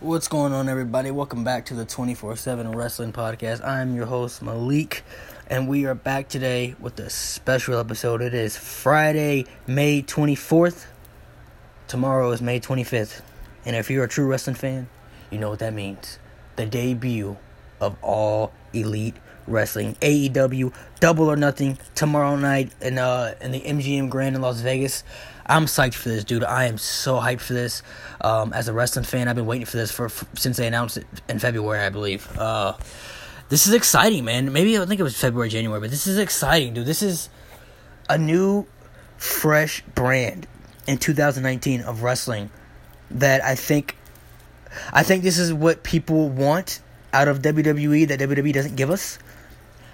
What's 0.00 0.28
going 0.28 0.54
on, 0.54 0.70
everybody? 0.70 1.10
Welcome 1.10 1.44
back 1.44 1.66
to 1.66 1.74
the 1.74 1.84
24 1.84 2.34
7 2.34 2.72
Wrestling 2.72 3.12
Podcast. 3.12 3.62
I'm 3.62 3.94
your 3.94 4.06
host, 4.06 4.40
Malik, 4.40 5.04
and 5.46 5.68
we 5.68 5.84
are 5.84 5.94
back 5.94 6.30
today 6.30 6.74
with 6.80 6.98
a 7.00 7.10
special 7.10 7.78
episode. 7.78 8.22
It 8.22 8.32
is 8.32 8.56
Friday, 8.56 9.44
May 9.66 10.00
24th. 10.00 10.86
Tomorrow 11.86 12.30
is 12.30 12.40
May 12.40 12.60
25th. 12.60 13.20
And 13.66 13.76
if 13.76 13.90
you're 13.90 14.04
a 14.04 14.08
true 14.08 14.26
wrestling 14.26 14.56
fan, 14.56 14.88
you 15.30 15.36
know 15.36 15.50
what 15.50 15.58
that 15.58 15.74
means. 15.74 16.18
The 16.56 16.64
debut 16.64 17.36
of 17.78 17.94
All 18.00 18.54
Elite 18.72 19.16
Wrestling. 19.50 19.96
AEW 20.00 20.72
Double 21.00 21.30
or 21.30 21.36
Nothing 21.36 21.78
tomorrow 21.94 22.36
night 22.36 22.72
in 22.80 22.98
uh 22.98 23.34
in 23.40 23.52
the 23.52 23.60
MGM 23.60 24.10
Grand 24.10 24.36
in 24.36 24.42
Las 24.42 24.60
Vegas. 24.60 25.04
I'm 25.46 25.66
psyched 25.66 25.94
for 25.94 26.08
this, 26.10 26.22
dude. 26.22 26.44
I 26.44 26.66
am 26.66 26.78
so 26.78 27.16
hyped 27.16 27.40
for 27.40 27.54
this. 27.54 27.82
Um, 28.20 28.52
as 28.52 28.68
a 28.68 28.72
wrestling 28.72 29.04
fan, 29.04 29.26
I've 29.26 29.34
been 29.34 29.46
waiting 29.46 29.66
for 29.66 29.78
this 29.78 29.90
for, 29.90 30.08
for 30.08 30.26
since 30.36 30.58
they 30.58 30.66
announced 30.66 30.96
it 30.96 31.06
in 31.28 31.40
February, 31.40 31.80
I 31.80 31.88
believe. 31.88 32.38
Uh, 32.38 32.74
this 33.48 33.66
is 33.66 33.74
exciting, 33.74 34.24
man. 34.24 34.52
Maybe 34.52 34.78
I 34.78 34.86
think 34.86 35.00
it 35.00 35.02
was 35.02 35.16
February, 35.20 35.48
January, 35.48 35.80
but 35.80 35.90
this 35.90 36.06
is 36.06 36.18
exciting, 36.18 36.74
dude. 36.74 36.86
This 36.86 37.02
is 37.02 37.28
a 38.08 38.16
new, 38.16 38.66
fresh 39.16 39.82
brand 39.94 40.46
in 40.86 40.98
2019 40.98 41.82
of 41.82 42.04
wrestling 42.04 42.50
that 43.10 43.42
I 43.42 43.56
think, 43.56 43.96
I 44.92 45.02
think 45.02 45.24
this 45.24 45.38
is 45.38 45.52
what 45.52 45.82
people 45.82 46.28
want 46.28 46.80
out 47.12 47.26
of 47.26 47.42
WWE 47.42 48.06
that 48.08 48.20
WWE 48.20 48.52
doesn't 48.52 48.76
give 48.76 48.90
us. 48.90 49.18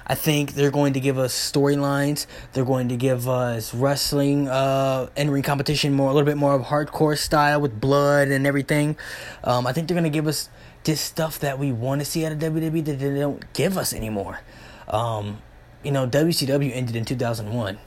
I 0.07 0.15
think 0.15 0.55
they're 0.55 0.71
going 0.71 0.93
to 0.93 1.01
give 1.01 1.19
us 1.19 1.35
storylines. 1.35 2.27
They're 2.53 2.65
going 2.65 2.89
to 2.91 2.97
give 2.97 3.29
us 3.29 3.75
wrestling, 3.75 4.49
uh, 4.49 5.09
in 5.17 5.31
ring 5.31 5.43
competition, 5.43 5.95
more 5.95 6.11
a 6.11 6.15
little 6.15 6.27
bit 6.27 6.37
more 6.37 6.55
of 6.55 6.63
hardcore 6.63 7.19
style 7.19 7.61
with 7.61 7.81
blood 7.81 8.29
and 8.29 8.47
everything. 8.47 8.97
Um, 9.43 9.67
I 9.67 9.73
think 9.73 9.89
they're 9.89 9.97
going 9.97 10.05
to 10.05 10.17
give 10.17 10.29
us 10.29 10.49
this 10.85 11.01
stuff 11.01 11.41
that 11.41 11.59
we 11.59 11.73
want 11.73 12.01
to 12.01 12.05
see 12.05 12.25
out 12.25 12.33
of 12.33 12.39
WWE 12.39 12.85
that 12.85 13.01
they 13.01 13.19
don't 13.19 13.53
give 13.53 13.77
us 13.77 13.93
anymore. 13.93 14.41
Um, 14.89 15.43
you 15.83 15.91
know, 15.91 16.07
WCW 16.07 16.71
ended 16.73 16.95
in 16.95 17.05
2001 17.05 17.79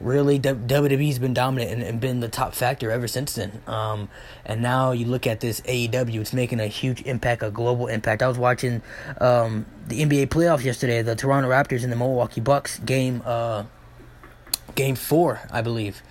really 0.00 0.38
WWE's 0.38 1.18
been 1.18 1.34
dominant 1.34 1.72
and, 1.72 1.82
and, 1.82 2.00
been 2.00 2.20
the 2.20 2.28
top 2.28 2.54
factor 2.54 2.90
ever 2.90 3.08
since 3.08 3.34
then. 3.34 3.60
Um, 3.66 4.08
and 4.44 4.62
now 4.62 4.92
you 4.92 5.06
look 5.06 5.26
at 5.26 5.40
this 5.40 5.60
AEW, 5.62 6.20
it's 6.20 6.32
making 6.32 6.60
a 6.60 6.66
huge 6.66 7.02
impact, 7.02 7.42
a 7.42 7.50
global 7.50 7.86
impact. 7.86 8.22
I 8.22 8.28
was 8.28 8.38
watching 8.38 8.82
um, 9.20 9.66
the 9.86 10.02
NBA 10.02 10.26
playoffs 10.28 10.64
yesterday, 10.64 11.02
the 11.02 11.16
Toronto 11.16 11.48
Raptors 11.48 11.82
and 11.82 11.92
the 11.92 11.96
Milwaukee 11.96 12.40
Bucks 12.40 12.78
game, 12.78 13.22
uh, 13.24 13.64
game 14.74 14.94
four, 14.94 15.40
I 15.50 15.62
believe, 15.62 16.02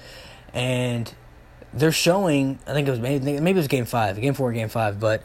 and 0.53 1.13
they're 1.73 1.91
showing. 1.91 2.59
I 2.67 2.73
think 2.73 2.87
it 2.87 2.91
was 2.91 2.99
maybe 2.99 3.39
maybe 3.39 3.51
it 3.51 3.61
was 3.61 3.67
game 3.67 3.85
five, 3.85 4.19
game 4.19 4.33
four, 4.33 4.51
game 4.51 4.69
five, 4.69 4.99
but. 4.99 5.23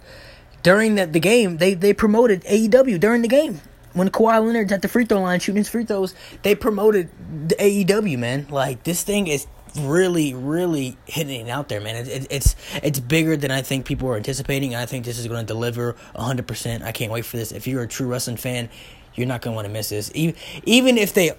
During 0.63 0.95
the, 0.95 1.07
the 1.07 1.19
game, 1.19 1.57
they, 1.57 1.75
they 1.75 1.93
promoted 1.93 2.45
AEW 2.45 3.01
during 3.01 3.23
the 3.23 3.27
game 3.27 3.61
when 3.95 4.11
Kawhi 4.11 4.45
Leonard's 4.45 4.73
at 4.73 4.83
the 4.83 4.89
free 4.89 5.05
throw 5.05 5.21
line 5.21 5.41
shooting 5.41 5.59
his 5.59 5.69
free 5.69 5.85
throws, 5.85 6.15
they 6.43 6.55
promoted 6.55 7.09
the 7.49 7.55
AEW 7.57 8.19
man. 8.19 8.47
Like 8.51 8.85
this 8.85 9.03
thing 9.03 9.27
is 9.27 9.47
really, 9.79 10.35
really 10.35 10.97
hitting 11.07 11.51
out 11.51 11.69
there, 11.69 11.81
man. 11.81 11.97
It, 11.97 12.09
it, 12.09 12.27
it's 12.31 12.57
it's 12.83 13.01
bigger 13.01 13.37
than 13.37 13.51
I 13.51 13.63
think 13.63 13.87
people 13.87 14.09
are 14.09 14.17
anticipating. 14.17 14.75
I 14.75 14.87
think 14.87 15.05
this 15.05 15.19
is 15.19 15.27
going 15.27 15.41
to 15.41 15.47
deliver 15.47 15.97
hundred 16.15 16.47
percent. 16.47 16.83
I 16.83 16.93
can't 16.93 17.13
wait 17.13 17.25
for 17.25 17.37
this. 17.37 17.53
If 17.53 17.67
you're 17.67 17.83
a 17.83 17.89
true 17.89 18.07
wrestling 18.07 18.37
fan, 18.37 18.69
you're 19.15 19.27
not 19.27 19.43
going 19.43 19.53
to 19.53 19.57
want 19.57 19.67
to 19.67 19.73
miss 19.73 19.89
this. 19.89 20.11
Even 20.15 20.35
even 20.65 20.99
if 20.99 21.15
they, 21.15 21.33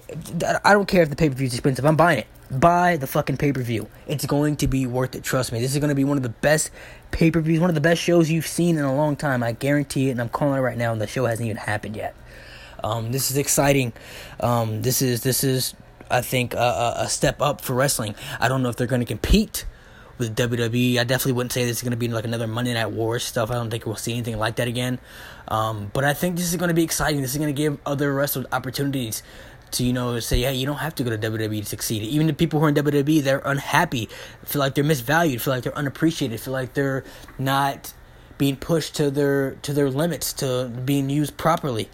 I 0.64 0.72
don't 0.72 0.86
care 0.86 1.02
if 1.02 1.10
the 1.10 1.16
pay 1.16 1.28
per 1.28 1.34
view 1.34 1.46
is 1.46 1.54
expensive. 1.54 1.84
I'm 1.84 1.96
buying 1.96 2.20
it. 2.20 2.26
Buy 2.50 2.96
the 2.96 3.06
fucking 3.06 3.36
pay 3.36 3.52
per 3.52 3.62
view. 3.62 3.88
It's 4.06 4.26
going 4.26 4.56
to 4.56 4.68
be 4.68 4.86
worth 4.86 5.14
it. 5.14 5.24
Trust 5.24 5.52
me. 5.52 5.60
This 5.60 5.72
is 5.72 5.78
going 5.78 5.88
to 5.88 5.94
be 5.94 6.04
one 6.04 6.16
of 6.16 6.22
the 6.22 6.28
best 6.28 6.70
pay 7.10 7.30
per 7.30 7.40
views, 7.40 7.60
one 7.60 7.70
of 7.70 7.74
the 7.74 7.80
best 7.80 8.00
shows 8.00 8.30
you've 8.30 8.46
seen 8.46 8.76
in 8.76 8.84
a 8.84 8.94
long 8.94 9.16
time. 9.16 9.42
I 9.42 9.52
guarantee 9.52 10.08
it, 10.08 10.12
and 10.12 10.20
I'm 10.20 10.28
calling 10.28 10.58
it 10.58 10.62
right 10.62 10.78
now. 10.78 10.92
And 10.92 11.00
the 11.00 11.06
show 11.06 11.26
hasn't 11.26 11.46
even 11.46 11.56
happened 11.56 11.96
yet. 11.96 12.14
Um, 12.84 13.12
this 13.12 13.30
is 13.30 13.36
exciting. 13.36 13.92
Um, 14.40 14.82
this 14.82 15.00
is 15.00 15.22
this 15.22 15.42
is 15.42 15.74
I 16.10 16.20
think 16.20 16.54
a, 16.54 16.94
a 16.98 17.08
step 17.08 17.40
up 17.40 17.60
for 17.60 17.74
wrestling. 17.74 18.14
I 18.38 18.48
don't 18.48 18.62
know 18.62 18.68
if 18.68 18.76
they're 18.76 18.86
going 18.86 19.00
to 19.00 19.06
compete 19.06 19.64
with 20.18 20.36
WWE. 20.36 20.98
I 20.98 21.04
definitely 21.04 21.32
wouldn't 21.32 21.52
say 21.52 21.64
this 21.64 21.78
is 21.78 21.82
going 21.82 21.92
to 21.92 21.96
be 21.96 22.08
like 22.08 22.24
another 22.24 22.46
Monday 22.46 22.74
Night 22.74 22.90
Wars 22.90 23.24
stuff. 23.24 23.50
I 23.50 23.54
don't 23.54 23.70
think 23.70 23.86
we'll 23.86 23.96
see 23.96 24.12
anything 24.12 24.38
like 24.38 24.56
that 24.56 24.68
again. 24.68 24.98
Um, 25.48 25.90
but 25.92 26.04
I 26.04 26.14
think 26.14 26.36
this 26.36 26.50
is 26.50 26.56
going 26.56 26.68
to 26.68 26.74
be 26.74 26.84
exciting. 26.84 27.20
This 27.22 27.32
is 27.32 27.38
going 27.38 27.52
to 27.54 27.56
give 27.56 27.78
other 27.86 28.12
wrestlers 28.14 28.46
opportunities 28.52 29.22
to 29.72 29.84
you 29.84 29.92
know 29.92 30.20
say, 30.20 30.42
hey, 30.42 30.54
you 30.54 30.66
don't 30.66 30.76
have 30.76 30.94
to 30.96 31.04
go 31.04 31.10
to 31.10 31.18
WWE 31.18 31.60
to 31.60 31.64
succeed. 31.64 32.02
Even 32.02 32.26
the 32.26 32.34
people 32.34 32.60
who 32.60 32.66
are 32.66 32.68
in 32.68 32.74
WWE, 32.74 33.22
they're 33.22 33.42
unhappy, 33.44 34.08
feel 34.44 34.60
like 34.60 34.74
they're 34.74 34.84
misvalued, 34.84 35.40
feel 35.40 35.54
like 35.54 35.64
they're 35.64 35.76
unappreciated, 35.76 36.38
feel 36.38 36.52
like 36.52 36.74
they're 36.74 37.02
not 37.38 37.94
being 38.36 38.56
pushed 38.56 38.94
to 38.96 39.10
their 39.10 39.52
to 39.62 39.72
their 39.72 39.90
limits, 39.90 40.32
to 40.34 40.70
being 40.84 41.08
used 41.10 41.36
properly 41.36 41.88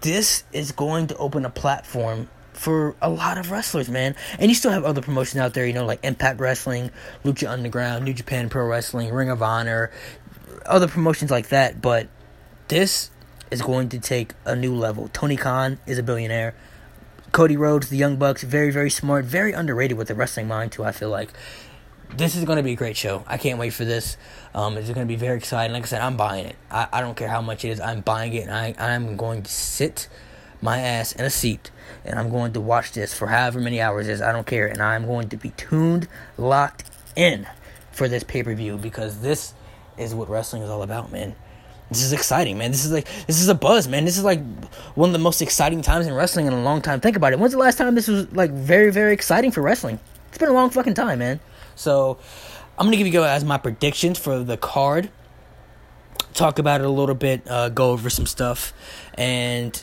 this 0.00 0.44
is 0.52 0.72
going 0.72 1.08
to 1.08 1.16
open 1.16 1.44
a 1.44 1.50
platform 1.50 2.28
for 2.52 2.94
a 3.00 3.08
lot 3.08 3.38
of 3.38 3.50
wrestlers, 3.50 3.88
man. 3.88 4.14
And 4.38 4.50
you 4.50 4.54
still 4.54 4.70
have 4.70 4.84
other 4.84 5.00
promotions 5.00 5.40
out 5.40 5.54
there, 5.54 5.66
you 5.66 5.72
know, 5.72 5.86
like 5.86 6.04
Impact 6.04 6.40
Wrestling, 6.40 6.90
Lucha 7.24 7.48
Underground, 7.48 8.04
New 8.04 8.12
Japan 8.12 8.48
Pro 8.48 8.66
Wrestling, 8.66 9.12
Ring 9.12 9.30
of 9.30 9.42
Honor, 9.42 9.90
other 10.66 10.88
promotions 10.88 11.30
like 11.30 11.48
that. 11.48 11.80
But 11.80 12.08
this 12.68 13.10
is 13.50 13.62
going 13.62 13.88
to 13.90 13.98
take 13.98 14.34
a 14.44 14.54
new 14.54 14.74
level. 14.74 15.08
Tony 15.12 15.36
Khan 15.36 15.78
is 15.86 15.98
a 15.98 16.02
billionaire. 16.02 16.54
Cody 17.32 17.56
Rhodes, 17.56 17.88
the 17.88 17.96
Young 17.96 18.16
Bucks, 18.16 18.42
very, 18.42 18.70
very 18.70 18.90
smart, 18.90 19.24
very 19.24 19.52
underrated 19.52 19.96
with 19.96 20.08
the 20.08 20.14
wrestling 20.14 20.48
mind, 20.48 20.72
too, 20.72 20.84
I 20.84 20.92
feel 20.92 21.10
like 21.10 21.30
this 22.16 22.36
is 22.36 22.44
going 22.44 22.56
to 22.56 22.62
be 22.62 22.72
a 22.72 22.76
great 22.76 22.96
show. 22.96 23.24
I 23.26 23.38
can't 23.38 23.58
wait 23.58 23.70
for 23.70 23.84
this. 23.84 24.16
Um, 24.54 24.76
it's 24.76 24.88
going 24.88 25.06
to 25.06 25.12
be 25.12 25.16
very 25.16 25.36
exciting. 25.36 25.72
Like 25.72 25.84
I 25.84 25.86
said, 25.86 26.02
I'm 26.02 26.16
buying 26.16 26.46
it. 26.46 26.56
I, 26.70 26.88
I 26.92 27.00
don't 27.00 27.16
care 27.16 27.28
how 27.28 27.40
much 27.40 27.64
it 27.64 27.70
is. 27.70 27.80
I'm 27.80 28.00
buying 28.00 28.32
it, 28.34 28.48
and 28.48 28.52
I 28.52 28.74
I'm 28.78 29.16
going 29.16 29.42
to 29.42 29.50
sit 29.50 30.08
my 30.62 30.78
ass 30.78 31.12
in 31.12 31.24
a 31.24 31.30
seat, 31.30 31.70
and 32.04 32.18
I'm 32.18 32.30
going 32.30 32.52
to 32.54 32.60
watch 32.60 32.92
this 32.92 33.14
for 33.14 33.28
however 33.28 33.60
many 33.60 33.80
hours 33.80 34.08
it 34.08 34.12
is. 34.12 34.22
I 34.22 34.32
don't 34.32 34.46
care, 34.46 34.66
and 34.66 34.82
I'm 34.82 35.06
going 35.06 35.28
to 35.30 35.36
be 35.36 35.50
tuned, 35.50 36.08
locked 36.36 36.84
in 37.16 37.46
for 37.92 38.08
this 38.08 38.24
pay 38.24 38.42
per 38.42 38.54
view 38.54 38.76
because 38.76 39.20
this 39.20 39.54
is 39.96 40.14
what 40.14 40.28
wrestling 40.28 40.62
is 40.62 40.70
all 40.70 40.82
about, 40.82 41.12
man. 41.12 41.34
This 41.90 42.02
is 42.04 42.12
exciting, 42.12 42.56
man. 42.56 42.70
This 42.70 42.84
is 42.84 42.92
like 42.92 43.08
this 43.26 43.40
is 43.40 43.48
a 43.48 43.54
buzz, 43.54 43.88
man. 43.88 44.04
This 44.04 44.16
is 44.16 44.24
like 44.24 44.40
one 44.94 45.08
of 45.08 45.12
the 45.12 45.18
most 45.18 45.42
exciting 45.42 45.82
times 45.82 46.06
in 46.06 46.14
wrestling 46.14 46.46
in 46.46 46.52
a 46.52 46.62
long 46.62 46.82
time. 46.82 47.00
Think 47.00 47.16
about 47.16 47.32
it. 47.32 47.38
When's 47.38 47.52
the 47.52 47.58
last 47.58 47.78
time 47.78 47.94
this 47.94 48.06
was 48.06 48.30
like 48.32 48.50
very, 48.50 48.92
very 48.92 49.12
exciting 49.12 49.50
for 49.50 49.60
wrestling? 49.60 49.98
It's 50.28 50.38
been 50.38 50.48
a 50.48 50.52
long 50.52 50.70
fucking 50.70 50.94
time, 50.94 51.18
man. 51.18 51.40
So 51.80 52.18
I'm 52.78 52.86
gonna 52.86 52.98
give 52.98 53.06
you 53.06 53.12
guys 53.12 53.42
my 53.42 53.56
predictions 53.56 54.18
for 54.18 54.44
the 54.44 54.58
card. 54.58 55.10
Talk 56.34 56.58
about 56.58 56.82
it 56.82 56.86
a 56.86 56.90
little 56.90 57.14
bit, 57.14 57.48
uh, 57.48 57.70
go 57.70 57.90
over 57.90 58.10
some 58.10 58.26
stuff, 58.26 58.74
and 59.14 59.82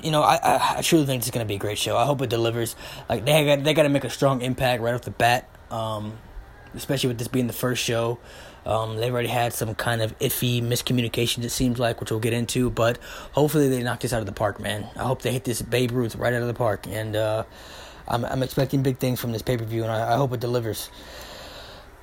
you 0.00 0.10
know, 0.10 0.22
I, 0.22 0.36
I, 0.36 0.74
I 0.78 0.82
truly 0.82 1.04
think 1.04 1.20
it's 1.20 1.30
gonna 1.30 1.44
be 1.44 1.56
a 1.56 1.58
great 1.58 1.76
show. 1.76 1.96
I 1.96 2.06
hope 2.06 2.22
it 2.22 2.30
delivers. 2.30 2.74
Like 3.06 3.26
they 3.26 3.44
got 3.44 3.64
they 3.64 3.74
got 3.74 3.82
to 3.82 3.90
make 3.90 4.04
a 4.04 4.10
strong 4.10 4.40
impact 4.40 4.82
right 4.82 4.94
off 4.94 5.02
the 5.02 5.10
bat, 5.10 5.48
um, 5.70 6.16
especially 6.74 7.08
with 7.08 7.18
this 7.18 7.28
being 7.28 7.48
the 7.48 7.52
first 7.52 7.84
show. 7.84 8.18
Um, 8.64 8.96
they've 8.96 9.12
already 9.12 9.28
had 9.28 9.52
some 9.52 9.74
kind 9.74 10.00
of 10.02 10.18
iffy 10.18 10.62
miscommunications, 10.62 11.44
it 11.44 11.50
seems 11.50 11.78
like, 11.78 12.00
which 12.00 12.10
we'll 12.10 12.20
get 12.20 12.32
into. 12.32 12.70
But 12.70 12.98
hopefully, 13.32 13.68
they 13.68 13.82
knock 13.82 14.00
this 14.00 14.12
out 14.14 14.20
of 14.20 14.26
the 14.26 14.32
park, 14.32 14.58
man. 14.58 14.88
I 14.96 15.04
hope 15.04 15.20
they 15.20 15.32
hit 15.32 15.44
this 15.44 15.60
Babe 15.60 15.92
Ruth 15.92 16.16
right 16.16 16.32
out 16.32 16.42
of 16.42 16.48
the 16.48 16.54
park, 16.54 16.86
and 16.86 17.14
uh, 17.14 17.44
I'm 18.08 18.24
I'm 18.24 18.42
expecting 18.42 18.82
big 18.82 18.98
things 18.98 19.20
from 19.20 19.32
this 19.32 19.42
pay 19.42 19.56
per 19.56 19.64
view, 19.64 19.82
and 19.82 19.92
I, 19.92 20.14
I 20.14 20.16
hope 20.16 20.32
it 20.32 20.40
delivers. 20.40 20.90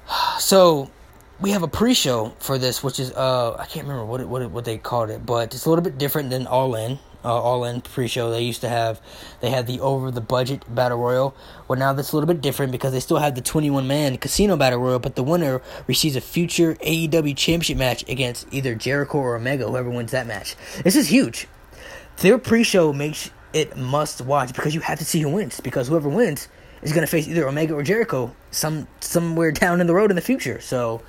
So 0.39 0.91
we 1.39 1.51
have 1.51 1.63
a 1.63 1.67
pre-show 1.67 2.33
for 2.39 2.57
this, 2.57 2.83
which 2.83 2.99
is 2.99 3.11
uh 3.13 3.55
I 3.59 3.65
can't 3.65 3.87
remember 3.87 4.05
what 4.05 4.21
it, 4.21 4.27
what 4.27 4.41
it, 4.41 4.51
what 4.51 4.65
they 4.65 4.77
called 4.77 5.09
it, 5.09 5.25
but 5.25 5.53
it's 5.53 5.65
a 5.65 5.69
little 5.69 5.83
bit 5.83 5.97
different 5.97 6.29
than 6.29 6.47
All 6.47 6.75
In. 6.75 6.99
Uh, 7.23 7.33
All 7.33 7.65
In 7.65 7.81
pre-show 7.81 8.29
they 8.29 8.41
used 8.41 8.61
to 8.61 8.69
have 8.69 9.01
they 9.41 9.49
had 9.49 9.65
the 9.65 9.79
over 9.79 10.11
the 10.11 10.21
budget 10.21 10.63
battle 10.73 10.99
royal. 10.99 11.35
Well, 11.67 11.79
now 11.79 11.91
that's 11.93 12.11
a 12.11 12.15
little 12.15 12.27
bit 12.27 12.41
different 12.41 12.71
because 12.71 12.93
they 12.93 12.99
still 12.99 13.17
have 13.17 13.33
the 13.35 13.41
21 13.41 13.87
man 13.87 14.17
casino 14.17 14.55
battle 14.55 14.79
royal, 14.79 14.99
but 14.99 15.15
the 15.15 15.23
winner 15.23 15.61
receives 15.87 16.15
a 16.15 16.21
future 16.21 16.75
AEW 16.75 17.35
championship 17.35 17.77
match 17.77 18.07
against 18.07 18.47
either 18.51 18.75
Jericho 18.75 19.17
or 19.17 19.35
Omega, 19.35 19.67
whoever 19.67 19.89
wins 19.89 20.11
that 20.11 20.27
match. 20.27 20.55
This 20.83 20.95
is 20.95 21.07
huge. 21.07 21.47
Their 22.17 22.37
pre-show 22.37 22.93
makes 22.93 23.31
it 23.55 23.77
must 23.77 24.19
watch 24.21 24.53
because 24.53 24.75
you 24.75 24.81
have 24.81 24.99
to 24.99 25.05
see 25.05 25.21
who 25.21 25.29
wins 25.29 25.61
because 25.61 25.87
whoever 25.87 26.09
wins 26.09 26.49
is 26.81 26.91
going 26.91 27.05
to 27.05 27.09
face 27.09 27.25
either 27.27 27.47
Omega 27.47 27.73
or 27.73 27.83
Jericho 27.83 28.35
some 28.51 28.87
somewhere 28.99 29.51
down 29.63 29.81
in 29.81 29.87
the 29.87 29.95
road 29.95 30.11
in 30.11 30.15
the 30.15 30.21
future. 30.21 30.59
So 30.59 31.01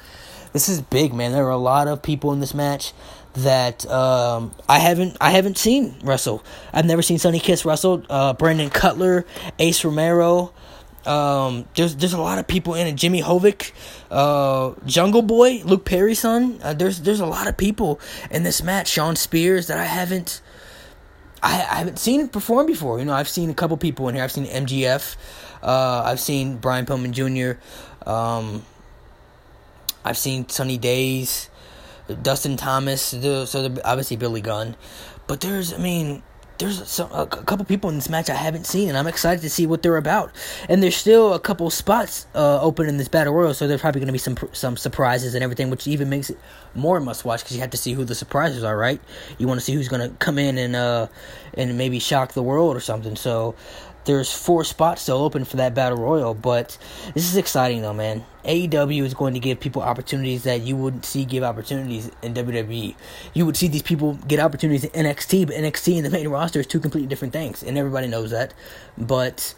this 0.53 0.69
is 0.69 0.81
big, 0.81 1.13
man. 1.13 1.33
There 1.33 1.45
are 1.45 1.51
a 1.51 1.59
lot 1.59 1.89
of 1.89 2.03
people 2.03 2.33
in 2.33 2.39
this 2.39 2.55
match 2.55 2.93
that 3.35 3.85
um, 3.91 4.55
I 4.69 4.79
haven't 4.79 5.17
I 5.21 5.31
haven't 5.31 5.59
seen 5.59 5.97
wrestle. 6.03 6.43
I've 6.73 6.87
never 6.87 7.03
seen 7.03 7.19
Sonny 7.19 7.41
Kiss 7.41 7.65
wrestle. 7.65 8.05
Uh, 8.09 8.33
Brandon 8.33 8.71
Cutler, 8.71 9.27
Ace 9.59 9.85
Romero. 9.85 10.53
Um, 11.05 11.67
there's 11.75 11.97
there's 11.97 12.13
a 12.13 12.21
lot 12.21 12.39
of 12.39 12.47
people 12.47 12.75
in 12.75 12.87
it. 12.87 12.95
Jimmy 12.95 13.23
Havoc, 13.23 13.73
uh, 14.09 14.73
Jungle 14.87 15.23
Boy, 15.23 15.63
Luke 15.65 15.85
Perry's 15.85 16.21
son. 16.21 16.61
Uh, 16.63 16.75
there's 16.75 17.01
there's 17.01 17.21
a 17.21 17.27
lot 17.27 17.49
of 17.49 17.57
people 17.57 18.01
in 18.31 18.45
this 18.45 18.63
match. 18.63 18.87
Shawn 18.89 19.17
Spears 19.17 19.67
that 19.67 19.79
I 19.79 19.85
haven't 19.85 20.41
I, 21.47 21.53
I 21.53 21.75
haven't 21.77 21.99
seen 21.99 22.21
it 22.21 22.33
perform 22.33 22.67
before. 22.67 22.99
You 22.99 23.05
know, 23.05 23.15
I've 23.15 23.29
seen 23.29 23.51
a 23.51 23.55
couple 23.55 23.77
people 23.77 24.09
in 24.09 24.17
here. 24.17 24.25
I've 24.25 24.33
seen 24.33 24.47
MJF. 24.47 25.17
Uh, 25.63 26.03
I've 26.05 26.21
seen 26.21 26.57
Brian 26.57 26.87
Pillman 26.87 27.13
Jr. 27.13 27.61
Um, 28.09 28.65
I've 30.05 30.19
seen 30.19 30.49
Sunny 30.49 30.77
Days. 30.77 31.49
Dustin 32.23 32.57
Thomas, 32.57 33.03
so 33.03 33.75
obviously 33.85 34.17
Billy 34.17 34.41
Gunn. 34.41 34.77
But 35.27 35.41
there's, 35.41 35.73
I 35.73 35.79
mean, 35.79 36.23
there's 36.58 36.88
some, 36.88 37.11
a 37.12 37.26
couple 37.26 37.64
people 37.64 37.91
in 37.91 37.97
this 37.97 38.08
match 38.08 38.31
I 38.31 38.35
haven't 38.35 38.67
seen, 38.67 38.88
and 38.88 38.97
I'm 38.97 39.06
excited 39.06 39.43
to 39.43 39.50
see 39.50 39.67
what 39.67 39.82
they're 39.82 39.97
about. 39.97 40.32
And 40.69 40.82
there's 40.82 40.97
still 40.97 41.35
a 41.35 41.41
couple 41.41 41.69
spots 41.70 42.26
uh, 42.35 42.61
open 42.61 42.88
in 42.88 42.97
this 42.97 43.08
battle 43.08 43.35
royal, 43.35 43.55
so 43.55 43.67
there's 43.67 43.81
probably 43.81 44.00
going 44.00 44.08
to 44.08 44.12
be 44.12 44.19
some 44.19 44.37
some 44.53 44.76
surprises 44.76 45.35
and 45.35 45.43
everything, 45.43 45.70
which 45.70 45.87
even 45.87 46.08
makes 46.08 46.31
it 46.31 46.38
more 46.75 47.00
must 47.00 47.25
watch 47.25 47.43
because 47.43 47.56
you 47.56 47.61
have 47.61 47.70
to 47.70 47.76
see 47.76 47.93
who 47.93 48.05
the 48.05 48.14
surprises 48.14 48.62
are, 48.62 48.76
right? 48.76 49.00
You 49.38 49.49
want 49.49 49.61
to 49.61 49.64
see 49.64 49.75
who's 49.75 49.88
going 49.88 50.08
to 50.08 50.14
come 50.17 50.38
in 50.38 50.58
and 50.58 50.76
uh 50.76 51.08
and 51.55 51.79
maybe 51.79 51.99
shock 51.99 52.32
the 52.32 52.43
world 52.43 52.76
or 52.76 52.81
something. 52.81 53.17
So 53.17 53.55
there's 54.06 54.32
four 54.32 54.64
spots 54.64 55.03
still 55.03 55.19
open 55.19 55.44
for 55.44 55.56
that 55.56 55.75
battle 55.75 55.99
royal, 55.99 56.32
but 56.32 56.79
this 57.14 57.29
is 57.29 57.37
exciting 57.37 57.82
though, 57.82 57.93
man. 57.93 58.25
AEW 58.44 59.03
is 59.03 59.14
going 59.14 59.35
to 59.35 59.41
give 59.41 59.58
people 59.58 59.82
opportunities 59.82 60.44
that 60.44 60.62
you 60.62 60.76
wouldn't 60.76 61.05
see 61.05 61.25
give 61.25 61.43
opportunities 61.43 62.11
in 62.23 62.32
WWE. 62.32 62.94
You 63.35 63.44
would 63.44 63.56
see 63.56 63.67
these 63.67 63.82
people 63.82 64.14
get 64.29 64.38
opportunities 64.38 64.85
in 64.85 65.05
NXT, 65.05 65.49
but 65.49 65.56
NXT 65.56 65.97
and 65.97 66.06
the 66.06 66.11
main 66.11 66.29
roster 66.29 66.61
is 66.61 66.67
two 66.67 66.79
completely 66.79 67.08
different 67.08 67.32
things, 67.32 67.64
and 67.64 67.76
everybody 67.76 68.06
knows 68.06 68.31
that. 68.31 68.55
But 68.97 69.55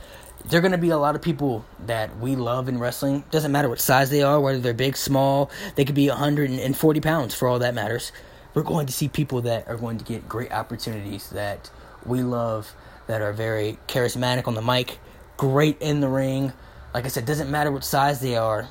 there 0.47 0.59
are 0.59 0.63
going 0.63 0.73
to 0.73 0.79
be 0.79 0.91
a 0.91 0.99
lot 0.99 1.15
of 1.15 1.21
people 1.21 1.67
that 1.87 2.19
we 2.19 2.35
love 2.35 2.69
in 2.69 2.79
wrestling. 2.79 3.25
Doesn't 3.31 3.53
matter 3.53 3.69
what 3.69 3.81
size 3.81 4.09
they 4.09 4.23
are, 4.23 4.41
whether 4.41 4.59
they're 4.59 4.73
big, 4.73 4.97
small. 4.97 5.51
They 5.75 5.85
could 5.85 5.95
be 5.95 6.09
140 6.09 7.01
pounds 7.01 7.35
for 7.35 7.49
all 7.49 7.59
that 7.59 7.75
matters. 7.75 8.13
We're 8.55 8.63
going 8.63 8.87
to 8.87 8.93
see 8.93 9.09
people 9.09 9.43
that 9.43 9.69
are 9.69 9.77
going 9.77 9.99
to 9.99 10.05
get 10.05 10.27
great 10.27 10.51
opportunities 10.51 11.29
that 11.31 11.71
we 12.05 12.23
love 12.23 12.73
that 13.07 13.23
are 13.23 13.33
very 13.33 13.79
charismatic 13.89 14.47
on 14.47 14.55
the 14.55 14.63
mic, 14.63 14.99
great 15.37 15.81
in 15.81 16.01
the 16.01 16.09
ring. 16.09 16.53
Like 16.95 17.05
I 17.05 17.09
said, 17.09 17.27
doesn't 17.27 17.51
matter 17.51 17.71
what 17.71 17.85
size 17.85 18.21
they 18.21 18.37
are, 18.37 18.69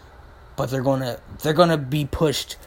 but 0.56 0.70
they're 0.70 0.82
gonna 0.82 1.20
they're 1.42 1.54
gonna 1.54 1.78
be 1.78 2.06
pushed 2.06 2.58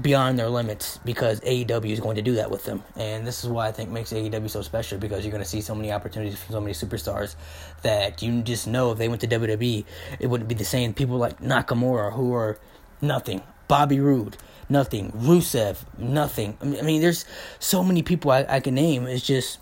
beyond 0.00 0.38
their 0.38 0.48
limits 0.48 0.98
because 1.04 1.40
AEW 1.40 1.90
is 1.90 2.00
going 2.00 2.16
to 2.16 2.22
do 2.22 2.34
that 2.34 2.50
with 2.50 2.64
them. 2.64 2.82
And 2.96 3.26
this 3.26 3.44
is 3.44 3.50
why 3.50 3.68
I 3.68 3.72
think 3.72 3.90
makes 3.90 4.12
AEW 4.12 4.50
so 4.50 4.62
special 4.62 4.98
because 4.98 5.24
you're 5.24 5.30
going 5.30 5.42
to 5.42 5.48
see 5.48 5.60
so 5.60 5.74
many 5.74 5.92
opportunities 5.92 6.38
from 6.38 6.52
so 6.52 6.60
many 6.60 6.72
superstars 6.72 7.36
that 7.82 8.22
you 8.22 8.42
just 8.42 8.66
know 8.66 8.90
if 8.90 8.98
they 8.98 9.08
went 9.08 9.20
to 9.20 9.28
WWE, 9.28 9.84
it 10.18 10.26
wouldn't 10.26 10.48
be 10.48 10.54
the 10.54 10.64
same. 10.64 10.94
People 10.94 11.18
like 11.18 11.40
Nakamura 11.40 12.12
who 12.12 12.34
are 12.34 12.58
nothing, 13.00 13.42
Bobby 13.68 14.00
Roode, 14.00 14.36
nothing, 14.68 15.12
Rusev, 15.12 15.78
nothing. 15.96 16.58
I 16.60 16.82
mean, 16.82 17.00
there's 17.00 17.24
so 17.58 17.84
many 17.84 18.02
people 18.02 18.30
I, 18.30 18.44
I 18.48 18.60
can 18.60 18.74
name. 18.74 19.06
It's 19.06 19.24
just 19.24 19.58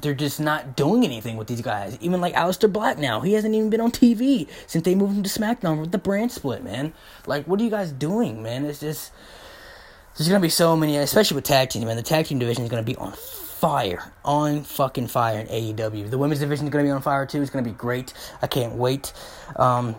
they're 0.00 0.14
just 0.14 0.40
not 0.40 0.76
doing 0.76 1.04
anything 1.04 1.36
with 1.36 1.46
these 1.46 1.60
guys. 1.60 1.96
Even 2.00 2.20
like 2.20 2.34
Aleister 2.34 2.72
Black 2.72 2.98
now, 2.98 3.20
he 3.20 3.34
hasn't 3.34 3.54
even 3.54 3.70
been 3.70 3.80
on 3.80 3.90
TV 3.92 4.48
since 4.66 4.84
they 4.84 4.94
moved 4.94 5.16
him 5.16 5.22
to 5.22 5.28
SmackDown 5.30 5.80
with 5.80 5.92
the 5.92 5.98
brand 5.98 6.32
split, 6.32 6.64
man. 6.64 6.92
Like, 7.26 7.46
what 7.46 7.60
are 7.60 7.64
you 7.64 7.70
guys 7.70 7.92
doing, 7.92 8.42
man? 8.42 8.64
It's 8.64 8.80
just 8.80 9.12
there's 10.16 10.28
gonna 10.28 10.40
be 10.40 10.48
so 10.48 10.76
many, 10.76 10.96
especially 10.96 11.36
with 11.36 11.44
tag 11.44 11.70
team, 11.70 11.84
man. 11.84 11.96
The 11.96 12.02
tag 12.02 12.26
team 12.26 12.38
division 12.38 12.64
is 12.64 12.70
gonna 12.70 12.82
be 12.82 12.96
on 12.96 13.12
fire, 13.12 14.12
on 14.24 14.62
fucking 14.62 15.08
fire 15.08 15.40
in 15.40 15.46
AEW. 15.48 16.10
The 16.10 16.18
women's 16.18 16.40
division 16.40 16.66
is 16.66 16.72
gonna 16.72 16.84
be 16.84 16.90
on 16.90 17.02
fire 17.02 17.26
too. 17.26 17.40
It's 17.40 17.50
gonna 17.50 17.64
be 17.64 17.72
great. 17.72 18.12
I 18.42 18.46
can't 18.46 18.74
wait. 18.74 19.12
Um, 19.56 19.96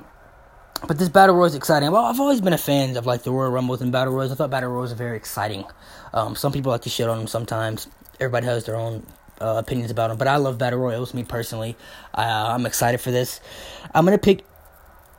but 0.88 1.00
this 1.00 1.09
battle 1.09 1.36
royal 1.36 1.48
is 1.48 1.56
exciting. 1.56 1.91
Well, 1.91 2.06
I've 2.06 2.19
always 2.19 2.41
been 2.41 2.53
a 2.53 2.57
fan 2.57 2.95
of 2.98 3.06
like 3.06 3.24
the 3.24 3.31
Royal 3.31 3.50
Rumbles 3.50 3.81
and 3.81 3.91
battle 3.91 4.13
royals. 4.13 4.31
I 4.31 4.36
thought 4.36 4.51
battle 4.51 4.69
royals 4.69 4.91
are 4.91 4.95
very 4.95 5.18
exciting. 5.18 5.65
Um, 6.13 6.36
some 6.36 6.51
people 6.51 6.71
like 6.71 6.81
to 6.81 6.89
shit 6.89 7.09
on 7.09 7.18
them 7.18 7.27
sometimes. 7.27 7.88
Everybody 8.19 8.45
has 8.45 8.65
their 8.65 8.75
own 8.75 9.06
uh, 9.41 9.55
opinions 9.57 9.91
about 9.91 10.09
them, 10.09 10.17
but 10.17 10.27
I 10.27 10.37
love 10.37 10.57
battle 10.57 10.79
royals. 10.79 11.13
Me 11.13 11.23
personally, 11.23 11.75
uh, 12.13 12.47
I'm 12.49 12.65
excited 12.65 12.99
for 12.99 13.11
this. 13.11 13.39
I'm 13.93 14.05
gonna 14.05 14.17
pick 14.17 14.43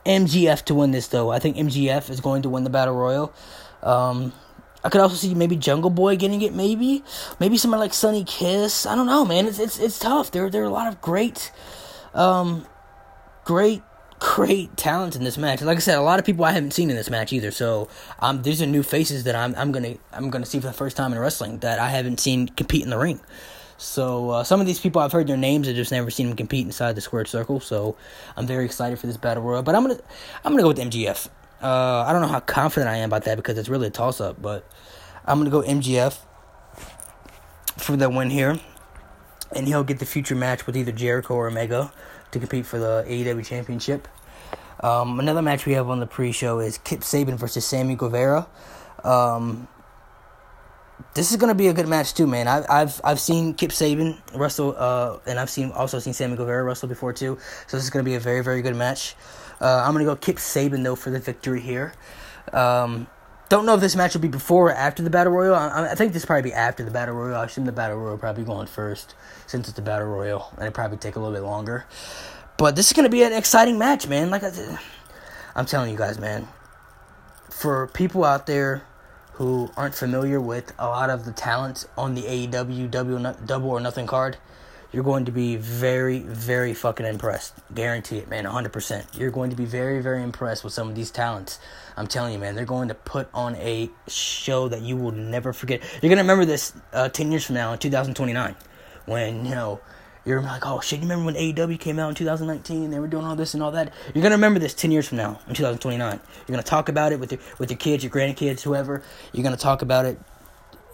MJF 0.05 0.63
to 0.65 0.73
win 0.73 0.91
this 0.91 1.07
though. 1.07 1.31
I 1.31 1.39
think 1.39 1.57
MJF 1.57 2.09
is 2.09 2.21
going 2.21 2.41
to 2.43 2.49
win 2.49 2.63
the 2.63 2.69
battle 2.69 2.95
royal. 2.95 3.33
Um, 3.83 4.33
I 4.83 4.89
could 4.89 5.01
also 5.01 5.15
see 5.15 5.33
maybe 5.33 5.55
Jungle 5.55 5.89
Boy 5.89 6.15
getting 6.15 6.41
it. 6.41 6.53
Maybe, 6.53 7.03
maybe 7.39 7.57
somebody 7.57 7.81
like 7.81 7.93
Sonny 7.93 8.23
Kiss. 8.23 8.85
I 8.85 8.95
don't 8.95 9.07
know, 9.07 9.25
man. 9.25 9.47
It's 9.47 9.59
it's 9.59 9.79
it's 9.79 9.99
tough. 9.99 10.31
There 10.31 10.49
there 10.49 10.61
are 10.61 10.65
a 10.65 10.69
lot 10.69 10.87
of 10.87 11.01
great, 11.01 11.51
um, 12.13 12.65
great 13.43 13.81
great 14.19 14.75
talent 14.77 15.15
in 15.15 15.23
this 15.23 15.37
match. 15.37 15.61
Like 15.61 15.77
I 15.77 15.79
said, 15.79 15.97
a 15.97 16.01
lot 16.01 16.19
of 16.19 16.25
people 16.25 16.43
I 16.45 16.51
haven't 16.51 16.71
seen 16.71 16.89
in 16.89 16.95
this 16.95 17.09
match 17.09 17.33
either. 17.33 17.51
So 17.51 17.87
um, 18.19 18.41
these 18.41 18.61
are 18.61 18.65
new 18.65 18.83
faces 18.83 19.23
that 19.25 19.35
I'm 19.35 19.53
I'm 19.55 19.71
gonna 19.71 19.95
I'm 20.13 20.29
gonna 20.29 20.45
see 20.45 20.59
for 20.59 20.67
the 20.67 20.73
first 20.73 20.95
time 20.95 21.11
in 21.11 21.19
wrestling 21.19 21.59
that 21.59 21.79
I 21.79 21.89
haven't 21.89 22.19
seen 22.19 22.47
compete 22.47 22.83
in 22.83 22.89
the 22.89 22.97
ring. 22.97 23.19
So 23.77 24.31
uh, 24.31 24.43
some 24.43 24.59
of 24.59 24.65
these 24.65 24.79
people 24.79 25.01
I've 25.01 25.11
heard 25.11 25.27
their 25.27 25.37
names, 25.37 25.67
I've 25.67 25.75
just 25.75 25.91
never 25.91 26.09
seen 26.09 26.27
them 26.27 26.35
compete 26.35 26.65
inside 26.65 26.95
the 26.95 27.01
squared 27.01 27.27
circle. 27.27 27.59
So 27.59 27.95
I'm 28.35 28.47
very 28.47 28.65
excited 28.65 28.99
for 28.99 29.07
this 29.07 29.17
battle 29.17 29.43
royal. 29.43 29.63
But 29.63 29.75
I'm 29.75 29.83
gonna 29.83 29.99
I'm 30.43 30.51
gonna 30.51 30.63
go 30.63 30.69
with 30.69 30.79
MJF. 30.79 31.27
Uh, 31.61 32.03
I 32.07 32.11
don't 32.11 32.21
know 32.21 32.27
how 32.27 32.39
confident 32.39 32.89
I 32.89 32.97
am 32.97 33.09
about 33.09 33.23
that 33.25 33.35
because 33.37 33.57
it's 33.57 33.69
really 33.69 33.87
a 33.87 33.91
toss 33.91 34.19
up, 34.19 34.41
but 34.41 34.67
I'm 35.25 35.37
gonna 35.39 35.49
go 35.49 35.61
MJF 35.61 36.19
for 37.77 37.95
the 37.95 38.09
win 38.09 38.29
here, 38.29 38.59
and 39.55 39.67
he'll 39.67 39.83
get 39.83 39.99
the 39.99 40.05
future 40.05 40.35
match 40.35 40.65
with 40.65 40.75
either 40.75 40.91
Jericho 40.91 41.35
or 41.35 41.47
Omega 41.47 41.91
to 42.31 42.39
compete 42.39 42.65
for 42.65 42.79
the 42.79 43.05
AEW 43.07 43.45
Championship. 43.45 44.07
Um, 44.81 45.19
another 45.19 45.41
match 45.41 45.65
we 45.65 45.73
have 45.73 45.89
on 45.89 45.99
the 45.99 46.05
pre-show 46.05 46.59
is 46.59 46.77
Kip 46.77 46.99
Sabian 46.99 47.37
versus 47.37 47.65
Sammy 47.65 47.95
Guevara. 47.95 48.47
Um, 49.03 49.67
this 51.13 51.31
is 51.31 51.37
gonna 51.37 51.55
be 51.55 51.67
a 51.67 51.73
good 51.73 51.87
match 51.87 52.13
too, 52.13 52.27
man. 52.27 52.47
I've 52.47 52.65
I've 52.69 53.01
I've 53.03 53.19
seen 53.19 53.53
Kip 53.53 53.71
Sabian 53.71 54.17
wrestle, 54.35 54.75
uh, 54.77 55.19
and 55.25 55.39
I've 55.39 55.49
seen 55.49 55.71
also 55.71 55.99
seen 55.99 56.13
Sammy 56.13 56.35
Guevara 56.35 56.63
wrestle 56.63 56.89
before 56.89 57.13
too. 57.13 57.37
So 57.67 57.77
this 57.77 57.83
is 57.83 57.89
gonna 57.89 58.03
be 58.03 58.15
a 58.15 58.19
very 58.19 58.43
very 58.43 58.61
good 58.61 58.75
match. 58.75 59.15
Uh, 59.61 59.83
I'm 59.85 59.93
gonna 59.93 60.05
go 60.05 60.15
Kip 60.15 60.37
Sabian 60.37 60.83
though 60.83 60.95
for 60.95 61.09
the 61.09 61.19
victory 61.19 61.61
here. 61.61 61.93
Um, 62.53 63.07
don't 63.49 63.65
know 63.65 63.75
if 63.75 63.81
this 63.81 63.95
match 63.95 64.13
will 64.13 64.21
be 64.21 64.27
before 64.27 64.67
or 64.67 64.73
after 64.73 65.03
the 65.03 65.09
battle 65.09 65.33
royal. 65.33 65.55
I, 65.55 65.91
I 65.91 65.95
think 65.95 66.13
this 66.13 66.25
probably 66.25 66.49
be 66.49 66.53
after 66.53 66.83
the 66.83 66.91
battle 66.91 67.15
royal. 67.15 67.35
I 67.35 67.45
assume 67.45 67.65
the 67.65 67.71
battle 67.71 67.97
royal 67.97 68.17
probably 68.17 68.43
going 68.43 68.67
first 68.67 69.15
since 69.45 69.67
it's 69.67 69.75
the 69.75 69.81
battle 69.81 70.07
royal, 70.07 70.51
and 70.57 70.67
it 70.67 70.73
probably 70.73 70.97
take 70.97 71.15
a 71.15 71.19
little 71.19 71.33
bit 71.33 71.43
longer. 71.43 71.85
But 72.57 72.75
this 72.75 72.87
is 72.87 72.93
gonna 72.93 73.09
be 73.09 73.23
an 73.23 73.33
exciting 73.33 73.77
match, 73.77 74.07
man. 74.07 74.29
Like 74.29 74.43
I, 74.43 74.51
I'm 75.55 75.65
telling 75.65 75.91
you 75.91 75.97
guys, 75.97 76.19
man. 76.19 76.47
For 77.49 77.87
people 77.87 78.23
out 78.23 78.45
there 78.45 78.83
who 79.37 79.69
aren't 79.77 79.93
familiar 79.93 80.41
with 80.41 80.73
a 80.79 80.87
lot 80.87 81.11
of 81.11 81.23
the 81.23 81.31
talents 81.31 81.87
on 81.95 82.15
the 82.15 82.23
AEW 82.23 82.89
double, 83.45 83.69
or 83.69 83.79
nothing 83.79 84.07
card, 84.07 84.37
you're 84.91 85.03
going 85.03 85.25
to 85.25 85.31
be 85.31 85.57
very, 85.57 86.19
very 86.19 86.73
fucking 86.73 87.05
impressed. 87.05 87.53
Guarantee 87.75 88.17
it, 88.17 88.27
man, 88.29 88.45
100%. 88.45 89.15
You're 89.15 89.29
going 89.29 89.51
to 89.51 89.55
be 89.55 89.65
very, 89.65 90.01
very 90.01 90.23
impressed 90.23 90.63
with 90.63 90.73
some 90.73 90.89
of 90.89 90.95
these 90.95 91.11
talents. 91.11 91.59
I'm 91.95 92.07
telling 92.07 92.33
you, 92.33 92.39
man, 92.39 92.55
they're 92.55 92.65
going 92.65 92.87
to 92.87 92.95
put 92.95 93.29
on 93.31 93.55
a 93.57 93.91
show 94.07 94.69
that 94.69 94.81
you 94.81 94.97
will 94.97 95.11
never 95.11 95.53
forget. 95.53 95.81
You're 96.01 96.09
going 96.09 96.17
to 96.17 96.23
remember 96.23 96.45
this 96.45 96.73
uh, 96.91 97.09
10 97.09 97.31
years 97.31 97.45
from 97.45 97.55
now 97.55 97.73
in 97.73 97.79
2029 97.79 98.55
when, 99.05 99.45
you 99.45 99.51
know, 99.51 99.79
you're 100.27 100.41
like, 100.41 100.65
oh 100.65 100.81
shit, 100.81 100.99
you 100.99 101.03
remember 101.03 101.25
when 101.25 101.35
AEW 101.35 101.79
came 101.79 101.99
out 101.99 102.09
in 102.09 102.15
2019? 102.15 102.91
They 102.91 102.99
were 102.99 103.07
doing 103.07 103.25
all 103.25 103.35
this 103.35 103.53
and 103.53 103.63
all 103.63 103.71
that. 103.71 103.93
You're 104.13 104.21
gonna 104.21 104.35
remember 104.35 104.59
this 104.59 104.73
10 104.73 104.91
years 104.91 105.07
from 105.07 105.17
now, 105.17 105.39
in 105.47 105.55
2029. 105.55 106.19
You're 106.19 106.53
gonna 106.53 106.63
talk 106.63 106.89
about 106.89 107.13
it 107.13 107.19
with 107.19 107.31
your 107.31 107.41
with 107.59 107.71
your 107.71 107.77
kids, 107.77 108.03
your 108.03 108.11
grandkids, 108.11 108.61
whoever. 108.61 109.01
You're 109.31 109.43
gonna 109.43 109.55
talk 109.55 109.81
about 109.81 110.05
it 110.05 110.19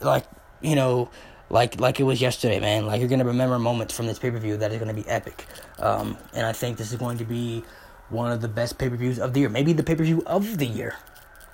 like 0.01 0.25
you 0.61 0.75
know, 0.75 1.09
like 1.49 1.79
like 1.79 1.99
it 1.99 2.03
was 2.03 2.21
yesterday, 2.21 2.59
man. 2.59 2.85
Like 2.85 2.99
you're 2.99 3.09
gonna 3.09 3.25
remember 3.25 3.57
moments 3.57 3.95
from 3.95 4.05
this 4.05 4.19
pay 4.19 4.29
per 4.29 4.37
view 4.37 4.55
that 4.57 4.71
is 4.71 4.77
gonna 4.77 4.93
be 4.93 5.07
epic. 5.07 5.47
Um, 5.79 6.17
and 6.33 6.45
I 6.45 6.53
think 6.53 6.77
this 6.77 6.91
is 6.91 6.99
going 6.99 7.17
to 7.17 7.25
be 7.25 7.63
one 8.09 8.31
of 8.31 8.41
the 8.41 8.47
best 8.47 8.77
pay 8.77 8.89
per 8.89 8.95
views 8.95 9.17
of 9.17 9.33
the 9.33 9.39
year. 9.39 9.49
Maybe 9.49 9.73
the 9.73 9.83
pay 9.83 9.95
per 9.95 10.03
view 10.03 10.21
of 10.27 10.59
the 10.59 10.67
year. 10.67 10.95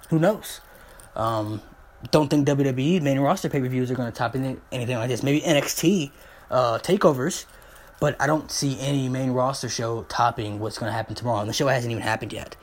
Who 0.10 0.20
knows? 0.20 0.60
Um, 1.16 1.62
don't 2.12 2.30
think 2.30 2.46
WWE 2.46 3.02
main 3.02 3.20
roster 3.20 3.50
pay 3.50 3.62
per 3.62 3.70
views 3.70 3.90
are 3.90 3.96
gonna 3.96 4.12
top 4.12 4.36
anything 4.36 4.98
like 4.98 5.08
this. 5.08 5.24
Maybe 5.24 5.40
NXT 5.42 6.12
uh, 6.52 6.80
takeovers 6.80 7.46
but 8.00 8.16
I 8.20 8.28
don't 8.28 8.50
see 8.50 8.80
any 8.80 9.10
main 9.10 9.32
roster 9.32 9.70
show 9.70 10.04
topping 10.04 10.60
what's 10.60 10.78
going 10.78 10.90
to 10.90 10.94
happen 10.94 11.16
tomorrow. 11.16 11.40
And 11.40 11.50
the 11.50 11.54
show 11.54 11.68
hasn't 11.68 11.92
even 11.92 12.04
happened 12.04 12.34
yet. 12.34 12.56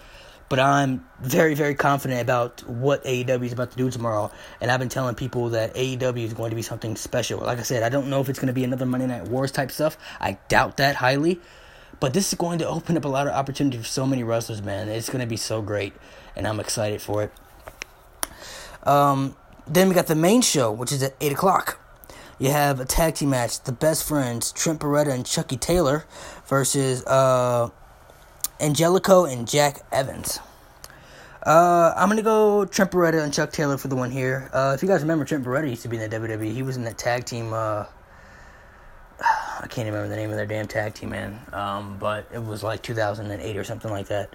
But 0.49 0.61
I'm 0.61 1.05
very, 1.21 1.55
very 1.55 1.75
confident 1.75 2.21
about 2.21 2.67
what 2.69 3.05
AEW 3.05 3.45
is 3.45 3.53
about 3.53 3.73
to 3.73 3.77
do 3.77 3.91
tomorrow. 3.91 4.31
And 4.61 4.71
I've 4.71 4.79
been 4.79 4.89
telling 4.89 5.17
people 5.17 5.51
that 5.51 5.75
AEW 5.75 6.25
is 6.25 6.35
going 6.35 6.51
to 6.51 6.57
be 6.57 6.63
something 6.63 6.95
special. 6.97 7.41
Like 7.41 7.59
I 7.59 7.63
said, 7.63 7.83
I 7.83 7.89
don't 7.89 8.09
know 8.09 8.21
if 8.21 8.29
it's 8.29 8.39
going 8.39 8.47
to 8.47 8.53
be 8.53 8.65
another 8.65 8.87
Monday 8.87 9.09
Night 9.09 9.25
Wars 9.25 9.51
type 9.51 9.73
stuff. 9.73 9.99
I 10.21 10.39
doubt 10.49 10.77
that 10.77 10.97
highly. 10.97 11.41
But 11.99 12.15
this 12.15 12.29
is 12.29 12.39
going 12.39 12.61
to 12.61 12.69
open 12.69 12.97
up 12.97 13.05
a 13.05 13.09
lot 13.09 13.27
of 13.27 13.33
opportunity 13.33 13.79
for 13.79 13.85
so 13.85 14.07
many 14.07 14.23
wrestlers, 14.23 14.63
man. 14.63 14.89
It's 14.89 15.09
going 15.09 15.21
to 15.21 15.27
be 15.27 15.37
so 15.37 15.63
great. 15.63 15.95
And 16.37 16.47
I'm 16.47 16.61
excited 16.61 17.03
for 17.03 17.25
it. 17.25 17.33
Um, 18.87 19.35
then 19.67 19.89
we 19.89 19.95
got 19.95 20.07
the 20.07 20.15
main 20.15 20.43
show, 20.43 20.71
which 20.71 20.93
is 20.93 21.03
at 21.03 21.17
8 21.21 21.33
o'clock 21.33 21.81
you 22.39 22.51
have 22.51 22.81
a 22.81 22.85
tag 22.85 23.15
team 23.15 23.31
match, 23.31 23.63
the 23.63 23.73
best 23.73 24.07
friends, 24.07 24.53
Trent 24.53 24.81
Beretta 24.81 25.13
and 25.13 25.25
Chucky 25.25 25.57
Taylor, 25.57 26.05
versus 26.47 27.05
uh, 27.07 27.71
Angelico 28.61 29.25
and 29.25 29.49
Jack 29.49 29.81
Evans. 29.91 30.39
Uh, 31.47 31.95
I'm 31.97 32.09
gonna 32.09 32.23
go 32.23 32.65
Trent 32.65 32.91
Beretta 32.91 33.23
and 33.23 33.33
Chuck 33.33 33.53
Taylor 33.53 33.79
for 33.79 33.89
the 33.89 33.95
one 33.97 34.11
here. 34.11 34.51
Uh, 34.53 34.73
if 34.75 34.83
you 34.83 34.89
guys 34.89 35.01
remember, 35.01 35.25
Trent 35.25 35.45
Beretta 35.45 35.71
used 35.71 35.83
to 35.83 35.89
be 35.89 35.97
in 35.97 36.11
the 36.11 36.17
WWE. 36.17 36.53
He 36.53 36.63
was 36.63 36.77
in 36.77 36.85
that 36.85 36.99
tag 36.99 37.25
team. 37.25 37.53
Uh, 37.53 37.85
I 39.21 39.67
can't 39.69 39.87
remember 39.87 40.09
the 40.09 40.17
name 40.17 40.31
of 40.31 40.37
their 40.37 40.47
damn 40.47 40.67
tag 40.67 40.95
team, 40.95 41.11
man. 41.11 41.41
Um, 41.53 41.99
but 41.99 42.29
it 42.35 42.45
was 42.45 42.63
like 42.63 42.83
2008 42.83 43.57
or 43.57 43.65
something 43.65 43.91
like 43.91 44.09
that. 44.09 44.35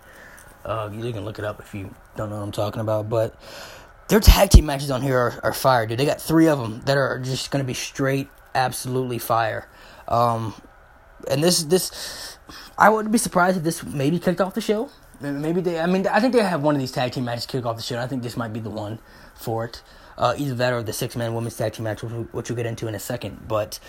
Uh, 0.63 0.89
you 0.93 1.11
can 1.11 1.25
look 1.25 1.37
it 1.37 1.45
up 1.45 1.59
if 1.59 1.73
you 1.73 1.93
don't 2.15 2.29
know 2.29 2.37
what 2.37 2.43
I'm 2.43 2.51
talking 2.51 2.81
about. 2.81 3.09
But 3.09 3.35
their 4.11 4.19
tag 4.19 4.49
team 4.49 4.65
matches 4.65 4.91
on 4.91 5.01
here 5.01 5.17
are, 5.17 5.39
are 5.41 5.53
fire, 5.53 5.85
dude. 5.87 5.97
They 5.97 6.05
got 6.05 6.21
three 6.21 6.47
of 6.47 6.59
them 6.59 6.81
that 6.81 6.97
are 6.97 7.17
just 7.19 7.49
gonna 7.49 7.63
be 7.63 7.73
straight, 7.73 8.27
absolutely 8.53 9.17
fire. 9.17 9.67
Um, 10.07 10.53
and 11.29 11.41
this 11.41 11.63
this, 11.63 12.37
I 12.77 12.89
wouldn't 12.89 13.13
be 13.13 13.17
surprised 13.17 13.57
if 13.57 13.63
this 13.63 13.83
maybe 13.83 14.19
kicked 14.19 14.41
off 14.41 14.53
the 14.53 14.61
show. 14.61 14.89
Maybe 15.21 15.61
they. 15.61 15.79
I 15.79 15.85
mean, 15.85 16.05
I 16.07 16.19
think 16.19 16.33
they 16.33 16.43
have 16.43 16.61
one 16.61 16.75
of 16.75 16.81
these 16.81 16.91
tag 16.91 17.13
team 17.13 17.23
matches 17.25 17.45
kick 17.45 17.65
off 17.65 17.77
the 17.77 17.83
show. 17.83 17.99
I 17.99 18.07
think 18.07 18.21
this 18.21 18.35
might 18.35 18.51
be 18.51 18.59
the 18.59 18.69
one 18.69 18.99
for 19.33 19.65
it. 19.65 19.81
Uh, 20.17 20.35
either 20.37 20.55
that 20.55 20.73
or 20.73 20.83
the 20.83 20.93
six 20.93 21.15
man 21.15 21.33
women's 21.33 21.55
tag 21.55 21.73
team 21.73 21.85
match, 21.85 22.03
which, 22.03 22.11
which 22.11 22.49
we'll 22.49 22.57
get 22.57 22.65
into 22.65 22.87
in 22.87 22.95
a 22.95 22.99
second. 22.99 23.47
But 23.47 23.79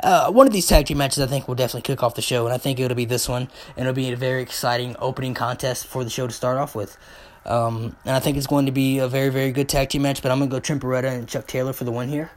uh, 0.00 0.30
one 0.30 0.46
of 0.46 0.52
these 0.52 0.66
tag 0.66 0.86
team 0.86 0.98
matches, 0.98 1.22
I 1.22 1.26
think, 1.26 1.48
will 1.48 1.54
definitely 1.54 1.82
kick 1.82 2.02
off 2.02 2.14
the 2.14 2.22
show, 2.22 2.44
and 2.44 2.52
I 2.52 2.58
think 2.58 2.78
it'll 2.78 2.94
be 2.94 3.06
this 3.06 3.28
one, 3.28 3.48
and 3.76 3.86
it'll 3.86 3.94
be 3.94 4.12
a 4.12 4.16
very 4.16 4.42
exciting 4.42 4.94
opening 4.98 5.32
contest 5.32 5.86
for 5.86 6.04
the 6.04 6.10
show 6.10 6.26
to 6.26 6.32
start 6.32 6.58
off 6.58 6.74
with. 6.74 6.98
Um, 7.46 7.96
and 8.04 8.14
I 8.14 8.20
think 8.20 8.36
it's 8.36 8.46
going 8.46 8.66
to 8.66 8.72
be 8.72 8.98
a 8.98 9.08
very, 9.08 9.30
very 9.30 9.52
good 9.52 9.68
tag 9.68 9.88
team 9.88 10.02
match. 10.02 10.22
But 10.22 10.30
I'm 10.30 10.38
gonna 10.38 10.50
go 10.50 10.60
Trent 10.60 10.82
Beretta 10.82 11.12
and 11.12 11.28
Chuck 11.28 11.46
Taylor 11.46 11.72
for 11.72 11.84
the 11.84 11.92
win 11.92 12.08
here. 12.08 12.30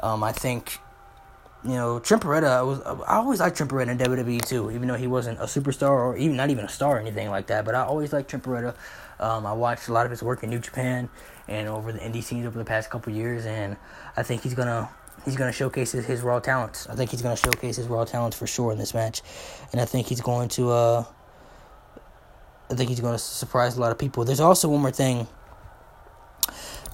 Um, 0.00 0.22
I 0.24 0.32
think, 0.32 0.78
you 1.64 1.70
know, 1.70 1.98
Trent 2.00 2.22
Beretta. 2.22 2.48
I 2.48 2.62
was 2.62 2.80
I 2.80 3.16
always 3.16 3.40
liked 3.40 3.56
Trent 3.56 3.70
Beretta 3.70 3.88
in 3.88 3.98
WWE 3.98 4.44
too, 4.44 4.70
even 4.70 4.88
though 4.88 4.94
he 4.94 5.06
wasn't 5.06 5.38
a 5.38 5.44
superstar 5.44 5.90
or 5.90 6.16
even 6.16 6.36
not 6.36 6.50
even 6.50 6.64
a 6.64 6.68
star 6.68 6.96
or 6.96 7.00
anything 7.00 7.30
like 7.30 7.46
that. 7.48 7.64
But 7.64 7.74
I 7.74 7.82
always 7.82 8.12
liked 8.12 8.30
Trent 8.30 8.44
Beretta. 8.44 8.74
Um, 9.20 9.46
I 9.46 9.52
watched 9.52 9.88
a 9.88 9.92
lot 9.92 10.06
of 10.06 10.10
his 10.10 10.22
work 10.22 10.42
in 10.42 10.50
New 10.50 10.58
Japan 10.58 11.10
and 11.46 11.68
over 11.68 11.92
the 11.92 11.98
indie 11.98 12.22
scenes 12.22 12.46
over 12.46 12.58
the 12.58 12.64
past 12.64 12.90
couple 12.90 13.12
years, 13.12 13.44
and 13.44 13.76
I 14.16 14.22
think 14.22 14.42
he's 14.42 14.54
gonna 14.54 14.88
he's 15.24 15.36
gonna 15.36 15.52
showcase 15.52 15.92
his, 15.92 16.06
his 16.06 16.22
raw 16.22 16.40
talents. 16.40 16.88
I 16.88 16.94
think 16.94 17.10
he's 17.10 17.22
gonna 17.22 17.36
showcase 17.36 17.76
his 17.76 17.86
raw 17.86 18.04
talents 18.04 18.36
for 18.36 18.46
sure 18.46 18.72
in 18.72 18.78
this 18.78 18.94
match, 18.94 19.22
and 19.72 19.80
I 19.80 19.84
think 19.84 20.06
he's 20.06 20.20
going 20.20 20.48
to. 20.50 20.70
Uh, 20.70 21.04
I 22.70 22.74
think 22.74 22.88
he's 22.88 23.00
going 23.00 23.14
to 23.14 23.18
surprise 23.18 23.76
a 23.76 23.80
lot 23.80 23.90
of 23.90 23.98
people. 23.98 24.24
There's 24.24 24.40
also 24.40 24.68
one 24.68 24.80
more 24.80 24.92
thing 24.92 25.26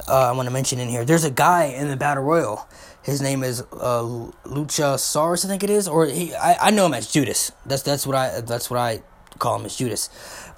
uh, 0.09 0.30
I 0.30 0.33
want 0.33 0.47
to 0.47 0.52
mention 0.52 0.78
in 0.78 0.88
here. 0.88 1.04
There's 1.04 1.25
a 1.25 1.30
guy 1.30 1.64
in 1.64 1.88
the 1.88 1.97
battle 1.97 2.23
royal. 2.23 2.66
His 3.02 3.21
name 3.21 3.45
is 3.45 3.61
uh, 3.61 4.02
Luchasaurus, 4.45 5.45
I 5.45 5.49
think 5.49 5.62
it 5.62 5.71
is, 5.71 5.87
or 5.87 6.06
he. 6.06 6.35
I, 6.35 6.68
I 6.68 6.71
know 6.71 6.87
him 6.87 6.95
as 6.95 7.11
Judas. 7.11 7.52
That's 7.64 7.83
that's 7.83 8.06
what 8.06 8.16
I 8.16 8.40
that's 8.40 8.71
what 8.71 8.78
I 8.78 9.02
call 9.38 9.59
him 9.59 9.66
as 9.66 9.76
Judas. 9.76 10.09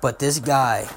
But 0.00 0.18
this 0.18 0.38
guy, 0.38 0.88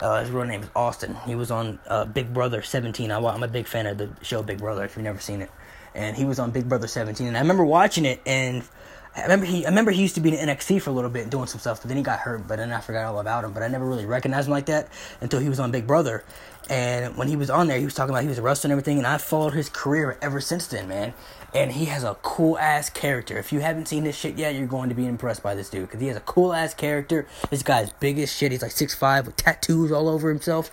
uh, 0.00 0.20
his 0.20 0.30
real 0.30 0.44
name 0.44 0.62
is 0.62 0.70
Austin. 0.74 1.16
He 1.26 1.34
was 1.34 1.50
on 1.50 1.78
uh, 1.86 2.04
Big 2.04 2.32
Brother 2.32 2.62
17. 2.62 3.10
I, 3.10 3.18
I'm 3.18 3.42
a 3.42 3.48
big 3.48 3.66
fan 3.66 3.86
of 3.86 3.98
the 3.98 4.10
show 4.22 4.42
Big 4.42 4.58
Brother. 4.58 4.84
If 4.84 4.96
you've 4.96 5.04
never 5.04 5.20
seen 5.20 5.42
it, 5.42 5.50
and 5.94 6.16
he 6.16 6.24
was 6.24 6.38
on 6.38 6.52
Big 6.52 6.68
Brother 6.68 6.86
17, 6.86 7.26
and 7.26 7.36
I 7.36 7.40
remember 7.40 7.64
watching 7.64 8.04
it 8.04 8.22
and 8.24 8.62
I 9.14 9.22
remember 9.22 9.44
he 9.44 9.66
I 9.66 9.68
remember 9.68 9.90
he 9.90 10.00
used 10.00 10.14
to 10.14 10.22
be 10.22 10.36
in 10.36 10.48
NXT 10.48 10.80
for 10.80 10.90
a 10.90 10.92
little 10.92 11.10
bit 11.10 11.28
doing 11.28 11.46
some 11.46 11.60
stuff, 11.60 11.82
but 11.82 11.88
then 11.88 11.98
he 11.98 12.02
got 12.02 12.20
hurt. 12.20 12.48
But 12.48 12.56
then 12.56 12.72
I 12.72 12.80
forgot 12.80 13.04
all 13.04 13.20
about 13.20 13.44
him. 13.44 13.52
But 13.52 13.62
I 13.62 13.68
never 13.68 13.84
really 13.84 14.06
recognized 14.06 14.48
him 14.48 14.52
like 14.52 14.66
that 14.66 14.88
until 15.20 15.38
he 15.40 15.50
was 15.50 15.60
on 15.60 15.70
Big 15.70 15.86
Brother. 15.86 16.24
And 16.70 17.16
when 17.16 17.28
he 17.28 17.36
was 17.36 17.50
on 17.50 17.66
there, 17.66 17.78
he 17.78 17.84
was 17.84 17.92
talking 17.92 18.10
about 18.10 18.22
he 18.22 18.28
was 18.28 18.38
a 18.38 18.42
wrestler 18.42 18.68
and 18.68 18.72
everything. 18.72 18.96
And 18.96 19.06
I 19.06 19.18
followed 19.18 19.52
his 19.52 19.68
career 19.68 20.16
ever 20.22 20.40
since 20.40 20.66
then, 20.66 20.88
man. 20.88 21.12
And 21.54 21.72
he 21.72 21.84
has 21.86 22.04
a 22.04 22.16
cool 22.22 22.56
ass 22.58 22.88
character. 22.88 23.36
If 23.36 23.52
you 23.52 23.60
haven't 23.60 23.86
seen 23.86 24.04
this 24.04 24.16
shit 24.16 24.36
yet, 24.38 24.54
you're 24.54 24.66
going 24.66 24.88
to 24.88 24.94
be 24.94 25.06
impressed 25.06 25.42
by 25.42 25.54
this 25.54 25.68
dude 25.68 25.82
because 25.82 26.00
he 26.00 26.06
has 26.06 26.16
a 26.16 26.20
cool 26.20 26.54
ass 26.54 26.72
character. 26.72 27.26
This 27.50 27.62
guy's 27.62 27.92
big 27.92 28.18
as 28.18 28.32
shit. 28.32 28.52
He's 28.52 28.62
like 28.62 28.70
six 28.70 28.94
five 28.94 29.26
with 29.26 29.36
tattoos 29.36 29.92
all 29.92 30.08
over 30.08 30.30
himself. 30.30 30.70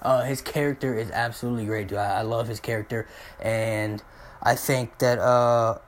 Uh, 0.00 0.22
his 0.22 0.40
character 0.40 0.96
is 0.96 1.10
absolutely 1.10 1.66
great, 1.66 1.88
dude. 1.88 1.98
I, 1.98 2.20
I 2.20 2.22
love 2.22 2.46
his 2.46 2.60
character, 2.60 3.08
and 3.40 4.02
I 4.42 4.54
think 4.54 4.98
that. 4.98 5.18
Uh, 5.18 5.78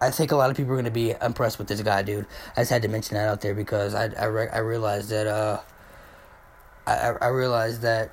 I 0.00 0.10
think 0.10 0.30
a 0.30 0.36
lot 0.36 0.50
of 0.50 0.56
people 0.56 0.72
are 0.72 0.76
going 0.76 0.84
to 0.84 0.90
be 0.90 1.14
impressed 1.20 1.58
with 1.58 1.68
this 1.68 1.82
guy, 1.82 2.02
dude. 2.02 2.26
I 2.56 2.60
just 2.60 2.70
had 2.70 2.82
to 2.82 2.88
mention 2.88 3.16
that 3.16 3.28
out 3.28 3.40
there 3.40 3.54
because 3.54 3.94
I 3.94 4.10
I, 4.18 4.24
re- 4.26 4.48
I 4.48 4.58
realized 4.58 5.10
that 5.10 5.26
uh 5.26 5.60
I 6.86 7.14
I 7.20 7.28
realized 7.28 7.82
that 7.82 8.12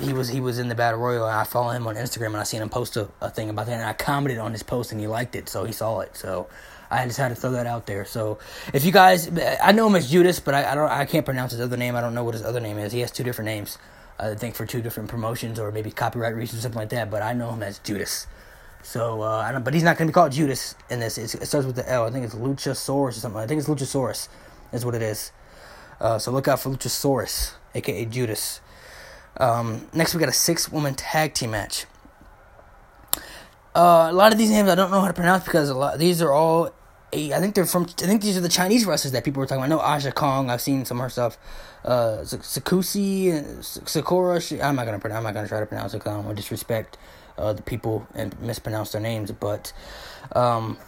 he 0.00 0.12
was 0.12 0.28
he 0.28 0.40
was 0.40 0.58
in 0.58 0.68
the 0.68 0.74
battle 0.74 1.00
royal 1.00 1.26
and 1.26 1.36
I 1.36 1.44
follow 1.44 1.70
him 1.70 1.86
on 1.86 1.96
Instagram 1.96 2.26
and 2.28 2.36
I 2.36 2.42
seen 2.44 2.62
him 2.62 2.68
post 2.68 2.96
a, 2.96 3.08
a 3.20 3.30
thing 3.30 3.50
about 3.50 3.66
that 3.66 3.72
and 3.72 3.84
I 3.84 3.92
commented 3.94 4.38
on 4.38 4.52
his 4.52 4.62
post 4.62 4.92
and 4.92 5.00
he 5.00 5.06
liked 5.06 5.34
it 5.34 5.48
so 5.48 5.64
he 5.64 5.72
saw 5.72 6.00
it 6.00 6.16
so 6.16 6.48
I 6.90 7.04
just 7.06 7.18
had 7.18 7.28
to 7.28 7.34
throw 7.34 7.52
that 7.52 7.66
out 7.66 7.86
there. 7.86 8.04
So 8.04 8.38
if 8.72 8.84
you 8.84 8.92
guys, 8.92 9.30
I 9.62 9.72
know 9.72 9.86
him 9.86 9.96
as 9.96 10.10
Judas, 10.10 10.40
but 10.40 10.54
I, 10.54 10.72
I 10.72 10.74
don't 10.74 10.90
I 10.90 11.04
can't 11.04 11.24
pronounce 11.24 11.52
his 11.52 11.60
other 11.60 11.76
name. 11.76 11.96
I 11.96 12.00
don't 12.00 12.14
know 12.14 12.24
what 12.24 12.34
his 12.34 12.44
other 12.44 12.60
name 12.60 12.78
is. 12.78 12.92
He 12.92 13.00
has 13.00 13.10
two 13.10 13.24
different 13.24 13.46
names. 13.46 13.78
I 14.18 14.34
think 14.34 14.54
for 14.54 14.64
two 14.64 14.80
different 14.80 15.08
promotions 15.10 15.58
or 15.58 15.70
maybe 15.70 15.90
copyright 15.90 16.34
reasons, 16.34 16.60
or 16.60 16.62
something 16.62 16.80
like 16.80 16.88
that. 16.90 17.10
But 17.10 17.22
I 17.22 17.32
know 17.32 17.50
him 17.50 17.62
as 17.62 17.78
Judas. 17.80 18.26
So 18.86 19.22
uh, 19.22 19.38
I 19.38 19.50
don't, 19.50 19.64
but 19.64 19.74
he's 19.74 19.82
not 19.82 19.98
going 19.98 20.06
to 20.06 20.12
be 20.12 20.14
called 20.14 20.30
Judas 20.30 20.76
in 20.88 21.00
this. 21.00 21.18
It's, 21.18 21.34
it 21.34 21.46
starts 21.46 21.66
with 21.66 21.74
the 21.74 21.90
L. 21.90 22.04
I 22.06 22.10
think 22.12 22.24
it's 22.24 22.36
Luchasaurus 22.36 23.08
or 23.08 23.12
something. 23.12 23.40
I 23.40 23.44
think 23.44 23.58
it's 23.58 23.68
Luchasaurus. 23.68 24.28
Is 24.72 24.84
what 24.84 24.94
it 24.94 25.02
is. 25.02 25.32
Uh, 26.00 26.20
so 26.20 26.30
look 26.30 26.46
out 26.46 26.60
for 26.60 26.70
Luchasaurus, 26.70 27.54
aka 27.74 28.04
Judas. 28.04 28.60
Um, 29.38 29.88
next, 29.92 30.14
we 30.14 30.20
got 30.20 30.28
a 30.28 30.32
six-woman 30.32 30.94
tag 30.94 31.34
team 31.34 31.50
match. 31.50 31.86
Uh, 33.74 34.06
a 34.08 34.12
lot 34.12 34.30
of 34.30 34.38
these 34.38 34.50
names 34.50 34.68
I 34.68 34.76
don't 34.76 34.92
know 34.92 35.00
how 35.00 35.08
to 35.08 35.12
pronounce 35.12 35.42
because 35.44 35.68
a 35.68 35.74
lot 35.74 35.98
these 35.98 36.22
are 36.22 36.32
all. 36.32 36.70
I 37.12 37.40
think 37.40 37.56
they're 37.56 37.66
from. 37.66 37.86
I 38.00 38.06
think 38.06 38.22
these 38.22 38.38
are 38.38 38.40
the 38.40 38.48
Chinese 38.48 38.86
wrestlers 38.86 39.10
that 39.12 39.24
people 39.24 39.40
were 39.40 39.46
talking 39.46 39.64
about. 39.64 39.66
I 39.66 39.76
know 39.76 39.80
Aja 39.80 40.12
Kong. 40.12 40.48
I've 40.48 40.60
seen 40.60 40.84
some 40.84 40.98
of 40.98 41.02
her 41.02 41.10
stuff. 41.10 41.38
Uh, 41.84 42.18
Sakusi, 42.22 43.64
Sakura. 43.88 44.40
I'm 44.64 44.76
not 44.76 44.86
gonna. 44.86 45.00
I'm 45.12 45.24
not 45.24 45.34
gonna 45.34 45.48
try 45.48 45.58
to 45.58 45.66
pronounce 45.66 45.92
it 45.92 45.98
because 45.98 46.12
I 46.12 46.14
don't 46.14 46.24
want 46.26 46.36
disrespect 46.36 46.96
uh, 47.38 47.52
the 47.52 47.62
people 47.62 48.06
and 48.14 48.38
mispronounce 48.40 48.92
their 48.92 49.00
names. 49.00 49.32
But 49.32 49.72
um, 50.32 50.78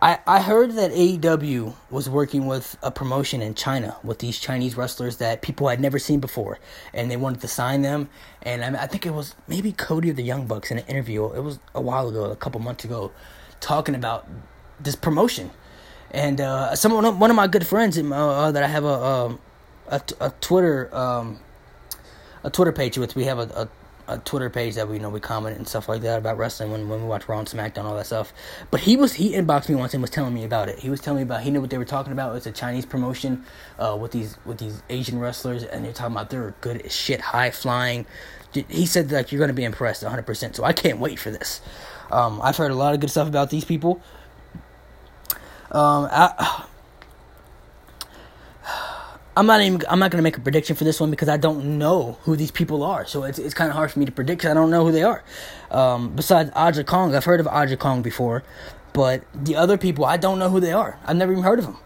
I 0.00 0.18
I 0.26 0.40
heard 0.40 0.72
that 0.72 0.92
AEW 0.92 1.74
was 1.90 2.08
working 2.08 2.46
with 2.46 2.76
a 2.82 2.90
promotion 2.90 3.42
in 3.42 3.54
China 3.54 3.96
with 4.02 4.18
these 4.18 4.38
Chinese 4.38 4.76
wrestlers 4.76 5.16
that 5.18 5.42
people 5.42 5.68
had 5.68 5.80
never 5.80 5.98
seen 5.98 6.20
before, 6.20 6.58
and 6.92 7.10
they 7.10 7.16
wanted 7.16 7.40
to 7.40 7.48
sign 7.48 7.82
them. 7.82 8.08
And 8.42 8.64
I, 8.64 8.84
I 8.84 8.86
think 8.86 9.06
it 9.06 9.12
was 9.12 9.34
maybe 9.46 9.72
Cody 9.72 10.10
of 10.10 10.16
the 10.16 10.24
Young 10.24 10.46
Bucks 10.46 10.70
in 10.70 10.78
an 10.78 10.86
interview. 10.86 11.26
It 11.32 11.40
was 11.40 11.58
a 11.74 11.80
while 11.80 12.08
ago, 12.08 12.24
a 12.24 12.36
couple 12.36 12.60
months 12.60 12.84
ago, 12.84 13.12
talking 13.60 13.94
about 13.94 14.26
this 14.80 14.96
promotion. 14.96 15.50
And 16.10 16.40
uh, 16.40 16.76
someone, 16.76 17.18
one 17.18 17.30
of 17.30 17.36
my 17.36 17.46
good 17.46 17.66
friends 17.66 17.96
uh, 17.96 18.52
that 18.52 18.62
I 18.62 18.66
have 18.66 18.84
a 18.84 19.04
um, 19.04 19.38
a, 19.88 20.00
a 20.20 20.30
Twitter 20.40 20.94
um, 20.94 21.40
a 22.44 22.50
Twitter 22.50 22.72
page 22.72 22.98
with, 22.98 23.14
we 23.14 23.24
have 23.24 23.38
a, 23.38 23.42
a 23.62 23.68
a 24.08 24.18
Twitter 24.18 24.50
page 24.50 24.74
that 24.74 24.88
we 24.88 24.96
you 24.96 25.00
know 25.00 25.08
we 25.08 25.20
comment 25.20 25.56
and 25.56 25.66
stuff 25.66 25.88
like 25.88 26.02
that 26.02 26.18
about 26.18 26.36
wrestling 26.36 26.70
when, 26.70 26.88
when 26.88 27.02
we 27.02 27.08
watch 27.08 27.28
Raw 27.28 27.38
and 27.38 27.48
SmackDown 27.48 27.84
all 27.84 27.96
that 27.96 28.06
stuff. 28.06 28.32
But 28.70 28.80
he 28.80 28.96
was 28.96 29.14
he 29.14 29.32
inboxed 29.32 29.68
me 29.68 29.74
once 29.74 29.94
and 29.94 30.02
was 30.02 30.10
telling 30.10 30.34
me 30.34 30.44
about 30.44 30.68
it. 30.68 30.78
He 30.78 30.90
was 30.90 31.00
telling 31.00 31.18
me 31.18 31.22
about 31.22 31.42
he 31.42 31.50
knew 31.50 31.60
what 31.60 31.70
they 31.70 31.78
were 31.78 31.84
talking 31.84 32.12
about. 32.12 32.36
It's 32.36 32.46
a 32.46 32.52
Chinese 32.52 32.86
promotion 32.86 33.44
uh, 33.78 33.96
with 34.00 34.12
these 34.12 34.36
with 34.44 34.58
these 34.58 34.82
Asian 34.90 35.18
wrestlers, 35.18 35.62
and 35.62 35.84
they're 35.84 35.92
talking 35.92 36.14
about 36.14 36.30
they're 36.30 36.54
good 36.60 36.82
as 36.82 36.94
shit, 36.94 37.20
high 37.20 37.50
flying. 37.50 38.06
He 38.68 38.86
said 38.86 39.10
like 39.10 39.32
you're 39.32 39.46
to 39.46 39.52
be 39.52 39.64
impressed 39.64 40.02
100. 40.02 40.22
percent 40.24 40.56
So 40.56 40.64
I 40.64 40.72
can't 40.72 40.98
wait 40.98 41.18
for 41.18 41.30
this. 41.30 41.60
Um, 42.10 42.40
I've 42.42 42.56
heard 42.56 42.70
a 42.70 42.74
lot 42.74 42.94
of 42.94 43.00
good 43.00 43.10
stuff 43.10 43.28
about 43.28 43.50
these 43.50 43.64
people. 43.64 44.02
Um, 45.70 46.06
I, 46.10 46.66
I'm 49.36 49.46
not 49.46 49.60
even. 49.62 49.82
I'm 49.88 49.98
not 49.98 50.10
gonna 50.10 50.22
make 50.22 50.36
a 50.36 50.40
prediction 50.40 50.76
for 50.76 50.84
this 50.84 51.00
one 51.00 51.10
because 51.10 51.28
I 51.28 51.38
don't 51.38 51.78
know 51.78 52.18
who 52.22 52.36
these 52.36 52.50
people 52.50 52.82
are. 52.82 53.06
So 53.06 53.24
it's 53.24 53.38
it's 53.38 53.54
kind 53.54 53.70
of 53.70 53.76
hard 53.76 53.90
for 53.90 53.98
me 53.98 54.04
to 54.04 54.12
predict 54.12 54.40
because 54.40 54.50
I 54.50 54.54
don't 54.54 54.70
know 54.70 54.84
who 54.84 54.92
they 54.92 55.02
are. 55.02 55.22
Um, 55.70 56.14
besides 56.14 56.50
Aja 56.54 56.84
Kong, 56.84 57.14
I've 57.14 57.24
heard 57.24 57.40
of 57.40 57.46
Aja 57.46 57.76
Kong 57.76 58.02
before, 58.02 58.42
but 58.92 59.22
the 59.34 59.56
other 59.56 59.78
people 59.78 60.04
I 60.04 60.18
don't 60.18 60.38
know 60.38 60.50
who 60.50 60.60
they 60.60 60.72
are. 60.72 60.98
I've 61.06 61.16
never 61.16 61.32
even 61.32 61.44
heard 61.44 61.58
of 61.58 61.64
them. 61.64 61.78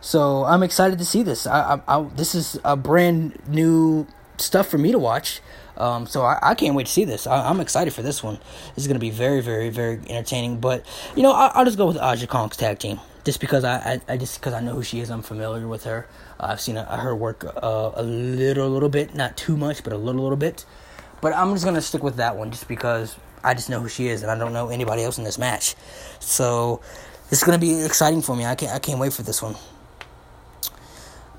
So 0.00 0.44
I'm 0.44 0.62
excited 0.62 0.98
to 0.98 1.04
see 1.04 1.22
this. 1.22 1.46
I, 1.46 1.80
I, 1.86 1.98
I 1.98 2.02
this 2.14 2.34
is 2.34 2.58
a 2.64 2.76
brand 2.76 3.40
new 3.48 4.06
stuff 4.36 4.68
for 4.68 4.78
me 4.78 4.92
to 4.92 4.98
watch. 4.98 5.40
Um, 5.76 6.06
so 6.06 6.22
I, 6.22 6.38
I, 6.42 6.54
can't 6.54 6.74
wait 6.74 6.86
to 6.86 6.92
see 6.92 7.04
this. 7.04 7.26
I, 7.26 7.48
am 7.48 7.58
excited 7.58 7.94
for 7.94 8.02
this 8.02 8.22
one. 8.22 8.38
This 8.74 8.84
is 8.84 8.86
going 8.86 8.96
to 8.96 9.00
be 9.00 9.10
very, 9.10 9.40
very, 9.40 9.70
very 9.70 9.98
entertaining. 10.08 10.60
But 10.60 10.84
you 11.16 11.22
know, 11.22 11.32
I, 11.32 11.58
will 11.58 11.64
just 11.64 11.78
go 11.78 11.86
with 11.86 11.96
Aja 11.96 12.26
Kong's 12.26 12.56
tag 12.56 12.78
team, 12.78 13.00
just 13.24 13.40
because 13.40 13.64
I, 13.64 13.94
I, 13.94 14.00
I 14.12 14.16
just 14.18 14.38
because 14.38 14.52
I 14.52 14.60
know 14.60 14.74
who 14.74 14.82
she 14.82 15.00
is. 15.00 15.10
I'm 15.10 15.22
familiar 15.22 15.66
with 15.66 15.84
her. 15.84 16.06
I've 16.42 16.60
seen 16.60 16.76
her 16.76 17.14
work 17.14 17.44
uh, 17.44 17.92
a 17.94 18.02
little, 18.02 18.68
little 18.68 18.88
bit, 18.88 19.14
not 19.14 19.36
too 19.36 19.56
much, 19.56 19.84
but 19.84 19.92
a 19.92 19.96
little, 19.96 20.22
little 20.22 20.36
bit. 20.36 20.64
But 21.20 21.34
I'm 21.34 21.52
just 21.52 21.64
gonna 21.64 21.80
stick 21.80 22.02
with 22.02 22.16
that 22.16 22.36
one, 22.36 22.50
just 22.50 22.66
because 22.66 23.16
I 23.44 23.54
just 23.54 23.70
know 23.70 23.80
who 23.80 23.88
she 23.88 24.08
is, 24.08 24.22
and 24.22 24.30
I 24.30 24.36
don't 24.36 24.52
know 24.52 24.68
anybody 24.68 25.04
else 25.04 25.18
in 25.18 25.24
this 25.24 25.38
match. 25.38 25.76
So 26.18 26.80
is 27.30 27.44
gonna 27.44 27.58
be 27.58 27.82
exciting 27.84 28.22
for 28.22 28.34
me. 28.34 28.44
I 28.44 28.56
can't, 28.56 28.72
I 28.72 28.80
can't 28.80 28.98
wait 28.98 29.12
for 29.12 29.22
this 29.22 29.40
one. 29.40 29.54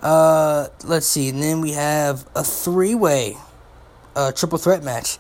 Uh, 0.02 0.68
let's 0.86 1.06
see. 1.06 1.30
And 1.30 1.44
then 1.44 1.60
we 1.60 1.72
have 1.72 2.26
a 2.36 2.44
three-way, 2.44 3.38
uh, 4.16 4.32
triple 4.32 4.58
threat 4.58 4.84
match: 4.84 5.18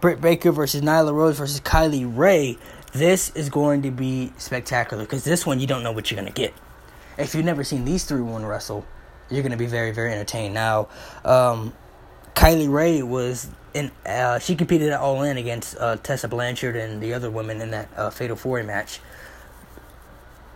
Britt 0.00 0.22
Baker 0.22 0.50
versus 0.50 0.80
Nyla 0.80 1.12
Rose 1.12 1.38
versus 1.38 1.60
Kylie 1.60 2.10
Rae. 2.10 2.56
This 2.92 3.30
is 3.36 3.50
going 3.50 3.82
to 3.82 3.90
be 3.90 4.32
spectacular 4.38 5.04
because 5.04 5.24
this 5.24 5.44
one 5.44 5.60
you 5.60 5.66
don't 5.66 5.82
know 5.82 5.92
what 5.92 6.10
you're 6.10 6.18
gonna 6.18 6.30
get. 6.30 6.54
If 7.18 7.34
you've 7.34 7.44
never 7.44 7.64
seen 7.64 7.84
these 7.84 8.04
three 8.04 8.22
one 8.22 8.46
wrestle, 8.46 8.86
you're 9.30 9.42
gonna 9.42 9.56
be 9.56 9.66
very 9.66 9.92
very 9.92 10.12
entertained. 10.12 10.54
Now, 10.54 10.88
um, 11.24 11.72
Kylie 12.34 12.72
Rae 12.72 13.02
was 13.02 13.48
in. 13.74 13.90
Uh, 14.04 14.38
she 14.38 14.54
competed 14.54 14.90
at 14.92 15.00
All 15.00 15.22
In 15.22 15.36
against 15.36 15.76
uh, 15.78 15.96
Tessa 15.96 16.28
Blanchard 16.28 16.76
and 16.76 17.02
the 17.02 17.14
other 17.14 17.30
women 17.30 17.60
in 17.60 17.70
that 17.70 17.88
uh, 17.96 18.10
Fatal 18.10 18.36
Four 18.36 18.62
match. 18.62 19.00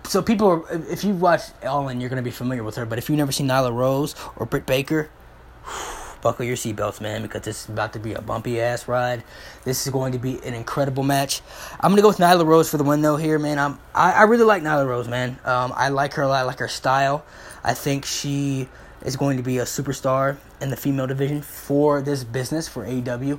So 0.05 0.23
people, 0.23 0.49
are, 0.49 0.65
if 0.91 1.05
you 1.05 1.15
watch 1.15 1.43
All 1.65 1.89
In, 1.89 2.01
you're 2.01 2.11
gonna 2.11 2.23
be 2.23 2.31
familiar 2.31 2.65
with 2.65 2.77
her. 2.77 2.87
But 2.87 2.99
if 2.99 3.09
you've 3.09 3.19
never 3.19 3.33
seen 3.33 3.49
Nyla 3.49 3.73
Rose 3.73 4.15
or 4.37 4.47
Britt 4.47 4.67
Baker, 4.67 5.11
buckle 6.23 6.45
your 6.45 6.57
seatbelts, 6.57 7.01
man, 7.01 7.23
because 7.23 7.43
this 7.43 7.65
is 7.65 7.69
about 7.69 7.93
to 7.95 7.99
be 7.99 8.15
a 8.15 8.21
bumpy 8.21 8.61
ass 8.61 8.89
ride. 8.89 9.23
This 9.65 9.87
is 9.87 9.93
going 9.93 10.13
to 10.13 10.19
be 10.19 10.39
an 10.45 10.55
incredible 10.55 11.03
match. 11.03 11.41
I'm 11.81 11.93
gonna 11.93 12.03
go 12.03 12.09
with 12.09 12.19
Nyla 12.19 12.45
Rose 12.45 12.71
for 12.71 12.77
the 12.77 12.85
win, 12.85 13.03
though. 13.03 13.17
Here, 13.17 13.39
man, 13.39 13.59
I'm 13.59 13.79
I, 13.95 14.13
I 14.13 14.23
really 14.25 14.45
like 14.45 14.63
Nyla 14.63 14.87
Rose, 14.87 15.09
man. 15.09 15.39
Um, 15.45 15.73
I 15.75 15.89
like 15.89 16.15
her 16.15 16.23
a 16.23 16.29
lot. 16.29 16.41
I 16.41 16.43
like 16.43 16.59
her 16.59 16.69
style. 16.69 17.25
I 17.63 17.75
think 17.75 18.05
she 18.05 18.69
is 19.05 19.17
going 19.17 19.37
to 19.37 19.43
be 19.43 19.59
a 19.59 19.65
superstar 19.65 20.37
in 20.61 20.71
the 20.71 20.77
female 20.77 21.07
division 21.07 21.43
for 21.43 22.03
this 22.03 22.25
business 22.25 22.69
for 22.69 22.85
AEW, 22.85 23.39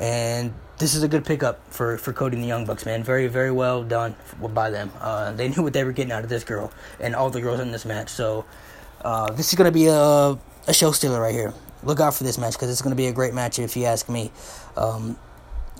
and 0.00 0.52
this 0.78 0.94
is 0.94 1.02
a 1.02 1.08
good 1.08 1.24
pickup 1.24 1.60
for 1.70 1.98
for 1.98 2.12
Cody 2.12 2.36
and 2.36 2.42
the 2.42 2.48
Young 2.48 2.64
Bucks, 2.66 2.84
man. 2.84 3.02
Very 3.02 3.28
very 3.28 3.50
well 3.50 3.82
done 3.84 4.14
by 4.40 4.70
them. 4.70 4.90
Uh, 5.00 5.32
they 5.32 5.48
knew 5.48 5.62
what 5.62 5.72
they 5.72 5.84
were 5.84 5.92
getting 5.92 6.12
out 6.12 6.24
of 6.24 6.28
this 6.28 6.44
girl 6.44 6.72
and 7.00 7.14
all 7.14 7.30
the 7.30 7.40
girls 7.40 7.60
in 7.60 7.70
this 7.72 7.84
match. 7.84 8.08
So 8.08 8.44
uh, 9.04 9.32
this 9.32 9.48
is 9.52 9.54
gonna 9.54 9.72
be 9.72 9.86
a 9.86 10.38
a 10.66 10.74
show 10.74 10.92
stealer 10.92 11.20
right 11.20 11.34
here. 11.34 11.52
Look 11.82 12.00
out 12.00 12.14
for 12.14 12.24
this 12.24 12.38
match 12.38 12.54
because 12.54 12.70
it's 12.70 12.82
gonna 12.82 12.94
be 12.94 13.06
a 13.06 13.12
great 13.12 13.34
match 13.34 13.58
if 13.58 13.76
you 13.76 13.84
ask 13.84 14.08
me. 14.08 14.30
Um, 14.76 15.18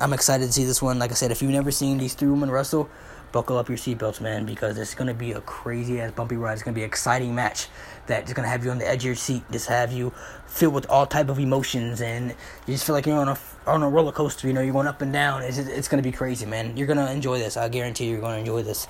I'm 0.00 0.12
excited 0.12 0.47
to 0.47 0.52
see 0.52 0.64
this 0.64 0.82
one. 0.82 0.99
Like 0.99 1.11
I 1.11 1.14
said, 1.14 1.30
if 1.30 1.42
you've 1.42 1.52
never 1.52 1.71
seen 1.71 1.99
these 1.99 2.14
three 2.14 2.28
women 2.28 2.50
wrestle, 2.50 2.88
buckle 3.30 3.56
up 3.56 3.68
your 3.68 3.78
seatbelts, 3.78 4.21
man, 4.21 4.44
because 4.44 4.78
it's 4.78 4.94
gonna 4.94 5.14
be 5.14 5.32
a 5.32 5.40
crazy 5.40 6.00
ass 6.00 6.12
bumpy 6.12 6.37
ride. 6.37 6.54
It's 6.54 6.62
gonna 6.62 6.75
be 6.75 6.82
an 6.82 6.88
exciting 6.88 7.35
match 7.35 7.68
that's 8.06 8.32
gonna 8.32 8.49
have 8.49 8.64
you 8.64 8.71
on 8.71 8.78
the 8.78 8.88
edge 8.88 9.00
of 9.00 9.04
your 9.04 9.14
seat, 9.14 9.42
just 9.50 9.68
have 9.68 9.92
you 9.92 10.12
filled 10.47 10.75
with 10.75 10.87
all 10.90 11.06
type 11.06 11.28
of 11.28 11.38
emotions, 11.38 12.00
and 12.00 12.30
you 12.66 12.75
just 12.75 12.85
feel 12.85 12.94
like 12.94 13.06
you're 13.06 13.18
on 13.18 13.28
a 13.28 13.38
on 13.66 13.82
a 13.82 13.88
roller 13.88 14.12
coaster. 14.12 14.47
You 14.47 14.52
know, 14.52 14.61
you're 14.61 14.73
going 14.73 14.87
up 14.87 15.02
and 15.02 15.12
down. 15.12 15.42
It's 15.42 15.59
it's 15.59 15.88
gonna 15.88 16.02
be 16.02 16.12
crazy, 16.12 16.47
man. 16.47 16.76
You're 16.76 16.87
gonna 16.87 17.11
enjoy 17.11 17.38
this. 17.38 17.56
I 17.56 17.68
guarantee 17.68 18.06
you, 18.06 18.12
you're 18.12 18.21
gonna 18.21 18.38
enjoy 18.38 18.62
this. 18.62 18.87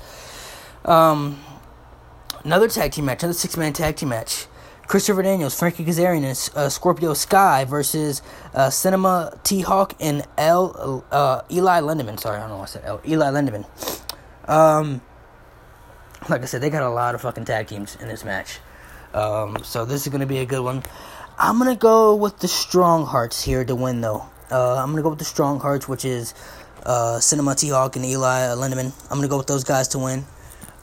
Um, 0.84 1.40
another 2.44 2.68
tag 2.68 2.92
team 2.92 3.04
match, 3.04 3.22
another 3.22 3.38
six 3.38 3.56
man 3.56 3.72
tag 3.72 3.96
team 3.96 4.08
match. 4.08 4.46
Christopher 4.86 5.22
Daniels, 5.22 5.58
Frankie 5.58 5.84
Kazarian, 5.84 6.24
and 6.24 6.56
uh, 6.56 6.68
Scorpio 6.68 7.14
Sky 7.14 7.64
versus 7.64 8.20
uh, 8.54 8.68
Cinema 8.68 9.38
T 9.42 9.60
Hawk 9.60 9.94
and 10.00 10.26
L 10.36 11.04
uh, 11.10 11.42
Eli 11.50 11.80
Lindemann. 11.80 12.20
Sorry, 12.20 12.36
I 12.36 12.40
don't 12.40 12.50
know 12.50 12.56
why 12.56 12.64
I 12.64 12.66
said 12.66 12.82
L. 12.84 13.00
Eli 13.06 13.30
Lindemann. 13.30 13.64
Um, 14.48 15.00
like 16.28 16.42
I 16.42 16.44
said, 16.44 16.60
they 16.60 16.70
got 16.70 16.82
a 16.82 16.90
lot 16.90 17.14
of 17.14 17.22
fucking 17.22 17.44
tag 17.44 17.68
teams 17.68 17.96
in 17.96 18.08
this 18.08 18.24
match. 18.24 18.58
Um, 19.14 19.58
so 19.62 19.84
this 19.84 20.06
is 20.06 20.12
to 20.12 20.26
be 20.26 20.38
a 20.38 20.46
good 20.46 20.62
one. 20.62 20.82
I'm 21.38 21.58
to 21.58 21.74
go 21.74 22.14
with 22.14 22.38
the 22.38 22.48
Strong 22.48 23.06
Hearts 23.06 23.42
here 23.42 23.64
to 23.64 23.74
win, 23.74 24.00
though. 24.00 24.26
Uh, 24.50 24.76
I'm 24.76 24.94
to 24.94 25.02
go 25.02 25.10
with 25.10 25.18
the 25.18 25.24
Strong 25.24 25.60
Hearts, 25.60 25.88
which 25.88 26.04
is 26.04 26.34
uh, 26.84 27.18
Cinema 27.20 27.54
T-Hawk 27.54 27.96
and 27.96 28.04
Eli 28.04 28.54
Lindemann. 28.54 28.92
I'm 29.10 29.20
to 29.22 29.28
go 29.28 29.38
with 29.38 29.46
those 29.46 29.64
guys 29.64 29.88
to 29.88 29.98
win. 29.98 30.24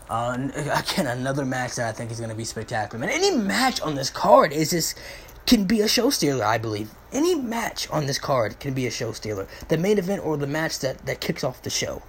Uh, 0.10 0.50
again, 0.56 1.08
another 1.08 1.46
match 1.46 1.76
that 1.76 1.88
I 1.88 1.92
think 1.92 2.12
is 2.12 2.20
going 2.20 2.32
to 2.32 2.36
be 2.36 2.44
spectacular. 2.44 3.00
Man, 3.00 3.14
any 3.14 3.32
match 3.32 3.82
on 3.82 3.96
this 3.96 4.10
card 4.10 4.52
is 4.52 4.72
just 4.72 4.98
can 5.46 5.66
be 5.66 5.82
a 5.82 5.88
show 5.88 6.10
stealer, 6.10 6.46
I 6.46 6.58
believe. 6.58 6.92
Any 7.12 7.36
match 7.36 7.90
on 7.90 8.06
this 8.06 8.20
card 8.20 8.60
can 8.60 8.74
be 8.74 8.86
a 8.86 8.92
show 8.92 9.12
stealer. 9.14 9.48
The 9.68 9.78
main 9.78 9.98
event 9.98 10.24
or 10.24 10.38
the 10.38 10.48
match 10.48 10.80
that, 10.80 11.06
that 11.06 11.22
kicks 11.22 11.44
off 11.44 11.64
the 11.64 11.70
show. 11.70 12.04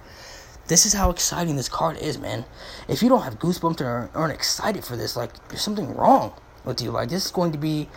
This 0.67 0.85
is 0.85 0.93
how 0.93 1.09
exciting 1.09 1.55
this 1.55 1.67
card 1.67 1.97
is, 1.97 2.17
man. 2.17 2.45
If 2.87 3.01
you 3.01 3.09
don't 3.09 3.23
have 3.23 3.39
goosebumps 3.39 3.81
or 3.81 4.09
aren't 4.13 4.33
excited 4.33 4.85
for 4.85 4.95
this, 4.95 5.15
like 5.15 5.31
there's 5.49 5.61
something 5.61 5.95
wrong 5.95 6.33
with 6.65 6.81
you. 6.81 6.91
Like 6.91 7.09
this 7.09 7.25
is 7.25 7.31
going 7.31 7.51
to 7.51 7.57
be. 7.57 7.89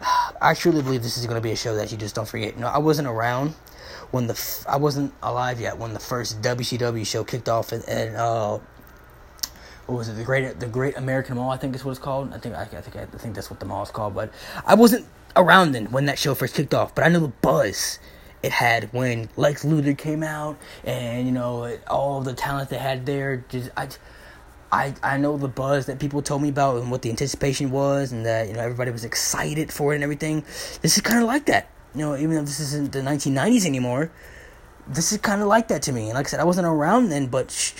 I 0.42 0.54
truly 0.54 0.82
believe 0.82 1.02
this 1.02 1.16
is 1.16 1.26
going 1.26 1.36
to 1.36 1.40
be 1.40 1.52
a 1.52 1.56
show 1.56 1.74
that 1.76 1.90
you 1.90 1.96
just 1.96 2.14
don't 2.14 2.28
forget. 2.28 2.54
You 2.54 2.60
know, 2.60 2.68
I 2.68 2.78
wasn't 2.78 3.08
around 3.08 3.54
when 4.10 4.26
the 4.26 4.64
I 4.68 4.76
wasn't 4.76 5.14
alive 5.22 5.60
yet 5.60 5.78
when 5.78 5.94
the 5.94 6.00
first 6.00 6.42
WCW 6.42 7.06
show 7.06 7.24
kicked 7.24 7.48
off 7.48 7.72
and, 7.72 7.88
and 7.88 8.16
uh, 8.16 8.58
what 9.86 9.98
was 9.98 10.08
it 10.08 10.14
the 10.14 10.24
great 10.24 10.58
the 10.60 10.66
Great 10.66 10.96
American 10.96 11.36
Mall 11.36 11.50
I 11.50 11.56
think 11.56 11.74
is 11.74 11.84
what 11.84 11.92
it's 11.92 12.00
called 12.00 12.32
I 12.32 12.38
think 12.38 12.54
I, 12.54 12.62
I 12.62 12.66
think 12.66 12.96
I 12.96 13.04
think 13.18 13.34
that's 13.34 13.50
what 13.50 13.60
the 13.60 13.66
mall 13.66 13.82
is 13.82 13.90
called 13.90 14.14
but 14.14 14.32
I 14.66 14.74
wasn't 14.74 15.06
around 15.34 15.72
then 15.72 15.86
when 15.86 16.06
that 16.06 16.18
show 16.18 16.34
first 16.34 16.54
kicked 16.54 16.74
off 16.74 16.94
but 16.94 17.04
I 17.04 17.08
know 17.08 17.20
the 17.20 17.28
buzz 17.28 17.98
it 18.42 18.52
had 18.52 18.92
when 18.92 19.28
Lex 19.36 19.64
Luger 19.64 19.94
came 19.94 20.22
out, 20.22 20.56
and 20.84 21.26
you 21.26 21.32
know 21.32 21.76
all 21.88 22.20
the 22.22 22.32
talent 22.32 22.70
they 22.70 22.78
had 22.78 23.06
there. 23.06 23.44
Just 23.48 23.70
I, 23.76 23.88
I 24.72 24.94
I 25.02 25.16
know 25.16 25.36
the 25.36 25.48
buzz 25.48 25.86
that 25.86 25.98
people 25.98 26.22
told 26.22 26.42
me 26.42 26.48
about 26.48 26.80
and 26.80 26.90
what 26.90 27.02
the 27.02 27.10
anticipation 27.10 27.70
was, 27.70 28.12
and 28.12 28.24
that 28.24 28.48
you 28.48 28.54
know 28.54 28.60
everybody 28.60 28.90
was 28.90 29.04
excited 29.04 29.72
for 29.72 29.92
it 29.92 29.96
and 29.96 30.04
everything. 30.04 30.42
This 30.82 30.96
is 30.96 31.00
kind 31.00 31.20
of 31.20 31.26
like 31.26 31.46
that. 31.46 31.68
You 31.94 32.02
know, 32.02 32.16
even 32.16 32.30
though 32.30 32.42
this 32.42 32.60
isn't 32.60 32.92
the 32.92 33.00
1990s 33.00 33.64
anymore, 33.64 34.10
this 34.86 35.12
is 35.12 35.18
kind 35.18 35.40
of 35.40 35.48
like 35.48 35.68
that 35.68 35.82
to 35.82 35.92
me. 35.92 36.04
And 36.04 36.14
like 36.14 36.26
I 36.26 36.28
said, 36.28 36.40
I 36.40 36.44
wasn't 36.44 36.66
around 36.66 37.08
then, 37.08 37.26
but 37.28 37.50
sh- 37.50 37.72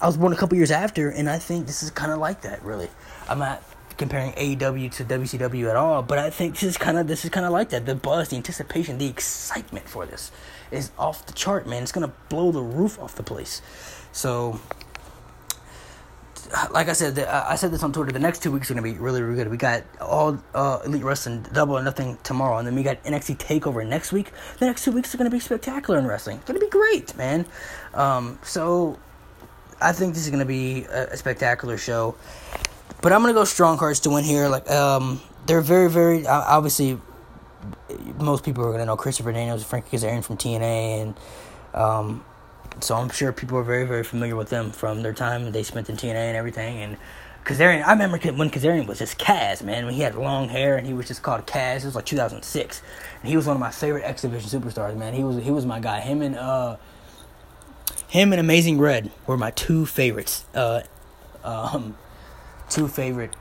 I 0.00 0.06
was 0.06 0.16
born 0.16 0.32
a 0.32 0.36
couple 0.36 0.56
years 0.56 0.70
after, 0.70 1.10
and 1.10 1.28
I 1.28 1.38
think 1.38 1.66
this 1.66 1.82
is 1.82 1.90
kind 1.90 2.12
of 2.12 2.18
like 2.18 2.42
that. 2.42 2.62
Really, 2.64 2.88
I'm 3.28 3.40
not 3.40 3.62
comparing 3.96 4.32
AEW 4.32 4.92
to 4.92 5.04
WCW 5.04 5.68
at 5.68 5.76
all, 5.76 6.02
but 6.02 6.18
I 6.18 6.30
think 6.30 6.54
this 6.54 6.62
is 6.62 6.76
kind 6.76 6.96
of 6.96 7.08
this 7.08 7.24
is 7.24 7.30
kind 7.30 7.44
of 7.44 7.52
like 7.52 7.70
that. 7.70 7.84
The 7.84 7.96
buzz, 7.96 8.28
the 8.28 8.36
anticipation, 8.36 8.98
the 8.98 9.08
excitement 9.08 9.88
for 9.88 10.06
this 10.06 10.30
is 10.70 10.92
off 10.98 11.26
the 11.26 11.32
chart, 11.32 11.66
man. 11.66 11.82
It's 11.82 11.92
gonna 11.92 12.12
blow 12.28 12.52
the 12.52 12.62
roof 12.62 12.98
off 13.00 13.16
the 13.16 13.24
place. 13.24 13.60
So, 14.12 14.60
like 16.70 16.88
I 16.88 16.92
said, 16.92 17.18
I 17.18 17.56
said 17.56 17.72
this 17.72 17.82
on 17.82 17.92
Twitter. 17.92 18.12
The 18.12 18.20
next 18.20 18.42
two 18.42 18.52
weeks 18.52 18.70
are 18.70 18.74
gonna 18.74 18.82
be 18.82 18.98
really, 18.98 19.20
really 19.20 19.36
good. 19.36 19.50
We 19.50 19.56
got 19.56 19.82
all 20.00 20.38
uh, 20.54 20.78
Elite 20.84 21.02
Wrestling, 21.02 21.44
Double 21.52 21.76
or 21.76 21.82
Nothing 21.82 22.18
tomorrow, 22.22 22.58
and 22.58 22.66
then 22.66 22.76
we 22.76 22.84
got 22.84 23.02
NXT 23.02 23.36
Takeover 23.38 23.86
next 23.86 24.12
week. 24.12 24.30
The 24.60 24.66
next 24.66 24.84
two 24.84 24.92
weeks 24.92 25.12
are 25.12 25.18
gonna 25.18 25.28
be 25.28 25.40
spectacular 25.40 25.98
in 25.98 26.06
wrestling. 26.06 26.36
It's 26.36 26.46
gonna 26.46 26.60
be 26.60 26.68
great, 26.68 27.16
man. 27.16 27.46
Um, 27.94 28.38
so, 28.44 28.98
I 29.80 29.92
think 29.92 30.14
this 30.14 30.24
is 30.24 30.30
gonna 30.30 30.44
be 30.44 30.84
a, 30.84 31.08
a 31.08 31.16
spectacular 31.16 31.78
show. 31.78 32.16
But 33.00 33.12
I'm 33.12 33.20
gonna 33.20 33.34
go 33.34 33.44
strong 33.44 33.78
cards 33.78 34.00
to 34.00 34.10
win 34.10 34.24
here. 34.24 34.48
Like 34.48 34.68
um, 34.70 35.20
they're 35.46 35.60
very, 35.60 35.90
very 35.90 36.26
obviously. 36.26 36.98
Most 38.18 38.44
people 38.44 38.64
are 38.64 38.72
gonna 38.72 38.86
know 38.86 38.96
Christopher 38.96 39.32
Daniels, 39.32 39.64
Frankie 39.64 39.96
Kazarian 39.96 40.24
from 40.24 40.36
TNA, 40.36 41.02
and 41.02 41.14
um, 41.74 42.24
so 42.80 42.94
I'm 42.94 43.10
sure 43.10 43.32
people 43.32 43.58
are 43.58 43.64
very, 43.64 43.86
very 43.86 44.04
familiar 44.04 44.36
with 44.36 44.50
them 44.50 44.70
from 44.70 45.02
their 45.02 45.12
time 45.12 45.50
they 45.52 45.62
spent 45.62 45.88
in 45.88 45.96
TNA 45.96 46.14
and 46.14 46.36
everything. 46.36 46.78
And 46.78 46.96
Kazarian, 47.44 47.84
I 47.84 47.92
remember 47.92 48.18
when 48.32 48.50
Kazarian 48.50 48.86
was 48.86 48.98
just 48.98 49.18
Kaz, 49.18 49.62
man. 49.62 49.86
When 49.86 49.94
he 49.94 50.02
had 50.02 50.14
long 50.14 50.48
hair 50.48 50.76
and 50.76 50.86
he 50.86 50.92
was 50.92 51.08
just 51.08 51.22
called 51.22 51.46
Kaz. 51.46 51.78
It 51.78 51.86
was 51.86 51.94
like 51.94 52.04
2006, 52.04 52.82
and 53.20 53.28
he 53.28 53.36
was 53.36 53.46
one 53.46 53.56
of 53.56 53.60
my 53.60 53.70
favorite 53.70 54.04
X 54.04 54.22
Division 54.22 54.60
superstars, 54.60 54.96
man. 54.96 55.14
He 55.14 55.24
was 55.24 55.42
he 55.42 55.50
was 55.50 55.64
my 55.64 55.80
guy. 55.80 56.00
Him 56.00 56.22
and 56.22 56.36
uh, 56.36 56.76
him 58.08 58.32
and 58.32 58.40
Amazing 58.40 58.78
Red 58.78 59.10
were 59.26 59.36
my 59.36 59.50
two 59.50 59.86
favorites. 59.86 60.44
Uh, 60.54 60.82
um, 61.44 61.96
two 62.68 62.88
favorite 62.88 63.34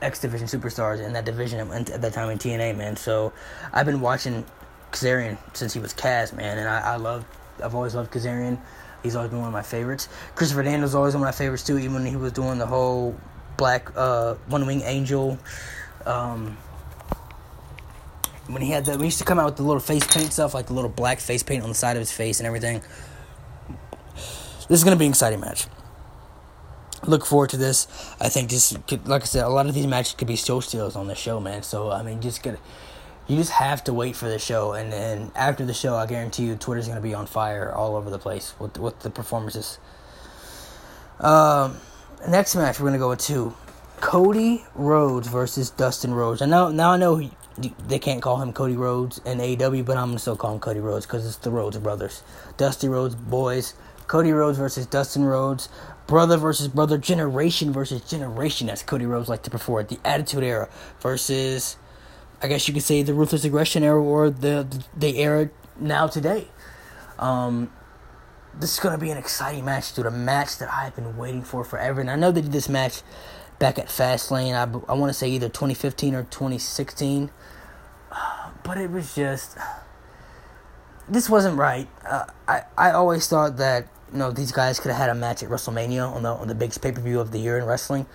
X 0.00 0.20
Division 0.20 0.46
superstars 0.46 1.04
in 1.04 1.12
that 1.12 1.24
division 1.24 1.70
at 1.70 2.00
that 2.00 2.12
time 2.12 2.30
in 2.30 2.38
TNA, 2.38 2.76
man. 2.76 2.96
So 2.96 3.32
I've 3.72 3.86
been 3.86 4.00
watching 4.00 4.44
Kazarian 4.90 5.38
since 5.54 5.72
he 5.72 5.80
was 5.80 5.94
Kaz, 5.94 6.34
man, 6.34 6.58
and 6.58 6.68
I, 6.68 6.94
I 6.94 6.96
love, 6.96 7.24
I've 7.62 7.74
always 7.74 7.94
loved 7.94 8.10
Kazarian. 8.10 8.58
He's 9.02 9.16
always 9.16 9.30
been 9.30 9.40
one 9.40 9.48
of 9.48 9.52
my 9.52 9.62
favorites. 9.62 10.08
Christopher 10.34 10.62
Daniels 10.62 10.94
always 10.94 11.14
one 11.14 11.22
of 11.22 11.26
my 11.26 11.32
favorites 11.32 11.64
too, 11.64 11.78
even 11.78 11.94
when 11.94 12.06
he 12.06 12.16
was 12.16 12.32
doing 12.32 12.58
the 12.58 12.66
whole 12.66 13.18
Black 13.56 13.90
uh, 13.96 14.34
One 14.46 14.66
Wing 14.66 14.82
Angel. 14.82 15.38
Um, 16.06 16.56
when 18.46 18.62
he 18.62 18.70
had 18.70 18.84
the, 18.84 18.98
we 18.98 19.06
used 19.06 19.18
to 19.18 19.24
come 19.24 19.38
out 19.38 19.46
with 19.46 19.56
the 19.56 19.62
little 19.62 19.80
face 19.80 20.06
paint 20.06 20.32
stuff, 20.32 20.54
like 20.54 20.66
the 20.66 20.72
little 20.72 20.90
black 20.90 21.20
face 21.20 21.42
paint 21.42 21.62
on 21.62 21.68
the 21.68 21.74
side 21.74 21.96
of 21.96 22.00
his 22.00 22.12
face 22.12 22.40
and 22.40 22.46
everything. 22.46 22.82
This 24.72 24.80
is 24.80 24.84
gonna 24.84 24.96
be 24.96 25.04
an 25.04 25.10
exciting 25.10 25.40
match 25.40 25.66
look 27.06 27.26
forward 27.26 27.50
to 27.50 27.56
this. 27.58 27.86
I 28.20 28.30
think 28.30 28.48
this, 28.48 28.74
could, 28.86 29.06
like 29.06 29.20
I 29.20 29.24
said, 29.26 29.44
a 29.44 29.48
lot 29.48 29.66
of 29.66 29.74
these 29.74 29.86
matches 29.86 30.14
could 30.14 30.28
be 30.28 30.36
show 30.36 30.60
steals 30.60 30.96
on 30.96 31.08
the 31.08 31.14
show, 31.14 31.40
man. 31.40 31.62
So 31.62 31.90
I 31.90 32.02
mean, 32.02 32.22
just 32.22 32.42
get, 32.42 32.58
you 33.26 33.36
just 33.36 33.50
have 33.50 33.84
to 33.84 33.92
wait 33.92 34.16
for 34.16 34.30
the 34.30 34.38
show, 34.38 34.72
and 34.72 34.90
then 34.90 35.30
after 35.34 35.66
the 35.66 35.74
show, 35.74 35.96
I 35.96 36.06
guarantee 36.06 36.44
you, 36.44 36.56
Twitter's 36.56 36.88
gonna 36.88 37.02
be 37.02 37.12
on 37.12 37.26
fire 37.26 37.70
all 37.70 37.96
over 37.96 38.08
the 38.08 38.18
place 38.18 38.54
with 38.58 38.78
with 38.78 39.00
the 39.00 39.10
performances. 39.10 39.78
Um, 41.20 41.76
next 42.26 42.56
match 42.56 42.80
we're 42.80 42.86
gonna 42.86 42.98
go 42.98 43.10
with 43.10 43.20
two, 43.20 43.54
Cody 44.00 44.64
Rhodes 44.74 45.28
versus 45.28 45.68
Dustin 45.68 46.14
Rhodes. 46.14 46.40
And 46.40 46.50
know 46.50 46.70
now 46.70 46.92
I 46.92 46.96
know 46.96 47.16
he, 47.16 47.30
they 47.86 47.98
can't 47.98 48.22
call 48.22 48.40
him 48.40 48.54
Cody 48.54 48.76
Rhodes 48.76 49.20
in 49.26 49.36
AEW, 49.36 49.84
but 49.84 49.96
I'm 49.96 50.08
gonna 50.08 50.18
still 50.18 50.36
call 50.36 50.54
him 50.54 50.60
Cody 50.60 50.80
Rhodes 50.80 51.04
because 51.04 51.26
it's 51.26 51.36
the 51.36 51.50
Rhodes 51.50 51.78
brothers, 51.78 52.22
Dusty 52.56 52.88
Rhodes 52.88 53.14
boys. 53.14 53.74
Cody 54.06 54.32
Rhodes 54.32 54.58
versus 54.58 54.86
Dustin 54.86 55.24
Rhodes 55.24 55.68
brother 56.06 56.36
versus 56.36 56.68
brother, 56.68 56.98
generation 56.98 57.72
versus 57.72 58.02
generation, 58.02 58.68
as 58.68 58.82
Cody 58.82 59.06
Rhodes 59.06 59.28
like 59.28 59.42
to 59.44 59.50
prefer 59.50 59.82
the 59.82 59.98
Attitude 60.04 60.44
Era 60.44 60.68
versus, 61.00 61.76
I 62.42 62.48
guess 62.48 62.68
you 62.68 62.74
could 62.74 62.82
say, 62.82 63.02
the 63.02 63.14
Ruthless 63.14 63.44
Aggression 63.44 63.82
Era 63.82 64.02
or 64.02 64.30
the 64.30 64.66
the 64.96 65.18
era 65.18 65.50
now 65.78 66.06
today. 66.06 66.48
Um, 67.18 67.72
this 68.58 68.74
is 68.74 68.80
gonna 68.80 68.98
be 68.98 69.10
an 69.10 69.18
exciting 69.18 69.64
match, 69.64 69.94
dude. 69.94 70.06
A 70.06 70.10
match 70.10 70.58
that 70.58 70.70
I've 70.70 70.94
been 70.94 71.16
waiting 71.16 71.42
for 71.42 71.64
forever, 71.64 72.00
and 72.00 72.10
I 72.10 72.16
know 72.16 72.30
they 72.30 72.42
did 72.42 72.52
this 72.52 72.68
match 72.68 73.02
back 73.58 73.78
at 73.78 73.86
Fastlane. 73.86 74.54
I 74.54 74.92
I 74.92 74.94
want 74.94 75.10
to 75.10 75.14
say 75.14 75.28
either 75.30 75.48
2015 75.48 76.14
or 76.14 76.24
2016, 76.24 77.30
but 78.64 78.76
it 78.76 78.90
was 78.90 79.14
just 79.14 79.56
this 81.12 81.28
wasn't 81.28 81.58
right. 81.58 81.86
Uh, 82.08 82.24
I 82.48 82.62
I 82.76 82.90
always 82.92 83.28
thought 83.28 83.58
that 83.58 83.86
you 84.12 84.18
know 84.18 84.30
these 84.30 84.50
guys 84.50 84.80
could 84.80 84.90
have 84.90 85.00
had 85.00 85.10
a 85.10 85.14
match 85.14 85.42
at 85.42 85.50
WrestleMania 85.50 86.10
on 86.10 86.22
the 86.22 86.30
on 86.30 86.48
the 86.48 86.54
biggest 86.54 86.80
pay 86.80 86.92
per 86.92 87.00
view 87.00 87.20
of 87.20 87.30
the 87.30 87.38
year 87.38 87.58
in 87.58 87.64
wrestling, 87.64 88.06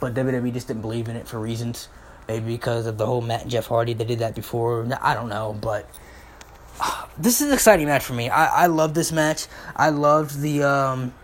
but 0.00 0.14
WWE 0.14 0.52
just 0.52 0.66
didn't 0.66 0.82
believe 0.82 1.08
in 1.08 1.16
it 1.16 1.28
for 1.28 1.38
reasons. 1.38 1.88
Maybe 2.26 2.46
because 2.46 2.86
of 2.86 2.98
the 2.98 3.06
whole 3.06 3.20
Matt 3.22 3.42
and 3.42 3.50
Jeff 3.50 3.66
Hardy, 3.66 3.94
they 3.94 4.04
did 4.04 4.18
that 4.18 4.34
before. 4.34 4.86
I 5.00 5.14
don't 5.14 5.28
know, 5.28 5.56
but 5.60 5.88
uh, 6.80 7.06
this 7.18 7.40
is 7.40 7.48
an 7.48 7.54
exciting 7.54 7.86
match 7.86 8.04
for 8.04 8.14
me. 8.14 8.30
I, 8.30 8.64
I 8.64 8.66
love 8.66 8.94
this 8.94 9.12
match. 9.12 9.46
I 9.76 9.90
loved 9.90 10.40
the 10.40 10.62
um, 10.62 11.14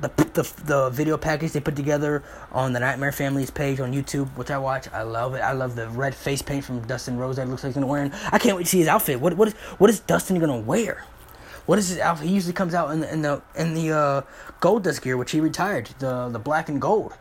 the, 0.00 0.08
the 0.08 0.64
the 0.64 0.90
video 0.90 1.16
package 1.16 1.52
they 1.52 1.60
put 1.60 1.76
together 1.76 2.22
on 2.52 2.72
the 2.72 2.80
Nightmare 2.80 3.12
Families 3.12 3.50
page 3.50 3.80
on 3.80 3.92
YouTube, 3.92 4.28
which 4.36 4.50
I 4.50 4.58
watch. 4.58 4.88
I 4.92 5.02
love 5.02 5.34
it. 5.34 5.40
I 5.40 5.52
love 5.52 5.76
the 5.76 5.88
red 5.88 6.14
face 6.14 6.42
paint 6.42 6.64
from 6.64 6.86
Dustin 6.86 7.16
Rhodes 7.16 7.36
that 7.36 7.48
looks 7.48 7.62
like 7.62 7.70
he's 7.70 7.74
gonna 7.74 7.86
wear. 7.86 8.10
I 8.32 8.38
can't 8.38 8.56
wait 8.56 8.64
to 8.64 8.68
see 8.68 8.78
his 8.78 8.88
outfit. 8.88 9.20
What 9.20 9.36
what 9.36 9.48
is 9.48 9.54
what 9.78 9.90
is 9.90 10.00
Dustin 10.00 10.38
gonna 10.38 10.58
wear? 10.58 11.04
What 11.66 11.78
is 11.78 11.88
his 11.88 11.98
outfit? 11.98 12.28
He 12.28 12.34
usually 12.34 12.52
comes 12.52 12.74
out 12.74 12.90
in 12.90 13.00
the 13.00 13.12
in 13.12 13.22
the 13.22 13.42
in 13.54 13.74
the 13.74 13.92
uh, 13.92 14.22
Goldust 14.60 15.02
gear, 15.02 15.16
which 15.16 15.30
he 15.30 15.40
retired, 15.40 15.90
the 15.98 16.28
the 16.28 16.38
black 16.38 16.68
and 16.68 16.80
gold. 16.80 17.14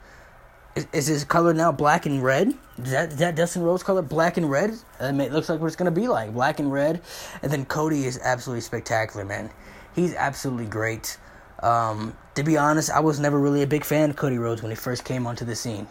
Is, 0.76 0.88
is 0.92 1.06
his 1.06 1.24
color 1.24 1.54
now 1.54 1.72
black 1.72 2.08
and 2.08 2.24
red? 2.24 2.48
Is 2.80 2.92
that 2.92 3.12
is 3.14 3.18
that 3.18 3.36
Dustin 3.36 3.62
Rhodes 3.62 3.84
color 3.84 4.02
black 4.02 4.38
and 4.38 4.50
red? 4.50 4.76
It 5.00 5.32
looks 5.32 5.48
like 5.48 5.60
what 5.60 5.68
it's 5.68 5.76
gonna 5.76 5.92
be 5.92 6.08
like, 6.08 6.34
black 6.34 6.60
and 6.60 6.72
red. 6.72 7.02
And 7.42 7.52
then 7.52 7.66
Cody 7.66 8.06
is 8.06 8.20
absolutely 8.24 8.62
spectacular, 8.62 9.24
man. 9.24 9.52
He's 9.96 10.16
absolutely 10.16 10.66
great. 10.66 11.18
Um, 11.64 12.16
to 12.36 12.44
be 12.44 12.58
honest, 12.58 12.92
I 12.92 13.00
was 13.00 13.20
never 13.20 13.40
really 13.40 13.64
a 13.64 13.68
big 13.68 13.86
fan 13.86 14.10
of 14.10 14.16
Cody 14.18 14.38
Rhodes 14.38 14.62
when 14.62 14.70
he 14.70 14.76
first 14.76 15.06
came 15.06 15.26
onto 15.26 15.46
the 15.46 15.56
scene 15.56 15.88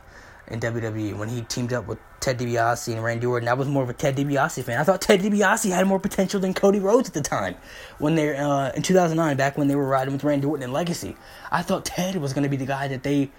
in 0.48 0.60
WWE. 0.60 1.16
When 1.16 1.30
he 1.30 1.42
teamed 1.42 1.72
up 1.72 1.86
with 1.86 1.98
Ted 2.20 2.38
DiBiase 2.38 2.92
and 2.92 3.02
Randy 3.02 3.26
Orton, 3.26 3.48
I 3.48 3.54
was 3.54 3.68
more 3.68 3.82
of 3.82 3.88
a 3.88 3.94
Ted 3.94 4.16
DiBiase 4.16 4.62
fan. 4.64 4.78
I 4.78 4.84
thought 4.84 5.00
Ted 5.00 5.20
DiBiase 5.20 5.70
had 5.70 5.86
more 5.86 5.98
potential 5.98 6.40
than 6.40 6.52
Cody 6.52 6.78
Rhodes 6.78 7.08
at 7.08 7.14
the 7.14 7.22
time. 7.22 7.56
When 7.98 8.16
they 8.16 8.36
uh, 8.36 8.70
in 8.72 8.82
2009, 8.82 9.36
back 9.36 9.56
when 9.56 9.68
they 9.68 9.74
were 9.74 9.86
riding 9.86 10.12
with 10.12 10.24
Randy 10.24 10.46
Orton 10.46 10.62
and 10.62 10.72
Legacy, 10.74 11.16
I 11.50 11.62
thought 11.62 11.86
Ted 11.86 12.16
was 12.16 12.34
going 12.34 12.44
to 12.44 12.50
be 12.50 12.58
the 12.58 12.66
guy 12.66 12.88
that 12.88 13.02
they 13.02 13.30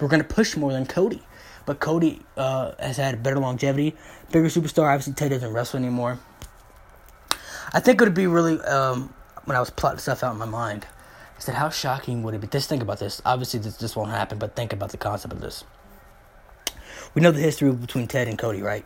were 0.00 0.08
going 0.08 0.22
to 0.22 0.28
push 0.28 0.56
more 0.56 0.72
than 0.72 0.84
Cody. 0.84 1.22
But 1.64 1.78
Cody 1.78 2.22
uh, 2.36 2.72
has 2.80 2.96
had 2.96 3.22
better 3.22 3.38
longevity, 3.38 3.94
bigger 4.32 4.48
superstar. 4.48 4.92
Obviously, 4.92 5.12
Ted 5.12 5.30
doesn't 5.30 5.52
wrestle 5.52 5.78
anymore. 5.78 6.18
I 7.72 7.80
think 7.80 8.00
it 8.00 8.04
would 8.04 8.14
be 8.14 8.26
really 8.26 8.58
um, 8.62 9.12
when 9.44 9.56
I 9.56 9.60
was 9.60 9.70
plotting 9.70 9.98
stuff 9.98 10.24
out 10.24 10.32
in 10.32 10.38
my 10.38 10.46
mind. 10.46 10.86
I 11.38 11.40
said, 11.40 11.54
how 11.54 11.70
shocking 11.70 12.24
would 12.24 12.34
it 12.34 12.40
be? 12.40 12.48
Just 12.48 12.68
think 12.68 12.82
about 12.82 12.98
this. 12.98 13.22
Obviously, 13.24 13.60
this, 13.60 13.76
this 13.76 13.94
won't 13.94 14.10
happen, 14.10 14.38
but 14.38 14.56
think 14.56 14.72
about 14.72 14.90
the 14.90 14.96
concept 14.96 15.32
of 15.32 15.40
this. 15.40 15.64
We 17.14 17.22
know 17.22 17.30
the 17.30 17.40
history 17.40 17.72
between 17.72 18.08
Ted 18.08 18.26
and 18.26 18.36
Cody, 18.36 18.60
right? 18.60 18.84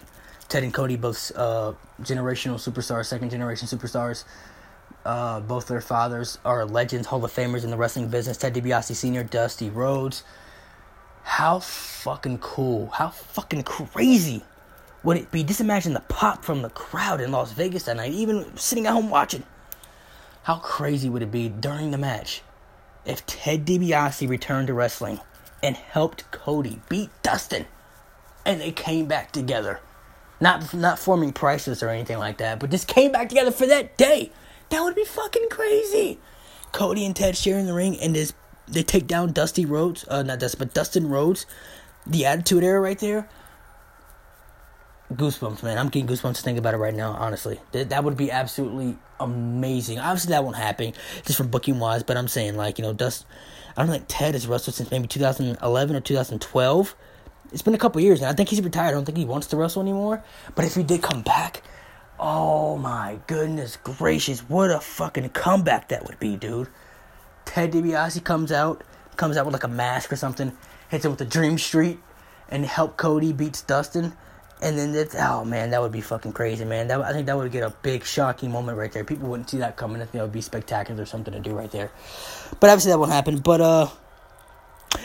Ted 0.49 0.63
and 0.63 0.73
Cody, 0.73 0.97
both 0.97 1.33
uh, 1.35 1.73
generational 2.03 2.57
superstars, 2.57 3.07
second 3.07 3.31
generation 3.31 3.67
superstars. 3.67 4.25
Uh, 5.05 5.41
both 5.41 5.67
their 5.67 5.81
fathers 5.81 6.39
are 6.45 6.67
legends, 6.67 7.09
Hall 7.09 7.25
of 7.25 7.33
Famers 7.33 7.65
in 7.65 7.71
the 7.71 7.77
wrestling 7.77 8.09
business. 8.09 8.37
Ted 8.37 8.55
DiBiase 8.55 8.95
Sr., 8.95 9.25
Dusty 9.25 9.71
Rhodes. 9.71 10.23
How 11.23 11.61
fucking 11.61 12.39
cool, 12.39 12.89
how 12.89 13.09
fucking 13.09 13.63
crazy 13.63 14.45
would 15.03 15.17
it 15.17 15.31
be? 15.31 15.43
Just 15.43 15.61
imagine 15.61 15.95
the 15.95 16.01
pop 16.01 16.45
from 16.45 16.63
the 16.63 16.71
crowd 16.71 17.21
in 17.21 17.33
Las 17.33 17.53
Vegas 17.53 17.85
that 17.85 17.97
night, 17.97 18.13
even 18.13 18.57
sitting 18.57 18.87
at 18.87 18.93
home 18.93 19.09
watching. 19.09 19.45
How 20.45 20.57
crazy 20.57 21.09
would 21.09 21.23
it 21.23 21.31
be 21.31 21.49
during 21.49 21.93
the 21.93 21.99
match 21.99 22.43
if 23.05 23.25
Ted 23.27 23.65
DiBiase 23.65 24.29
returned 24.29 24.67
to 24.67 24.75
wrestling 24.75 25.21
and 25.63 25.77
helped 25.77 26.29
Cody 26.33 26.81
beat 26.89 27.11
Dustin 27.23 27.67
and 28.45 28.61
they 28.61 28.73
came 28.73 29.07
back 29.07 29.31
together? 29.31 29.79
Not 30.41 30.75
not 30.75 30.99
forming 30.99 31.33
prices 31.33 31.81
or 31.81 31.91
anything 31.91 32.19
like 32.19 32.39
that, 32.39 32.59
but 32.59 32.71
just 32.71 32.89
came 32.89 33.13
back 33.13 33.29
together 33.29 33.53
for 33.53 33.67
that 33.67 33.97
day. 33.97 34.33
That 34.71 34.83
would 34.83 34.97
be 34.97 35.05
fucking 35.05 35.47
crazy. 35.49 36.19
Cody 36.73 37.07
and 37.07 37.15
Ted 37.15 37.37
sharing 37.37 37.67
the 37.67 37.75
ring 37.75 37.97
and 38.01 38.17
this 38.17 38.33
they 38.67 38.83
take 38.83 39.07
down 39.07 39.33
Dusty 39.33 39.65
Rhodes, 39.65 40.05
uh 40.09 40.25
not 40.25 40.41
Dusty, 40.41 40.59
but 40.59 40.75
Dustin 40.75 41.09
Rhodes, 41.09 41.47
the 42.05 42.27
Attitude 42.27 42.65
Era 42.65 42.81
right 42.81 42.99
there 42.99 43.29
goosebumps, 45.15 45.63
man. 45.63 45.79
I'm 45.79 45.89
getting 45.89 46.07
goosebumps 46.07 46.37
to 46.37 46.43
think 46.43 46.59
about 46.59 46.75
it 46.75 46.79
right 46.79 46.95
now, 46.95 47.13
honestly. 47.13 47.61
That, 47.73 47.91
that 47.91 48.05
would 48.05 48.17
be 48.17 48.31
absolutely 48.31 48.97
amazing. 49.21 49.99
Obviously, 49.99 50.31
that 50.31 50.45
won't 50.45 50.57
happen 50.57 50.93
just 51.25 51.37
from 51.37 51.49
booking 51.49 51.79
wise, 51.79 52.03
but 52.03 52.17
I'm 52.17 52.29
saying, 52.29 52.57
like, 52.57 52.79
you 52.79 52.83
know, 52.83 52.93
Dust. 52.93 53.27
I 53.77 53.83
don't 53.83 53.91
think 53.91 54.05
Ted 54.09 54.35
has 54.35 54.47
wrestled 54.47 54.75
since 54.75 54.91
maybe 54.91 55.07
2011 55.07 55.97
or 55.97 56.01
2012. 56.01 56.97
It's 57.53 57.63
been 57.63 57.75
a 57.75 57.79
couple 57.79 58.01
years, 58.01 58.21
and 58.21 58.29
I 58.29 58.33
think 58.33 58.49
he's 58.49 58.61
retired. 58.61 58.89
I 58.89 58.91
don't 58.93 59.05
think 59.05 59.19
he 59.19 59.25
wants 59.25 59.47
to 59.49 59.57
wrestle 59.57 59.83
anymore. 59.83 60.23
But 60.55 60.65
if 60.65 60.75
he 60.75 60.83
did 60.83 61.03
come 61.03 61.23
back, 61.23 61.63
oh 62.19 62.77
my 62.77 63.19
goodness 63.27 63.77
gracious, 63.77 64.41
what 64.41 64.71
a 64.71 64.81
fucking 64.81 65.29
comeback 65.31 65.89
that 65.89 66.07
would 66.07 66.19
be, 66.19 66.37
dude. 66.37 66.69
Ted 67.45 67.73
DiBiase 67.73 68.23
comes 68.25 68.53
out, 68.53 68.85
comes 69.17 69.37
out 69.37 69.47
with 69.47 69.53
like 69.53 69.65
a 69.65 69.69
mask 69.69 70.13
or 70.13 70.17
something, 70.17 70.53
hits 70.89 71.05
him 71.05 71.13
with 71.13 71.19
the 71.19 71.25
Dream 71.25 71.59
Street, 71.59 71.99
and 72.49 72.65
help 72.65 72.97
Cody 72.97 73.33
beats 73.33 73.63
Dustin. 73.63 74.13
And 74.63 74.79
then 74.79 74.95
it's 74.95 75.17
oh 75.19 75.45
man, 75.45 75.71
that 75.71 75.83
would 75.83 75.91
be 75.91 76.01
fucking 76.01 76.33
crazy, 76.33 76.65
man. 76.65 76.87
That 76.87 77.01
I 77.01 77.13
think 77.13 77.27
that 77.27 77.37
would 77.37 77.51
get 77.51 77.65
a 77.65 77.71
big 77.83 78.05
shocking 78.05 78.53
moment 78.53 78.79
right 78.79 78.93
there. 78.93 79.03
People 79.03 79.29
wouldn't 79.29 79.51
see 79.51 79.59
that 79.59 79.77
coming. 79.77 79.97
I 79.97 80.05
think 80.05 80.13
that 80.13 80.23
would 80.23 80.33
be 80.33 80.41
spectacular, 80.41 81.03
or 81.03 81.07
something 81.07 81.35
to 81.35 81.41
do 81.41 81.53
right 81.53 81.71
there. 81.73 81.91
But 82.61 82.71
obviously 82.71 82.93
that 82.93 82.99
won't 82.99 83.11
happen. 83.11 83.39
But 83.39 83.61
uh, 83.61 83.89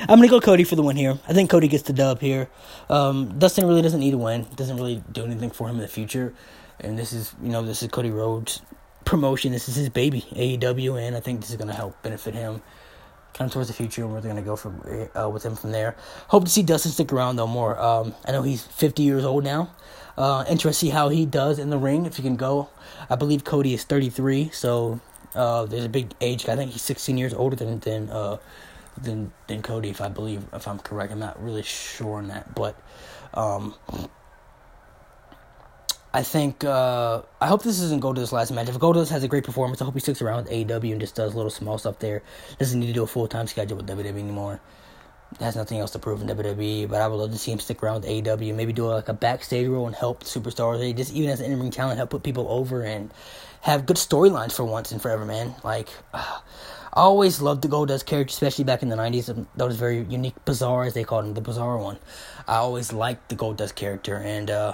I'm 0.01 0.19
gonna 0.19 0.27
go 0.27 0.39
Cody 0.39 0.63
for 0.63 0.75
the 0.75 0.83
win 0.83 0.95
here. 0.95 1.17
I 1.27 1.33
think 1.33 1.49
Cody 1.49 1.67
gets 1.67 1.83
the 1.83 1.93
dub 1.93 2.21
here. 2.21 2.49
Um, 2.87 3.39
Dustin 3.39 3.65
really 3.65 3.81
doesn't 3.81 3.99
need 3.99 4.13
a 4.13 4.17
win. 4.17 4.45
Doesn't 4.55 4.75
really 4.75 5.03
do 5.11 5.25
anything 5.25 5.49
for 5.49 5.67
him 5.67 5.77
in 5.77 5.81
the 5.81 5.87
future. 5.87 6.35
And 6.79 6.97
this 6.99 7.11
is 7.11 7.33
you 7.41 7.49
know 7.49 7.63
this 7.63 7.81
is 7.81 7.89
Cody 7.89 8.11
Rhodes 8.11 8.61
promotion. 9.05 9.53
This 9.53 9.67
is 9.67 9.75
his 9.75 9.89
baby 9.89 10.21
AEW, 10.33 11.01
and 11.01 11.15
I 11.15 11.19
think 11.19 11.41
this 11.41 11.49
is 11.49 11.55
gonna 11.55 11.73
help 11.73 11.99
benefit 12.03 12.35
him 12.35 12.61
of 13.45 13.51
towards 13.53 13.67
the 13.67 13.73
future 13.73 14.03
and 14.03 14.13
they're 14.13 14.21
going 14.21 14.35
to 14.35 14.41
go 14.41 14.55
from 14.55 14.81
uh, 15.19 15.29
with 15.29 15.43
him 15.43 15.55
from 15.55 15.71
there. 15.71 15.95
Hope 16.29 16.45
to 16.45 16.49
see 16.49 16.63
Dustin 16.63 16.91
stick 16.91 17.13
around 17.13 17.35
though 17.35 17.47
more. 17.47 17.79
Um, 17.79 18.15
I 18.25 18.31
know 18.31 18.41
he's 18.41 18.63
50 18.63 19.03
years 19.03 19.23
old 19.23 19.43
now. 19.43 19.71
Uh, 20.17 20.43
see 20.71 20.89
how 20.89 21.09
he 21.09 21.25
does 21.25 21.59
in 21.59 21.69
the 21.69 21.77
ring 21.77 22.05
if 22.05 22.17
he 22.17 22.23
can 22.23 22.35
go. 22.35 22.69
I 23.09 23.15
believe 23.15 23.43
Cody 23.43 23.75
is 23.75 23.83
33, 23.83 24.49
so 24.51 24.99
uh, 25.35 25.65
there's 25.65 25.85
a 25.85 25.89
big 25.89 26.13
age. 26.21 26.49
I 26.49 26.55
think 26.55 26.71
he's 26.71 26.81
16 26.81 27.17
years 27.17 27.33
older 27.33 27.55
than 27.55 27.79
than 27.79 28.09
uh, 28.09 28.37
than 28.99 29.31
than 29.45 29.61
Cody, 29.61 29.89
if 29.89 30.01
I 30.01 30.09
believe 30.09 30.43
if 30.53 30.67
I'm 30.67 30.79
correct. 30.79 31.11
I'm 31.11 31.19
not 31.19 31.41
really 31.41 31.63
sure 31.63 32.17
on 32.17 32.29
that, 32.29 32.55
but. 32.55 32.75
Um, 33.33 33.75
I 36.13 36.23
think 36.23 36.63
uh, 36.63 37.21
I 37.41 37.47
hope 37.47 37.63
this 37.63 37.79
doesn't 37.79 37.99
go 37.99 38.13
to 38.13 38.19
this 38.19 38.31
last 38.31 38.51
match. 38.51 38.69
If 38.69 38.79
Goldust 38.79 39.09
has 39.09 39.23
a 39.23 39.27
great 39.27 39.43
performance, 39.43 39.81
I 39.81 39.85
hope 39.85 39.93
he 39.93 39.99
sticks 39.99 40.21
around 40.21 40.45
with 40.45 40.51
AEW 40.51 40.91
and 40.91 41.01
just 41.01 41.15
does 41.15 41.35
little 41.35 41.51
small 41.51 41.77
stuff 41.77 41.99
there. 41.99 42.23
Doesn't 42.59 42.79
need 42.79 42.87
to 42.87 42.93
do 42.93 43.03
a 43.03 43.07
full 43.07 43.27
time 43.27 43.47
schedule 43.47 43.77
with 43.77 43.87
WWE 43.87 44.07
anymore. 44.07 44.61
Has 45.41 45.57
nothing 45.57 45.79
else 45.79 45.91
to 45.91 45.99
prove 45.99 46.21
in 46.21 46.27
WWE, 46.29 46.87
but 46.87 47.01
I 47.01 47.07
would 47.07 47.17
love 47.17 47.31
to 47.33 47.37
see 47.37 47.51
him 47.51 47.59
stick 47.59 47.83
around 47.83 48.01
with 48.01 48.09
AEW. 48.09 48.55
Maybe 48.55 48.71
do 48.71 48.85
a, 48.85 48.95
like 48.95 49.09
a 49.09 49.13
backstage 49.13 49.67
role 49.67 49.85
and 49.85 49.95
help 49.95 50.23
superstars. 50.23 50.95
Just 50.95 51.13
even 51.13 51.29
as 51.29 51.41
an 51.41 51.51
in 51.51 51.59
ring 51.59 51.71
talent, 51.71 51.97
help 51.97 52.11
put 52.11 52.23
people 52.23 52.47
over 52.49 52.81
and 52.81 53.11
have 53.61 53.85
good 53.85 53.97
storylines 53.97 54.53
for 54.53 54.63
once 54.63 54.91
and 54.91 55.01
forever, 55.01 55.25
man. 55.25 55.55
Like. 55.63 55.89
Uh, 56.13 56.39
I 56.93 57.01
always 57.01 57.41
loved 57.41 57.61
the 57.61 57.67
Goldust 57.67 58.07
character, 58.07 58.31
especially 58.31 58.63
back 58.63 58.81
in 58.81 58.89
the 58.89 58.95
90s. 58.95 59.45
That 59.55 59.65
was 59.65 59.75
very 59.75 60.01
unique, 60.05 60.33
bizarre, 60.45 60.83
as 60.83 60.95
they 60.95 61.03
called 61.03 61.25
him, 61.25 61.35
the 61.35 61.41
bizarre 61.41 61.77
one. 61.77 61.99
I 62.47 62.55
always 62.55 62.91
liked 62.91 63.29
the 63.29 63.35
Goldust 63.35 63.75
character, 63.75 64.15
and 64.15 64.49
uh, 64.49 64.73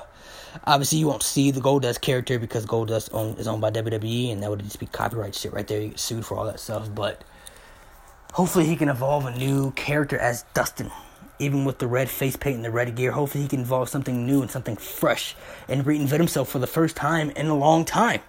Obviously, 0.65 0.99
you 0.99 1.07
won't 1.07 1.23
see 1.23 1.51
the 1.51 1.61
Goldust 1.61 2.01
character 2.01 2.39
because 2.39 2.65
Goldust 2.65 3.09
own, 3.13 3.35
is 3.37 3.47
owned 3.47 3.61
by 3.61 3.71
WWE, 3.71 4.31
and 4.31 4.43
that 4.43 4.49
would 4.49 4.63
just 4.63 4.79
be 4.79 4.85
copyright 4.85 5.35
shit 5.35 5.53
right 5.53 5.67
there. 5.67 5.81
You 5.81 5.89
get 5.89 5.99
sued 5.99 6.25
for 6.25 6.37
all 6.37 6.45
that 6.45 6.59
stuff. 6.59 6.93
But 6.93 7.23
hopefully, 8.33 8.65
he 8.65 8.75
can 8.75 8.89
evolve 8.89 9.25
a 9.25 9.35
new 9.37 9.71
character 9.71 10.17
as 10.17 10.45
Dustin. 10.53 10.91
Even 11.39 11.65
with 11.65 11.79
the 11.79 11.87
red 11.87 12.09
face 12.09 12.35
paint 12.35 12.57
and 12.57 12.65
the 12.65 12.71
red 12.71 12.95
gear, 12.95 13.11
hopefully 13.11 13.43
he 13.43 13.47
can 13.47 13.61
evolve 13.61 13.89
something 13.89 14.25
new 14.25 14.41
and 14.41 14.51
something 14.51 14.75
fresh 14.75 15.35
and 15.67 15.83
reinvent 15.83 16.19
himself 16.19 16.47
for 16.47 16.59
the 16.59 16.67
first 16.67 16.95
time 16.95 17.31
in 17.31 17.47
a 17.47 17.55
long 17.55 17.83
time. 17.83 18.21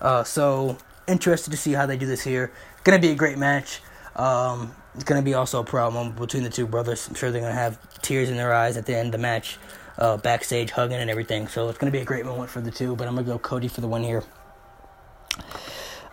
Uh, 0.00 0.24
so 0.24 0.76
interested 1.06 1.52
to 1.52 1.56
see 1.56 1.72
how 1.72 1.86
they 1.86 1.96
do 1.96 2.04
this 2.04 2.22
here. 2.22 2.52
Gonna 2.84 2.98
be 2.98 3.10
a 3.10 3.14
great 3.14 3.38
match. 3.38 3.80
Um, 4.16 4.74
it's 4.94 5.04
gonna 5.04 5.22
be 5.22 5.34
also 5.34 5.60
a 5.60 5.64
problem 5.64 6.12
between 6.12 6.42
the 6.42 6.50
two 6.50 6.66
brothers. 6.66 7.06
I'm 7.08 7.14
sure 7.14 7.30
they're 7.30 7.40
gonna 7.40 7.54
have 7.54 7.78
tears 8.02 8.28
in 8.28 8.36
their 8.36 8.52
eyes 8.52 8.76
at 8.76 8.86
the 8.86 8.96
end 8.96 9.06
of 9.06 9.12
the 9.12 9.18
match 9.18 9.58
uh, 10.02 10.16
backstage 10.16 10.72
hugging 10.72 10.98
and 10.98 11.08
everything. 11.08 11.46
So 11.46 11.68
it's 11.68 11.78
going 11.78 11.90
to 11.90 11.96
be 11.96 12.02
a 12.02 12.04
great 12.04 12.26
moment 12.26 12.50
for 12.50 12.60
the 12.60 12.72
two. 12.72 12.96
But 12.96 13.06
I'm 13.06 13.14
going 13.14 13.24
to 13.24 13.32
go 13.32 13.38
Cody 13.38 13.68
for 13.68 13.80
the 13.80 13.88
win 13.88 14.02
here. 14.02 14.24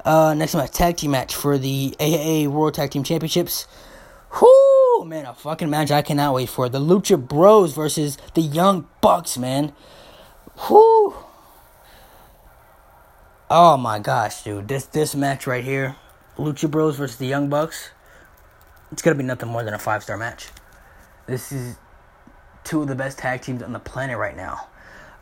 Uh, 0.06 0.34
next 0.36 0.54
match, 0.56 0.72
tag 0.72 0.98
team 0.98 1.12
match 1.12 1.36
for 1.36 1.58
the 1.58 1.96
AAA 2.00 2.48
World 2.48 2.76
Tag 2.76 2.92
Team 2.92 3.04
Championships. 3.04 3.68
Whoo, 4.40 5.06
man, 5.06 5.26
a 5.26 5.34
fucking 5.34 5.70
match 5.70 5.92
I 5.92 6.04
cannot 6.04 6.36
wait 6.36 6.50
for. 6.50 6.70
The 6.70 6.80
Lucha 6.80 7.20
Bros 7.20 7.74
versus 7.74 8.18
the 8.36 8.42
Young 8.42 8.88
Bucks, 9.02 9.38
man. 9.38 9.74
Whoo. 10.70 11.16
Oh 13.50 13.76
my 13.78 13.98
gosh, 13.98 14.44
dude. 14.44 14.68
This 14.68 14.86
this 14.86 15.16
match 15.16 15.48
right 15.48 15.64
here, 15.64 15.96
Lucha 16.38 16.70
Bros 16.70 16.96
versus 16.96 17.18
the 17.18 17.26
Young 17.26 17.50
Bucks. 17.50 17.90
It's 18.92 19.02
gonna 19.02 19.16
be 19.16 19.24
nothing 19.24 19.50
more 19.50 19.64
than 19.64 19.74
a 19.74 19.80
five 19.80 20.04
star 20.04 20.16
match. 20.16 20.50
This 21.26 21.52
is 21.52 21.76
two 22.70 22.82
of 22.84 22.88
the 22.88 22.94
best 22.94 23.18
tag 23.18 23.42
teams 23.42 23.64
on 23.64 23.74
the 23.74 23.80
planet 23.80 24.16
right 24.20 24.38
now. 24.38 24.68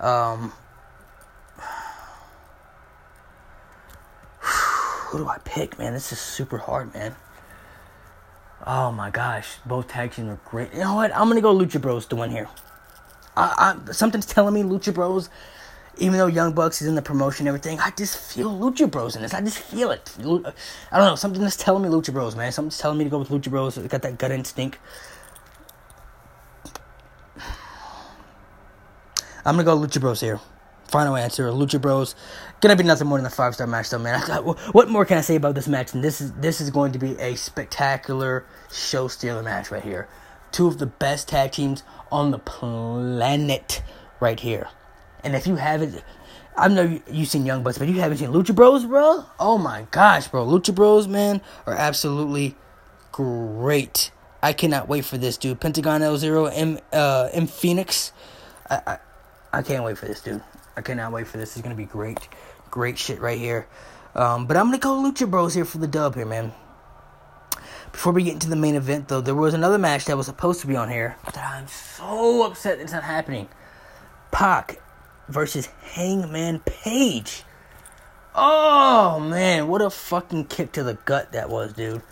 Um, 0.01 0.51
who 4.41 5.19
do 5.19 5.27
I 5.29 5.37
pick, 5.45 5.79
man? 5.79 5.93
This 5.93 6.11
is 6.11 6.19
super 6.19 6.57
hard, 6.57 6.93
man. 6.93 7.15
Oh 8.65 8.91
my 8.91 9.09
gosh, 9.09 9.59
both 9.65 9.87
tag 9.87 10.11
teams 10.11 10.27
are 10.27 10.39
great. 10.43 10.73
You 10.73 10.81
know 10.81 10.95
what? 10.95 11.15
I'm 11.15 11.29
gonna 11.29 11.39
go 11.39 11.55
Lucha 11.55 11.81
Bros 11.81 12.05
to 12.07 12.17
win 12.17 12.31
here. 12.31 12.49
I, 13.37 13.77
I, 13.87 13.91
something's 13.93 14.25
telling 14.25 14.53
me 14.53 14.63
Lucha 14.63 14.93
Bros. 14.93 15.29
Even 15.99 16.19
though 16.19 16.27
Young 16.27 16.51
Bucks 16.51 16.81
is 16.81 16.87
in 16.87 16.95
the 16.95 17.01
promotion 17.01 17.47
and 17.47 17.55
everything, 17.55 17.79
I 17.79 17.91
just 17.91 18.17
feel 18.17 18.51
Lucha 18.51 18.91
Bros 18.91 19.15
in 19.15 19.21
this. 19.21 19.33
I 19.33 19.39
just 19.39 19.59
feel 19.59 19.91
it. 19.91 20.13
I 20.19 20.23
don't 20.25 20.53
know. 20.91 21.15
Something 21.15 21.41
is 21.43 21.55
telling 21.55 21.81
me 21.81 21.89
Lucha 21.89 22.11
Bros, 22.11 22.35
man. 22.35 22.51
Something's 22.51 22.77
telling 22.77 22.97
me 22.97 23.05
to 23.05 23.09
go 23.09 23.19
with 23.19 23.29
Lucha 23.29 23.49
Bros. 23.49 23.77
got 23.77 24.01
that 24.01 24.17
gut 24.17 24.31
instinct. 24.31 24.77
I'm 29.47 29.55
gonna 29.55 29.63
go 29.63 29.77
Lucha 29.77 30.01
Bros 30.01 30.19
here. 30.19 30.41
Final 30.89 31.15
answer: 31.15 31.47
Lucha 31.51 31.79
Bros. 31.79 32.15
Gonna 32.59 32.75
be 32.75 32.83
nothing 32.83 33.07
more 33.07 33.17
than 33.17 33.25
a 33.25 33.29
five 33.29 33.53
star 33.53 33.65
match, 33.65 33.89
though, 33.89 33.97
man. 33.97 34.19
what 34.73 34.89
more 34.89 35.05
can 35.05 35.17
I 35.17 35.21
say 35.21 35.37
about 35.37 35.55
this 35.55 35.69
match? 35.69 35.93
And 35.93 36.03
this 36.03 36.19
is 36.19 36.33
this 36.33 36.59
is 36.59 36.69
going 36.69 36.91
to 36.91 36.99
be 36.99 37.17
a 37.17 37.35
spectacular 37.35 38.45
show 38.69 39.07
stealer 39.07 39.41
match 39.41 39.71
right 39.71 39.81
here. 39.81 40.09
Two 40.51 40.67
of 40.67 40.79
the 40.79 40.85
best 40.85 41.29
tag 41.29 41.53
teams 41.53 41.83
on 42.11 42.31
the 42.31 42.39
planet 42.39 43.81
right 44.19 44.39
here. 44.39 44.67
And 45.23 45.33
if 45.33 45.47
you 45.47 45.55
haven't, 45.55 46.03
I 46.57 46.67
know 46.67 46.99
you've 47.09 47.29
seen 47.29 47.45
Young 47.45 47.63
Bucks, 47.63 47.77
but 47.77 47.87
you 47.87 48.01
haven't 48.01 48.17
seen 48.17 48.31
Lucha 48.31 48.53
Bros, 48.53 48.83
bro. 48.83 49.23
Oh 49.39 49.57
my 49.57 49.87
gosh, 49.91 50.27
bro, 50.27 50.45
Lucha 50.45 50.75
Bros, 50.75 51.07
man, 51.07 51.39
are 51.65 51.73
absolutely 51.73 52.57
great. 53.13 54.11
I 54.43 54.51
cannot 54.51 54.89
wait 54.89 55.05
for 55.05 55.17
this, 55.17 55.37
dude. 55.37 55.61
Pentagon 55.61 56.01
L 56.01 56.17
Zero, 56.17 56.47
M 56.47 56.79
uh, 56.91 57.29
M 57.31 57.47
Phoenix. 57.47 58.11
I, 58.69 58.81
I 58.85 58.97
I 59.51 59.61
can't 59.61 59.83
wait 59.83 59.97
for 59.97 60.05
this, 60.05 60.21
dude. 60.21 60.41
I 60.75 60.81
cannot 60.81 61.11
wait 61.11 61.27
for 61.27 61.37
this. 61.37 61.55
It's 61.55 61.63
gonna 61.63 61.75
be 61.75 61.85
great, 61.85 62.27
great 62.69 62.97
shit 62.97 63.19
right 63.19 63.39
here. 63.39 63.67
Um, 64.15 64.45
but 64.47 64.57
I'm 64.57 64.65
gonna 64.67 64.77
go 64.77 65.01
Lucha 65.01 65.29
Bros 65.29 65.53
here 65.53 65.65
for 65.65 65.77
the 65.77 65.87
dub 65.87 66.15
here, 66.15 66.25
man. 66.25 66.53
Before 67.91 68.13
we 68.13 68.23
get 68.23 68.33
into 68.33 68.49
the 68.49 68.55
main 68.55 68.75
event, 68.75 69.07
though, 69.07 69.21
there 69.21 69.33
was 69.33 69.53
another 69.53 69.77
match 69.77 70.05
that 70.05 70.17
was 70.17 70.25
supposed 70.25 70.61
to 70.61 70.67
be 70.67 70.75
on 70.75 70.89
here 70.89 71.15
that 71.25 71.37
I'm 71.37 71.67
so 71.67 72.45
upset 72.45 72.79
it's 72.79 72.91
not 72.91 73.03
happening. 73.03 73.47
Pac 74.31 74.79
versus 75.29 75.67
Hangman 75.81 76.59
Page. 76.59 77.43
Oh 78.35 79.19
man, 79.19 79.67
what 79.67 79.81
a 79.81 79.89
fucking 79.89 80.45
kick 80.45 80.73
to 80.73 80.83
the 80.83 80.93
gut 81.05 81.31
that 81.31 81.49
was, 81.49 81.73
dude. 81.73 82.03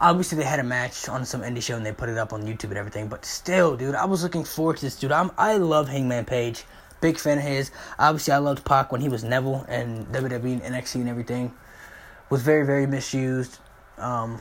Obviously, 0.00 0.38
they 0.38 0.44
had 0.44 0.58
a 0.58 0.64
match 0.64 1.08
on 1.08 1.26
some 1.26 1.42
indie 1.42 1.62
show 1.62 1.76
and 1.76 1.84
they 1.84 1.92
put 1.92 2.08
it 2.08 2.16
up 2.16 2.32
on 2.32 2.42
YouTube 2.42 2.70
and 2.70 2.78
everything, 2.78 3.08
but 3.08 3.24
still, 3.24 3.76
dude, 3.76 3.94
I 3.94 4.06
was 4.06 4.22
looking 4.22 4.44
forward 4.44 4.78
to 4.78 4.86
this, 4.86 4.96
dude. 4.98 5.12
I'm 5.12 5.30
I 5.36 5.58
love 5.58 5.88
Hangman 5.88 6.24
Page. 6.24 6.64
Big 7.00 7.18
fan 7.18 7.38
of 7.38 7.44
his. 7.44 7.70
Obviously, 7.98 8.32
I 8.32 8.38
loved 8.38 8.64
Pac 8.64 8.92
when 8.92 9.00
he 9.00 9.08
was 9.08 9.24
Neville 9.24 9.64
and 9.68 10.06
WWE 10.08 10.62
and 10.62 10.62
NXT 10.62 10.96
and 10.96 11.08
everything. 11.08 11.52
Was 12.30 12.42
very, 12.42 12.64
very 12.64 12.86
misused. 12.86 13.58
Um, 13.98 14.40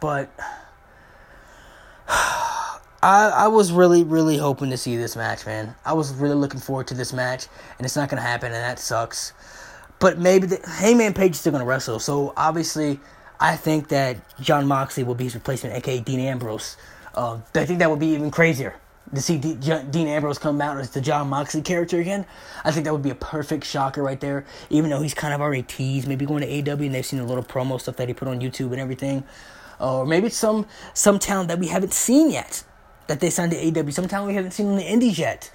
but 0.00 0.30
I, 2.08 3.30
I 3.34 3.48
was 3.48 3.72
really, 3.72 4.04
really 4.04 4.36
hoping 4.36 4.70
to 4.70 4.76
see 4.76 4.96
this 4.96 5.16
match, 5.16 5.46
man. 5.46 5.74
I 5.84 5.92
was 5.94 6.12
really 6.12 6.34
looking 6.34 6.60
forward 6.60 6.86
to 6.88 6.94
this 6.94 7.12
match, 7.12 7.46
and 7.78 7.84
it's 7.84 7.96
not 7.96 8.10
to 8.10 8.16
happen, 8.16 8.52
and 8.52 8.62
that 8.62 8.78
sucks. 8.78 9.32
But 9.98 10.18
maybe 10.18 10.46
the 10.46 10.60
Hangman 10.68 11.14
Page 11.14 11.32
is 11.32 11.40
still 11.40 11.52
to 11.52 11.64
wrestle. 11.64 11.98
So 11.98 12.32
obviously, 12.36 13.00
I 13.42 13.56
think 13.56 13.88
that 13.88 14.18
Jon 14.40 14.68
Moxley 14.68 15.02
will 15.02 15.16
be 15.16 15.24
his 15.24 15.34
replacement, 15.34 15.74
aka 15.74 15.98
Dean 15.98 16.20
Ambrose. 16.20 16.76
Uh, 17.12 17.40
I 17.56 17.66
think 17.66 17.80
that 17.80 17.90
would 17.90 17.98
be 17.98 18.14
even 18.14 18.30
crazier 18.30 18.76
to 19.12 19.20
see 19.20 19.36
D- 19.36 19.56
J- 19.58 19.84
Dean 19.90 20.06
Ambrose 20.06 20.38
come 20.38 20.60
out 20.60 20.78
as 20.78 20.90
the 20.90 21.00
Jon 21.00 21.28
Moxley 21.28 21.60
character 21.60 21.98
again. 21.98 22.24
I 22.64 22.70
think 22.70 22.84
that 22.84 22.92
would 22.92 23.02
be 23.02 23.10
a 23.10 23.16
perfect 23.16 23.64
shocker 23.64 24.00
right 24.00 24.20
there. 24.20 24.44
Even 24.70 24.90
though 24.90 25.02
he's 25.02 25.12
kind 25.12 25.34
of 25.34 25.40
already 25.40 25.64
teased, 25.64 26.06
maybe 26.06 26.24
going 26.24 26.42
to 26.42 26.70
AW 26.72 26.76
and 26.76 26.94
they've 26.94 27.04
seen 27.04 27.18
the 27.18 27.24
little 27.26 27.42
promo 27.42 27.80
stuff 27.80 27.96
that 27.96 28.06
he 28.06 28.14
put 28.14 28.28
on 28.28 28.40
YouTube 28.40 28.70
and 28.70 28.80
everything, 28.80 29.24
or 29.80 30.06
maybe 30.06 30.28
it's 30.28 30.36
some 30.36 30.64
some 30.94 31.18
talent 31.18 31.48
that 31.48 31.58
we 31.58 31.66
haven't 31.66 31.94
seen 31.94 32.30
yet 32.30 32.62
that 33.08 33.18
they 33.18 33.28
signed 33.28 33.50
to 33.50 33.58
AW. 33.58 33.90
Some 33.90 34.06
talent 34.06 34.28
we 34.28 34.34
haven't 34.36 34.52
seen 34.52 34.68
in 34.68 34.76
the 34.76 34.84
Indies 34.84 35.18
yet. 35.18 35.50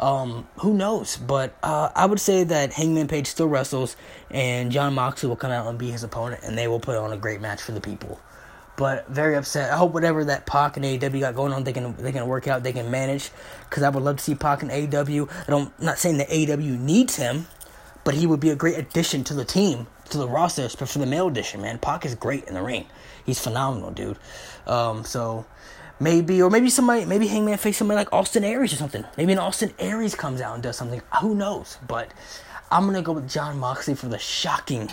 Um, 0.00 0.48
who 0.56 0.74
knows? 0.74 1.16
But 1.16 1.54
uh, 1.62 1.90
I 1.94 2.06
would 2.06 2.20
say 2.20 2.42
that 2.42 2.72
Hangman 2.72 3.06
Page 3.06 3.28
still 3.28 3.48
wrestles, 3.48 3.96
and 4.30 4.72
Jon 4.72 4.94
Moxley 4.94 5.28
will 5.28 5.36
come 5.36 5.52
out 5.52 5.66
and 5.66 5.78
be 5.78 5.90
his 5.90 6.02
opponent, 6.02 6.42
and 6.42 6.58
they 6.58 6.66
will 6.66 6.80
put 6.80 6.96
on 6.96 7.12
a 7.12 7.16
great 7.16 7.40
match 7.40 7.62
for 7.62 7.72
the 7.72 7.80
people 7.80 8.18
but 8.80 9.06
very 9.08 9.36
upset. 9.36 9.70
I 9.70 9.76
hope 9.76 9.92
whatever 9.92 10.24
that 10.24 10.46
Pac 10.46 10.78
and 10.78 10.86
AEW 10.86 11.20
got 11.20 11.34
going 11.34 11.52
on, 11.52 11.64
they 11.64 11.72
can 11.74 11.94
they 11.96 12.12
can 12.12 12.26
work 12.26 12.48
out, 12.48 12.62
they 12.62 12.72
can 12.72 12.90
manage. 12.90 13.30
Because 13.68 13.82
I 13.82 13.90
would 13.90 14.02
love 14.02 14.16
to 14.16 14.24
see 14.24 14.34
Pac 14.34 14.62
and 14.62 14.70
AEW. 14.70 15.30
I 15.30 15.50
don't, 15.50 15.70
I'm 15.78 15.84
not 15.84 15.98
saying 15.98 16.16
that 16.16 16.30
AEW 16.30 16.80
needs 16.80 17.16
him, 17.16 17.46
but 18.04 18.14
he 18.14 18.26
would 18.26 18.40
be 18.40 18.48
a 18.48 18.56
great 18.56 18.78
addition 18.78 19.22
to 19.24 19.34
the 19.34 19.44
team, 19.44 19.86
to 20.08 20.16
the 20.16 20.26
roster, 20.26 20.62
especially 20.62 21.00
for 21.00 21.04
the 21.04 21.10
male 21.10 21.28
edition. 21.28 21.60
Man, 21.60 21.78
Pac 21.78 22.06
is 22.06 22.14
great 22.14 22.44
in 22.44 22.54
the 22.54 22.62
ring. 22.62 22.86
He's 23.26 23.38
phenomenal, 23.38 23.90
dude. 23.90 24.16
Um, 24.66 25.04
so 25.04 25.44
maybe, 26.00 26.42
or 26.42 26.50
maybe 26.50 26.70
somebody, 26.70 27.04
maybe 27.04 27.28
Hangman 27.28 27.58
face 27.58 27.76
somebody 27.76 27.96
like 27.96 28.12
Austin 28.12 28.42
Aries 28.42 28.72
or 28.72 28.76
something. 28.76 29.04
Maybe 29.16 29.32
an 29.32 29.38
Austin 29.38 29.72
Aries 29.78 30.14
comes 30.14 30.40
out 30.40 30.54
and 30.54 30.62
does 30.62 30.76
something. 30.76 31.02
Who 31.20 31.34
knows? 31.34 31.78
But 31.86 32.12
I'm 32.72 32.86
gonna 32.86 33.02
go 33.02 33.12
with 33.12 33.28
Jon 33.28 33.58
Moxley 33.58 33.94
for 33.94 34.08
the 34.08 34.18
shocking, 34.18 34.90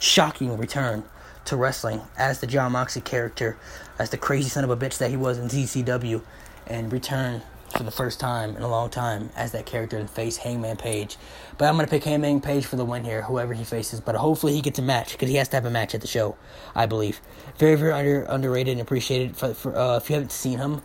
shocking 0.00 0.56
return 0.56 1.04
to 1.44 1.56
wrestling 1.56 2.02
as 2.16 2.40
the 2.40 2.46
Jon 2.46 2.72
Moxley 2.72 3.02
character, 3.02 3.56
as 3.98 4.10
the 4.10 4.18
crazy 4.18 4.48
son 4.48 4.64
of 4.64 4.70
a 4.70 4.76
bitch 4.76 4.98
that 4.98 5.10
he 5.10 5.16
was 5.16 5.38
in 5.38 5.48
TCW, 5.48 6.22
and 6.66 6.92
return 6.92 7.42
for 7.76 7.82
the 7.82 7.90
first 7.90 8.18
time 8.18 8.56
in 8.56 8.62
a 8.62 8.68
long 8.68 8.90
time 8.90 9.30
as 9.36 9.52
that 9.52 9.66
character 9.66 9.98
and 9.98 10.08
face 10.08 10.38
Hangman 10.38 10.76
Page. 10.76 11.16
But 11.56 11.66
I'm 11.68 11.76
gonna 11.76 11.88
pick 11.88 12.04
Hangman 12.04 12.40
Page 12.40 12.64
for 12.64 12.76
the 12.76 12.84
win 12.84 13.04
here, 13.04 13.22
whoever 13.22 13.54
he 13.54 13.64
faces. 13.64 14.00
But 14.00 14.14
hopefully 14.16 14.54
he 14.54 14.60
gets 14.60 14.78
a 14.78 14.82
match 14.82 15.12
because 15.12 15.28
he 15.28 15.36
has 15.36 15.48
to 15.48 15.56
have 15.56 15.64
a 15.64 15.70
match 15.70 15.94
at 15.94 16.00
the 16.00 16.06
show, 16.06 16.36
I 16.74 16.86
believe. 16.86 17.20
Very 17.58 17.74
very 17.74 17.92
under 17.92 18.22
underrated 18.22 18.72
and 18.72 18.80
appreciated. 18.80 19.36
For, 19.36 19.54
for 19.54 19.76
uh, 19.76 19.96
if 19.96 20.08
you 20.08 20.14
haven't 20.14 20.32
seen 20.32 20.58
him 20.58 20.82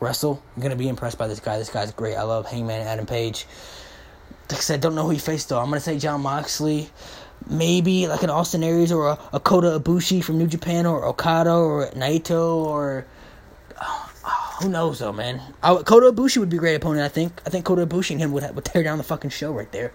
wrestle, 0.00 0.42
you're 0.56 0.62
gonna 0.62 0.76
be 0.76 0.88
impressed 0.88 1.18
by 1.18 1.26
this 1.28 1.40
guy. 1.40 1.58
This 1.58 1.70
guy's 1.70 1.92
great. 1.92 2.16
I 2.16 2.22
love 2.22 2.46
Hangman 2.46 2.86
Adam 2.86 3.06
Page. 3.06 3.46
Like 4.50 4.58
I 4.58 4.62
said, 4.62 4.80
don't 4.80 4.94
know 4.94 5.04
who 5.04 5.10
he 5.10 5.18
faced 5.18 5.48
though. 5.48 5.58
I'm 5.58 5.68
gonna 5.68 5.80
say 5.80 5.98
Jon 5.98 6.20
Moxley 6.22 6.90
maybe 7.48 8.08
like 8.08 8.22
an 8.22 8.30
Austin 8.30 8.64
Aries 8.64 8.92
or 8.92 9.08
a, 9.08 9.18
a 9.32 9.40
Kota 9.40 9.78
Ibushi 9.78 10.22
from 10.22 10.38
New 10.38 10.46
Japan 10.46 10.86
or 10.86 11.04
Okada 11.04 11.52
or 11.52 11.86
Naito 11.90 12.56
or 12.56 13.06
who 14.60 14.68
knows 14.68 14.98
though, 14.98 15.12
man. 15.12 15.40
I, 15.62 15.74
Kota 15.76 16.12
Ibushi 16.12 16.38
would 16.38 16.48
be 16.48 16.56
a 16.56 16.60
great 16.60 16.74
opponent. 16.74 17.04
I 17.04 17.08
think. 17.08 17.40
I 17.46 17.50
think 17.50 17.64
Kota 17.64 17.86
Ibushi 17.86 18.12
and 18.12 18.20
him 18.20 18.32
would 18.32 18.54
would 18.54 18.64
tear 18.64 18.82
down 18.82 18.98
the 18.98 19.04
fucking 19.04 19.30
show 19.30 19.52
right 19.52 19.70
there. 19.72 19.92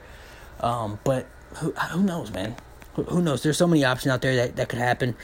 Um, 0.60 1.00
but 1.04 1.28
who 1.56 1.72
who 1.72 2.04
knows, 2.04 2.32
man? 2.32 2.56
Who, 2.96 3.04
who, 3.04 3.22
knows? 3.22 3.42
There's 3.42 3.58
so 3.58 3.68
many 3.68 3.86
options 3.86 4.12
out 4.12 4.22
there 4.22 4.36
that, 4.36 4.58
that 4.58 4.70
could 4.70 4.80
happen 4.80 5.16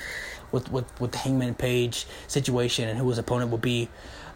with 0.52 0.72
with 0.72 1.00
with 1.00 1.12
the 1.12 1.18
Hangman 1.20 1.56
Page 1.56 2.08
situation 2.28 2.88
and 2.88 2.98
who 2.98 3.08
his 3.10 3.18
opponent 3.18 3.52
will 3.52 3.58
be. 3.58 3.90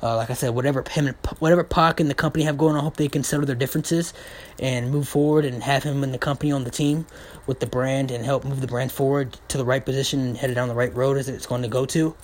Uh, 0.04 0.16
like 0.16 0.32
I 0.32 0.34
said, 0.34 0.56
whatever 0.56 0.84
him, 0.90 1.14
whatever 1.38 1.64
Pac 1.64 2.00
and 2.00 2.10
the 2.10 2.16
company 2.16 2.44
have 2.46 2.58
going 2.58 2.74
on, 2.74 2.82
I 2.82 2.84
hope 2.84 2.98
they 2.98 3.08
can 3.08 3.24
settle 3.24 3.46
their 3.46 3.56
differences 3.56 4.16
and 4.60 4.90
move 4.90 5.08
forward 5.08 5.46
and 5.46 5.62
have 5.62 5.84
him 5.84 6.04
and 6.04 6.12
the 6.12 6.18
company 6.18 6.52
on 6.52 6.64
the 6.64 6.72
team 6.72 7.06
with 7.46 7.60
the 7.60 7.68
brand 7.68 8.10
and 8.10 8.26
help 8.26 8.44
move 8.44 8.62
the 8.62 8.68
brand 8.68 8.92
forward 8.92 9.38
to 9.50 9.60
the 9.60 9.66
right 9.66 9.86
position 9.86 10.20
and 10.22 10.38
headed 10.38 10.56
down 10.56 10.70
the 10.70 10.74
right 10.74 10.94
road 10.96 11.18
as 11.18 11.30
it's 11.30 11.46
going 11.46 11.62
to 11.62 11.68
go 11.68 11.86
to. 11.86 12.16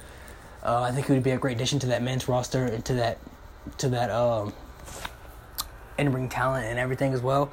Uh, 0.67 0.81
I 0.81 0.91
think 0.91 1.07
he 1.07 1.13
would 1.13 1.23
be 1.23 1.31
a 1.31 1.37
great 1.37 1.55
addition 1.55 1.79
to 1.79 1.87
that 1.87 2.03
men's 2.03 2.27
roster 2.27 2.65
and 2.65 2.85
to 2.85 2.93
that 2.95 3.17
to 3.79 3.89
that 3.89 4.11
um, 4.11 4.53
in 5.97 6.11
ring 6.11 6.29
talent 6.29 6.65
and 6.65 6.77
everything 6.77 7.13
as 7.13 7.21
well. 7.21 7.51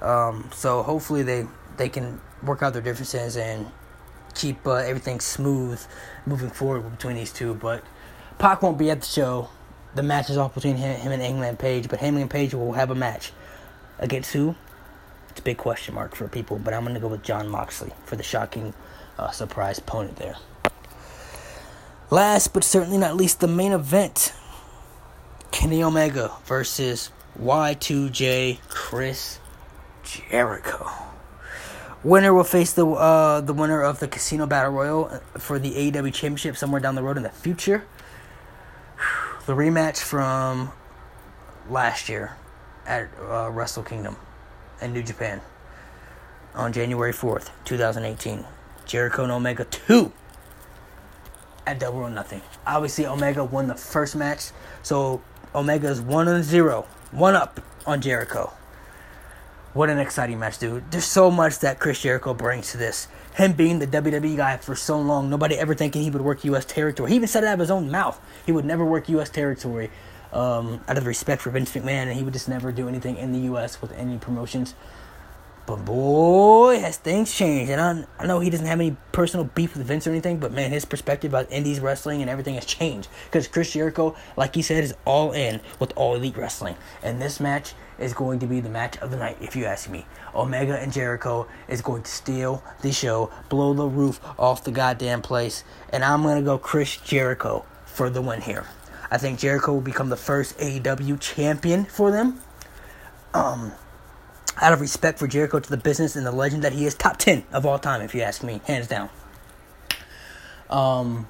Um, 0.00 0.50
so 0.52 0.82
hopefully 0.82 1.22
they 1.22 1.46
they 1.76 1.88
can 1.88 2.20
work 2.42 2.62
out 2.62 2.72
their 2.72 2.82
differences 2.82 3.36
and 3.36 3.66
keep 4.34 4.66
uh, 4.66 4.76
everything 4.76 5.20
smooth 5.20 5.80
moving 6.26 6.50
forward 6.50 6.90
between 6.90 7.16
these 7.16 7.32
two. 7.32 7.54
But 7.54 7.84
Pac 8.38 8.62
won't 8.62 8.78
be 8.78 8.90
at 8.90 9.02
the 9.02 9.06
show 9.06 9.50
the 9.94 10.02
match 10.02 10.30
is 10.30 10.36
off 10.36 10.54
between 10.54 10.76
him, 10.76 10.98
him 10.98 11.12
and 11.12 11.22
Hangman 11.22 11.56
Page, 11.56 11.88
but 11.88 12.00
Hangman 12.00 12.28
Page 12.28 12.54
will 12.54 12.72
have 12.72 12.90
a 12.90 12.94
match 12.94 13.32
against 13.98 14.32
who? 14.32 14.54
It's 15.30 15.40
a 15.40 15.42
big 15.42 15.56
question 15.56 15.94
mark 15.94 16.14
for 16.14 16.28
people, 16.28 16.58
but 16.58 16.74
I'm 16.74 16.82
going 16.82 16.94
to 16.94 17.00
go 17.00 17.08
with 17.08 17.22
Jon 17.22 17.48
Moxley 17.48 17.92
for 18.04 18.16
the 18.16 18.22
shocking 18.22 18.74
uh, 19.18 19.30
surprise 19.30 19.78
opponent 19.78 20.16
there. 20.16 20.36
Last 22.10 22.52
but 22.52 22.64
certainly 22.64 22.98
not 22.98 23.16
least, 23.16 23.40
the 23.40 23.48
main 23.48 23.72
event 23.72 24.32
Kenny 25.50 25.82
Omega 25.82 26.32
versus 26.44 27.10
Y2J 27.40 28.58
Chris 28.68 29.38
Jericho. 30.02 30.90
Winner 32.02 32.34
will 32.34 32.44
face 32.44 32.72
the 32.72 32.86
uh, 32.86 33.40
the 33.40 33.54
winner 33.54 33.80
of 33.82 34.00
the 34.00 34.08
Casino 34.08 34.46
Battle 34.46 34.72
Royal 34.72 35.20
for 35.38 35.58
the 35.58 35.72
AEW 35.72 36.12
Championship 36.12 36.56
somewhere 36.56 36.80
down 36.80 36.94
the 36.94 37.02
road 37.02 37.16
in 37.16 37.22
the 37.22 37.30
future 37.30 37.84
the 39.46 39.52
rematch 39.52 39.98
from 39.98 40.72
last 41.68 42.08
year 42.08 42.36
at 42.86 43.08
uh, 43.20 43.50
Wrestle 43.50 43.82
Kingdom 43.82 44.16
in 44.80 44.92
New 44.92 45.02
Japan 45.02 45.40
on 46.54 46.72
January 46.72 47.12
4th, 47.12 47.50
2018. 47.64 48.44
Jericho 48.86 49.22
and 49.22 49.32
Omega 49.32 49.64
2 49.64 50.12
at 51.66 51.78
Double 51.78 52.00
or 52.00 52.10
Nothing. 52.10 52.42
Obviously, 52.66 53.06
Omega 53.06 53.44
won 53.44 53.68
the 53.68 53.74
first 53.74 54.16
match, 54.16 54.50
so 54.82 55.22
Omega 55.54 55.88
is 55.88 56.00
1 56.00 56.28
and 56.28 56.44
0, 56.44 56.86
1 57.12 57.34
up 57.34 57.60
on 57.86 58.00
Jericho. 58.00 58.52
What 59.72 59.90
an 59.90 59.98
exciting 59.98 60.38
match, 60.38 60.58
dude. 60.58 60.90
There's 60.92 61.04
so 61.04 61.30
much 61.30 61.58
that 61.60 61.80
Chris 61.80 62.00
Jericho 62.00 62.32
brings 62.34 62.70
to 62.72 62.76
this 62.78 63.08
him 63.34 63.52
being 63.52 63.80
the 63.80 63.86
WWE 63.88 64.36
guy 64.36 64.56
for 64.58 64.76
so 64.76 65.00
long, 65.00 65.28
nobody 65.28 65.56
ever 65.56 65.74
thinking 65.74 66.02
he 66.02 66.10
would 66.10 66.22
work 66.22 66.44
U.S. 66.44 66.64
territory. 66.64 67.10
He 67.10 67.16
even 67.16 67.26
said 67.26 67.42
it 67.42 67.48
out 67.48 67.54
of 67.54 67.60
his 67.60 67.70
own 67.72 67.90
mouth. 67.90 68.20
He 68.46 68.52
would 68.52 68.64
never 68.64 68.84
work 68.84 69.08
U.S. 69.08 69.30
territory. 69.30 69.90
um, 70.32 70.80
out 70.88 70.98
of 70.98 71.06
respect 71.06 71.42
for 71.42 71.50
Vince 71.50 71.72
McMahon, 71.72 72.08
and 72.08 72.12
he 72.12 72.22
would 72.22 72.32
just 72.32 72.48
never 72.48 72.72
do 72.72 72.88
anything 72.88 73.16
in 73.16 73.32
the 73.32 73.38
U.S. 73.40 73.80
with 73.80 73.92
any 73.92 74.18
promotions. 74.18 74.74
But 75.66 75.84
boy, 75.86 76.78
has 76.80 76.98
things 76.98 77.32
changed. 77.32 77.70
And 77.70 77.80
I, 77.80 78.22
I 78.22 78.26
know 78.26 78.40
he 78.40 78.50
doesn't 78.50 78.66
have 78.66 78.80
any 78.80 78.96
personal 79.12 79.44
beef 79.44 79.76
with 79.76 79.86
Vince 79.86 80.06
or 80.06 80.10
anything, 80.10 80.38
but 80.38 80.52
man, 80.52 80.70
his 80.70 80.84
perspective 80.84 81.30
about 81.30 81.50
indies 81.50 81.80
wrestling 81.80 82.20
and 82.20 82.30
everything 82.30 82.54
has 82.54 82.66
changed. 82.66 83.08
Because 83.24 83.48
Chris 83.48 83.72
Jericho, 83.72 84.14
like 84.36 84.54
he 84.54 84.60
said, 84.60 84.84
is 84.84 84.94
all 85.06 85.32
in 85.32 85.60
with 85.78 85.92
all 85.96 86.14
elite 86.16 86.36
wrestling. 86.36 86.76
And 87.02 87.20
this 87.20 87.40
match 87.40 87.72
is 87.98 88.12
going 88.12 88.40
to 88.40 88.46
be 88.46 88.60
the 88.60 88.68
match 88.68 88.98
of 88.98 89.10
the 89.10 89.16
night, 89.16 89.38
if 89.40 89.56
you 89.56 89.64
ask 89.64 89.88
me. 89.88 90.04
Omega 90.34 90.78
and 90.78 90.92
Jericho 90.92 91.48
is 91.68 91.80
going 91.80 92.02
to 92.02 92.10
steal 92.10 92.62
the 92.82 92.92
show, 92.92 93.30
blow 93.48 93.72
the 93.72 93.86
roof 93.86 94.20
off 94.38 94.64
the 94.64 94.72
goddamn 94.72 95.22
place. 95.22 95.64
And 95.90 96.04
I'm 96.04 96.22
going 96.22 96.36
to 96.36 96.42
go 96.42 96.58
Chris 96.58 96.96
Jericho 96.98 97.64
for 97.86 98.10
the 98.10 98.20
win 98.20 98.42
here. 98.42 98.66
I 99.10 99.16
think 99.16 99.38
Jericho 99.38 99.72
will 99.72 99.80
become 99.80 100.08
the 100.08 100.16
first 100.16 100.58
AEW 100.58 101.20
champion 101.20 101.84
for 101.84 102.10
them. 102.10 102.40
Um, 103.32 103.72
out 104.60 104.72
of 104.72 104.80
respect 104.80 105.18
for 105.18 105.26
Jericho 105.26 105.60
to 105.60 105.70
the 105.70 105.76
business 105.76 106.16
and 106.16 106.26
the 106.26 106.32
legend 106.32 106.62
that 106.64 106.72
he 106.72 106.86
is, 106.86 106.94
top 106.94 107.16
10 107.16 107.44
of 107.52 107.66
all 107.66 107.78
time, 107.78 108.00
if 108.00 108.14
you 108.14 108.22
ask 108.22 108.42
me, 108.42 108.60
hands 108.66 108.86
down. 108.86 109.08
Um, 110.70 111.28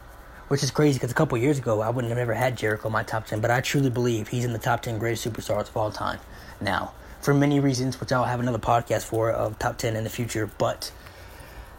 which 0.49 0.63
is 0.63 0.71
crazy 0.71 0.99
because 0.99 1.11
a 1.11 1.15
couple 1.15 1.37
years 1.39 1.59
ago, 1.59 1.81
I 1.81 1.91
wouldn't 1.91 2.11
have 2.11 2.19
ever 2.19 2.35
had 2.35 2.57
Jericho 2.57 2.89
in 2.89 2.93
my 2.93 3.03
top 3.03 3.27
10, 3.27 3.41
but 3.41 3.51
I 3.51 3.61
truly 3.61 3.91
believe 3.91 4.29
he's 4.29 4.45
in 4.45 4.53
the 4.53 4.59
top 4.59 4.83
10 4.83 4.99
greatest 4.99 5.27
superstars 5.27 5.69
of 5.69 5.77
all 5.77 5.91
time 5.91 6.21
now. 6.61 6.93
For 7.21 7.33
many 7.33 7.59
reasons, 7.59 7.99
which 8.01 8.13
I'll 8.13 8.25
have 8.25 8.41
another 8.41 8.59
podcast 8.59 9.05
for 9.05 9.31
of 9.31 9.59
top 9.59 9.79
10 9.79 9.97
in 9.97 10.05
the 10.05 10.11
future, 10.11 10.51
but 10.59 10.93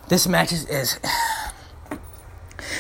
this 0.10 0.28
match 0.28 0.52
is, 0.52 0.68
is 0.68 1.00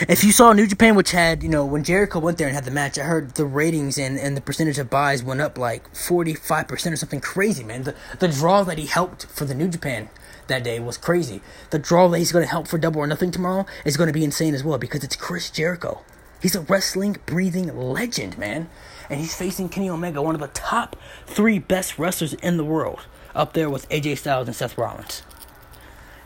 if 0.08 0.24
you 0.24 0.32
saw 0.32 0.54
New 0.54 0.68
Japan, 0.68 0.96
which 0.96 1.12
had, 1.12 1.44
you 1.44 1.50
know, 1.50 1.66
when 1.66 1.84
Jericho 1.84 2.20
went 2.20 2.38
there 2.38 2.48
and 2.48 2.56
had 2.56 2.66
the 2.66 2.72
match, 2.72 2.98
I 2.98 3.04
heard 3.04 3.36
the 3.36 3.46
ratings 3.46 3.98
and, 3.98 4.20
and 4.20 4.36
the 4.36 4.42
percentage 4.42 4.78
of 4.78 4.90
buys 4.90 5.24
went 5.24 5.42
up 5.42 5.58
like 5.58 5.92
45% 5.94 6.92
or 6.92 6.96
something 6.96 7.22
crazy, 7.22 7.64
man. 7.64 7.84
The, 7.84 7.96
the 8.20 8.28
draw 8.28 8.64
that 8.64 8.78
he 8.78 8.86
helped 8.86 9.26
for 9.28 9.46
the 9.46 9.56
New 9.56 9.68
Japan 9.68 10.10
that 10.48 10.64
day 10.64 10.80
was 10.80 10.98
crazy. 10.98 11.42
The 11.72 11.80
draw 11.80 12.08
that 12.10 12.20
he's 12.20 12.32
going 12.32 12.46
to 12.46 12.50
help 12.50 12.68
for 12.68 12.78
Double 12.78 13.02
or 13.02 13.08
Nothing 13.08 13.32
tomorrow 13.32 13.66
is 13.84 13.98
going 13.98 14.08
to 14.08 14.14
be 14.14 14.24
insane 14.24 14.54
as 14.54 14.64
well 14.64 14.78
because 14.78 15.04
it's 15.04 15.16
Chris 15.16 15.50
Jericho. 15.50 16.02
He's 16.42 16.56
a 16.56 16.62
wrestling, 16.62 17.18
breathing 17.26 17.76
legend, 17.76 18.38
man. 18.38 18.70
And 19.10 19.20
he's 19.20 19.36
facing 19.36 19.70
Kenny 19.70 19.90
Omega, 19.90 20.22
one 20.22 20.36
of 20.36 20.42
the 20.42 20.48
top 20.48 20.96
three 21.26 21.60
best 21.60 21.98
wrestlers 21.98 22.34
in 22.36 22.58
the 22.58 22.66
world, 22.66 23.06
up 23.34 23.54
there 23.54 23.70
with 23.70 23.88
AJ 23.90 24.20
Styles 24.20 24.48
and 24.48 24.56
Seth 24.56 24.78
Rollins. 24.78 25.24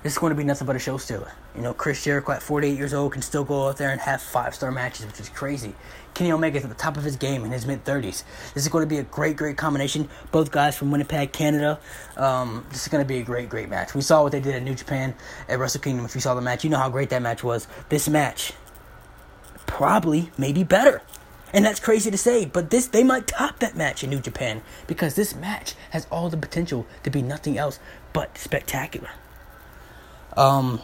This 0.04 0.13
is 0.13 0.19
going 0.19 0.32
to 0.32 0.36
be 0.36 0.45
nothing 0.45 0.65
but 0.65 0.76
a 0.76 0.80
show 0.80 0.98
stealer. 0.98 1.34
You 1.60 1.63
know, 1.63 1.74
Chris 1.74 2.02
Jericho 2.06 2.32
at 2.32 2.41
48 2.41 2.78
years 2.78 2.93
old 2.93 3.12
can 3.12 3.22
still 3.22 3.43
go 3.43 3.67
out 3.67 3.76
there 3.76 3.89
and 3.89 4.00
have 4.00 4.22
five 4.22 4.56
star 4.56 4.72
matches, 4.72 5.06
which 5.06 5.19
is 5.19 5.28
crazy. 5.28 5.76
Kenny 6.13 6.32
Omega 6.32 6.58
is 6.58 6.63
at 6.63 6.69
the 6.69 6.76
top 6.76 6.95
of 6.95 7.04
his 7.04 7.17
game 7.17 7.43
in 7.43 7.52
his 7.52 7.65
mid 7.65 7.84
30s. 7.84 8.24
This 8.54 8.63
is 8.63 8.69
going 8.69 8.84
to 8.84 8.88
be 8.88 9.00
a 9.00 9.04
great, 9.04 9.36
great 9.36 9.58
combination. 9.58 10.08
Both 10.32 10.52
guys 10.52 10.78
from 10.78 10.89
Winnipeg, 10.89 11.34
Canada. 11.34 11.78
Um, 12.15 12.65
this 12.69 12.84
is 12.84 12.88
going 12.88 13.04
to 13.04 13.08
be 13.08 13.17
a 13.17 13.24
great, 13.24 13.50
great 13.50 13.67
match. 13.67 13.93
We 13.93 14.00
saw 14.00 14.24
what 14.24 14.32
they 14.32 14.39
did 14.39 14.56
at 14.56 14.63
New 14.63 14.74
Japan 14.74 15.13
at 15.50 15.60
Wrestle 15.60 15.82
Kingdom. 15.82 16.06
If 16.06 16.15
you 16.15 16.22
saw 16.22 16.34
the 16.34 16.39
match, 16.39 16.63
you 16.63 16.69
know 16.69 16.78
how 16.78 16.88
great 16.88 17.10
that 17.10 17.22
match 17.22 17.43
was. 17.43 17.67
This 17.89 18.08
match, 18.08 18.54
probably, 19.65 20.32
maybe 20.38 20.63
better. 20.63 21.02
And 21.52 21.65
that's 21.65 21.82
crazy 21.82 22.10
to 22.10 22.17
say, 22.17 22.45
but 22.45 22.69
this 22.69 22.88
they 22.88 23.04
might 23.04 23.28
top 23.28 23.60
that 23.60 23.76
match 23.76 24.02
in 24.02 24.10
New 24.12 24.22
Japan 24.22 24.62
because 24.88 25.15
this 25.15 25.36
match 25.36 25.76
has 25.89 26.08
all 26.10 26.30
the 26.30 26.38
potential 26.38 26.88
to 27.04 27.10
be 27.10 27.22
nothing 27.22 27.58
else 27.58 27.80
but 28.13 28.38
spectacular. 28.38 29.10
Um, 30.38 30.82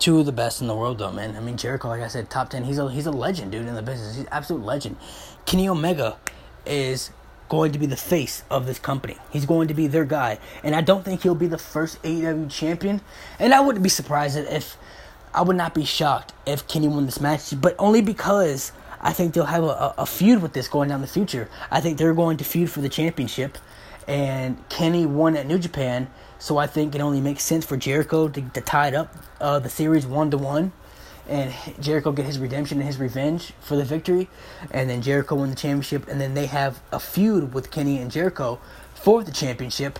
two 0.00 0.18
of 0.18 0.26
the 0.26 0.32
best 0.32 0.60
in 0.60 0.66
the 0.66 0.74
world, 0.74 0.98
though, 0.98 1.12
man. 1.12 1.36
I 1.36 1.40
mean, 1.40 1.56
Jericho, 1.56 1.88
like 1.88 2.02
I 2.02 2.08
said, 2.08 2.30
top 2.30 2.50
ten. 2.50 2.64
He's 2.64 2.78
a 2.78 2.90
he's 2.90 3.06
a 3.06 3.12
legend, 3.12 3.52
dude, 3.52 3.66
in 3.66 3.74
the 3.74 3.82
business. 3.82 4.16
He's 4.16 4.26
absolute 4.32 4.64
legend. 4.64 4.96
Kenny 5.46 5.68
Omega 5.68 6.16
is 6.66 7.10
going 7.48 7.72
to 7.72 7.78
be 7.78 7.86
the 7.86 7.96
face 7.96 8.42
of 8.50 8.66
this 8.66 8.78
company. 8.78 9.16
He's 9.30 9.44
going 9.44 9.68
to 9.68 9.74
be 9.74 9.86
their 9.86 10.04
guy, 10.04 10.38
and 10.64 10.74
I 10.74 10.80
don't 10.80 11.04
think 11.04 11.22
he'll 11.22 11.34
be 11.34 11.46
the 11.46 11.58
first 11.58 12.02
AEW 12.02 12.50
champion. 12.50 13.00
And 13.38 13.54
I 13.54 13.60
wouldn't 13.60 13.82
be 13.82 13.88
surprised 13.88 14.36
if 14.36 14.76
I 15.34 15.42
would 15.42 15.56
not 15.56 15.74
be 15.74 15.84
shocked 15.84 16.32
if 16.46 16.66
Kenny 16.66 16.88
won 16.88 17.06
this 17.06 17.20
match, 17.20 17.60
but 17.60 17.76
only 17.78 18.02
because 18.02 18.72
I 19.00 19.12
think 19.12 19.34
they'll 19.34 19.44
have 19.44 19.64
a, 19.64 19.94
a 19.98 20.06
feud 20.06 20.42
with 20.42 20.52
this 20.52 20.68
going 20.68 20.88
down 20.88 21.00
the 21.00 21.06
future. 21.06 21.48
I 21.70 21.80
think 21.80 21.98
they're 21.98 22.14
going 22.14 22.36
to 22.38 22.44
feud 22.44 22.70
for 22.70 22.80
the 22.80 22.88
championship, 22.88 23.58
and 24.08 24.56
Kenny 24.68 25.04
won 25.06 25.36
at 25.36 25.46
New 25.46 25.58
Japan 25.58 26.08
so 26.40 26.56
I 26.58 26.66
think 26.66 26.94
it 26.96 27.00
only 27.00 27.20
makes 27.20 27.44
sense 27.44 27.64
for 27.64 27.76
Jericho 27.76 28.28
to, 28.28 28.40
to 28.40 28.60
tie 28.60 28.88
it 28.88 28.94
up 28.94 29.14
uh, 29.40 29.60
the 29.60 29.68
series 29.68 30.06
one 30.06 30.30
to 30.32 30.38
one, 30.38 30.72
and 31.28 31.54
Jericho 31.80 32.10
get 32.10 32.26
his 32.26 32.38
redemption 32.38 32.78
and 32.78 32.86
his 32.86 32.98
revenge 32.98 33.52
for 33.60 33.76
the 33.76 33.84
victory, 33.84 34.28
and 34.72 34.90
then 34.90 35.02
Jericho 35.02 35.36
win 35.36 35.50
the 35.50 35.56
championship, 35.56 36.08
and 36.08 36.20
then 36.20 36.34
they 36.34 36.46
have 36.46 36.80
a 36.90 36.98
feud 36.98 37.54
with 37.54 37.70
Kenny 37.70 37.98
and 37.98 38.10
Jericho 38.10 38.58
for 38.94 39.22
the 39.22 39.30
championship 39.30 39.98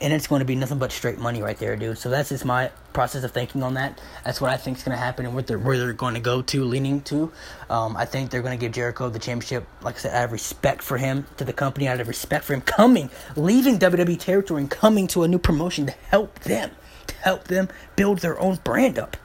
and 0.00 0.12
it's 0.12 0.26
going 0.26 0.40
to 0.40 0.44
be 0.44 0.54
nothing 0.54 0.78
but 0.78 0.92
straight 0.92 1.18
money 1.18 1.42
right 1.42 1.56
there, 1.58 1.76
dude. 1.76 1.98
So 1.98 2.10
that's 2.10 2.30
just 2.30 2.44
my 2.44 2.70
process 2.92 3.22
of 3.22 3.32
thinking 3.32 3.62
on 3.62 3.74
that. 3.74 4.00
That's 4.24 4.40
what 4.40 4.50
I 4.50 4.56
think 4.56 4.78
is 4.78 4.82
going 4.82 4.96
to 4.96 5.02
happen 5.02 5.24
and 5.24 5.34
what 5.34 5.46
they're, 5.46 5.58
where 5.58 5.78
they're 5.78 5.92
going 5.92 6.14
to 6.14 6.20
go 6.20 6.42
to, 6.42 6.64
leaning 6.64 7.00
to. 7.02 7.30
Um, 7.70 7.96
I 7.96 8.04
think 8.04 8.30
they're 8.30 8.42
going 8.42 8.58
to 8.58 8.60
give 8.60 8.72
Jericho 8.72 9.08
the 9.08 9.18
championship, 9.18 9.66
like 9.82 9.96
I 9.96 9.98
said, 9.98 10.14
out 10.14 10.24
of 10.24 10.32
respect 10.32 10.82
for 10.82 10.98
him 10.98 11.26
to 11.36 11.44
the 11.44 11.52
company, 11.52 11.86
out 11.86 12.00
of 12.00 12.08
respect 12.08 12.44
for 12.44 12.54
him 12.54 12.60
coming, 12.60 13.10
leaving 13.36 13.78
WWE 13.78 14.18
territory 14.18 14.62
and 14.62 14.70
coming 14.70 15.06
to 15.08 15.22
a 15.22 15.28
new 15.28 15.38
promotion 15.38 15.86
to 15.86 15.92
help 16.10 16.40
them, 16.40 16.70
to 17.06 17.14
help 17.16 17.44
them 17.44 17.68
build 17.96 18.18
their 18.18 18.38
own 18.40 18.58
brand 18.64 18.98
up. 18.98 19.16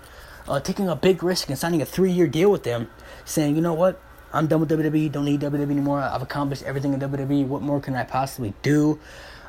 Uh, 0.47 0.59
taking 0.59 0.89
a 0.89 0.95
big 0.95 1.23
risk 1.23 1.49
and 1.49 1.57
signing 1.57 1.81
a 1.81 1.85
three 1.85 2.11
year 2.11 2.27
deal 2.27 2.51
with 2.51 2.63
them, 2.63 2.89
saying, 3.25 3.55
you 3.55 3.61
know 3.61 3.73
what, 3.73 3.99
I'm 4.33 4.47
done 4.47 4.59
with 4.59 4.69
WWE, 4.69 5.11
don't 5.11 5.25
need 5.25 5.41
WWE 5.41 5.61
anymore. 5.61 6.01
I've 6.01 6.21
accomplished 6.21 6.63
everything 6.63 6.93
in 6.93 6.99
WWE. 6.99 7.47
What 7.47 7.61
more 7.61 7.79
can 7.79 7.95
I 7.95 8.03
possibly 8.03 8.53
do? 8.61 8.99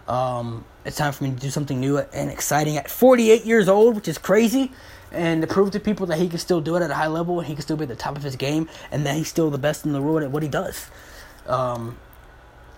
Um, 0.06 0.64
it's 0.84 0.96
time 0.96 1.12
for 1.12 1.24
me 1.24 1.30
to 1.30 1.36
do 1.36 1.50
something 1.50 1.80
new 1.80 1.98
and 1.98 2.30
exciting 2.30 2.76
at 2.76 2.90
48 2.90 3.44
years 3.44 3.68
old, 3.68 3.94
which 3.94 4.08
is 4.08 4.18
crazy, 4.18 4.70
and 5.10 5.42
to 5.42 5.48
prove 5.48 5.70
to 5.70 5.80
people 5.80 6.06
that 6.06 6.18
he 6.18 6.28
can 6.28 6.38
still 6.38 6.60
do 6.60 6.76
it 6.76 6.82
at 6.82 6.90
a 6.90 6.94
high 6.94 7.06
level 7.06 7.38
and 7.38 7.48
he 7.48 7.54
can 7.54 7.62
still 7.62 7.76
be 7.76 7.84
at 7.84 7.88
the 7.88 7.96
top 7.96 8.16
of 8.16 8.22
his 8.22 8.36
game 8.36 8.68
and 8.90 9.06
that 9.06 9.14
he's 9.14 9.28
still 9.28 9.50
the 9.50 9.58
best 9.58 9.86
in 9.86 9.92
the 9.92 10.02
world 10.02 10.22
at 10.22 10.30
what 10.30 10.42
he 10.42 10.48
does. 10.48 10.90
Um, 11.46 11.96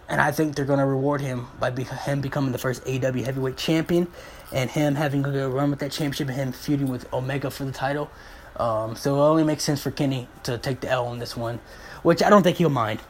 and 0.08 0.20
I 0.20 0.30
think 0.30 0.54
they're 0.54 0.64
going 0.64 0.78
to 0.78 0.86
reward 0.86 1.20
him 1.20 1.48
by 1.58 1.70
be- 1.70 1.84
him 1.84 2.20
becoming 2.20 2.52
the 2.52 2.58
first 2.58 2.84
AEW 2.84 3.24
heavyweight 3.24 3.56
champion 3.56 4.06
and 4.52 4.70
him 4.70 4.94
having 4.94 5.24
a 5.24 5.48
run 5.48 5.70
with 5.70 5.80
that 5.80 5.90
championship 5.90 6.28
and 6.28 6.36
him 6.36 6.52
feuding 6.52 6.88
with 6.88 7.12
Omega 7.12 7.50
for 7.50 7.64
the 7.64 7.72
title. 7.72 8.10
Um, 8.56 8.94
so 8.96 9.16
it 9.16 9.18
only 9.18 9.44
makes 9.44 9.64
sense 9.64 9.82
for 9.82 9.90
Kenny 9.90 10.28
to 10.44 10.58
take 10.58 10.80
the 10.80 10.88
L 10.88 11.06
on 11.06 11.18
this 11.18 11.36
one, 11.36 11.58
which 12.02 12.22
I 12.22 12.30
don't 12.30 12.42
think 12.42 12.58
he'll 12.58 12.70
mind. 12.70 13.00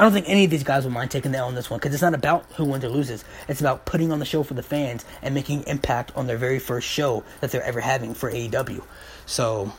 I 0.00 0.02
don't 0.02 0.14
think 0.14 0.30
any 0.30 0.46
of 0.46 0.50
these 0.50 0.64
guys 0.64 0.84
will 0.84 0.92
mind 0.92 1.10
taking 1.10 1.32
the 1.32 1.36
L 1.36 1.48
on 1.48 1.54
this 1.54 1.68
one 1.68 1.78
because 1.78 1.92
it's 1.92 2.00
not 2.00 2.14
about 2.14 2.46
who 2.54 2.64
wins 2.64 2.82
or 2.82 2.88
loses. 2.88 3.22
It's 3.48 3.60
about 3.60 3.84
putting 3.84 4.10
on 4.12 4.18
the 4.18 4.24
show 4.24 4.42
for 4.42 4.54
the 4.54 4.62
fans 4.62 5.04
and 5.20 5.34
making 5.34 5.64
impact 5.64 6.10
on 6.16 6.26
their 6.26 6.38
very 6.38 6.58
first 6.58 6.88
show 6.88 7.22
that 7.42 7.50
they're 7.50 7.62
ever 7.62 7.80
having 7.80 8.14
for 8.14 8.32
AEW. 8.32 8.82
So 9.26 9.70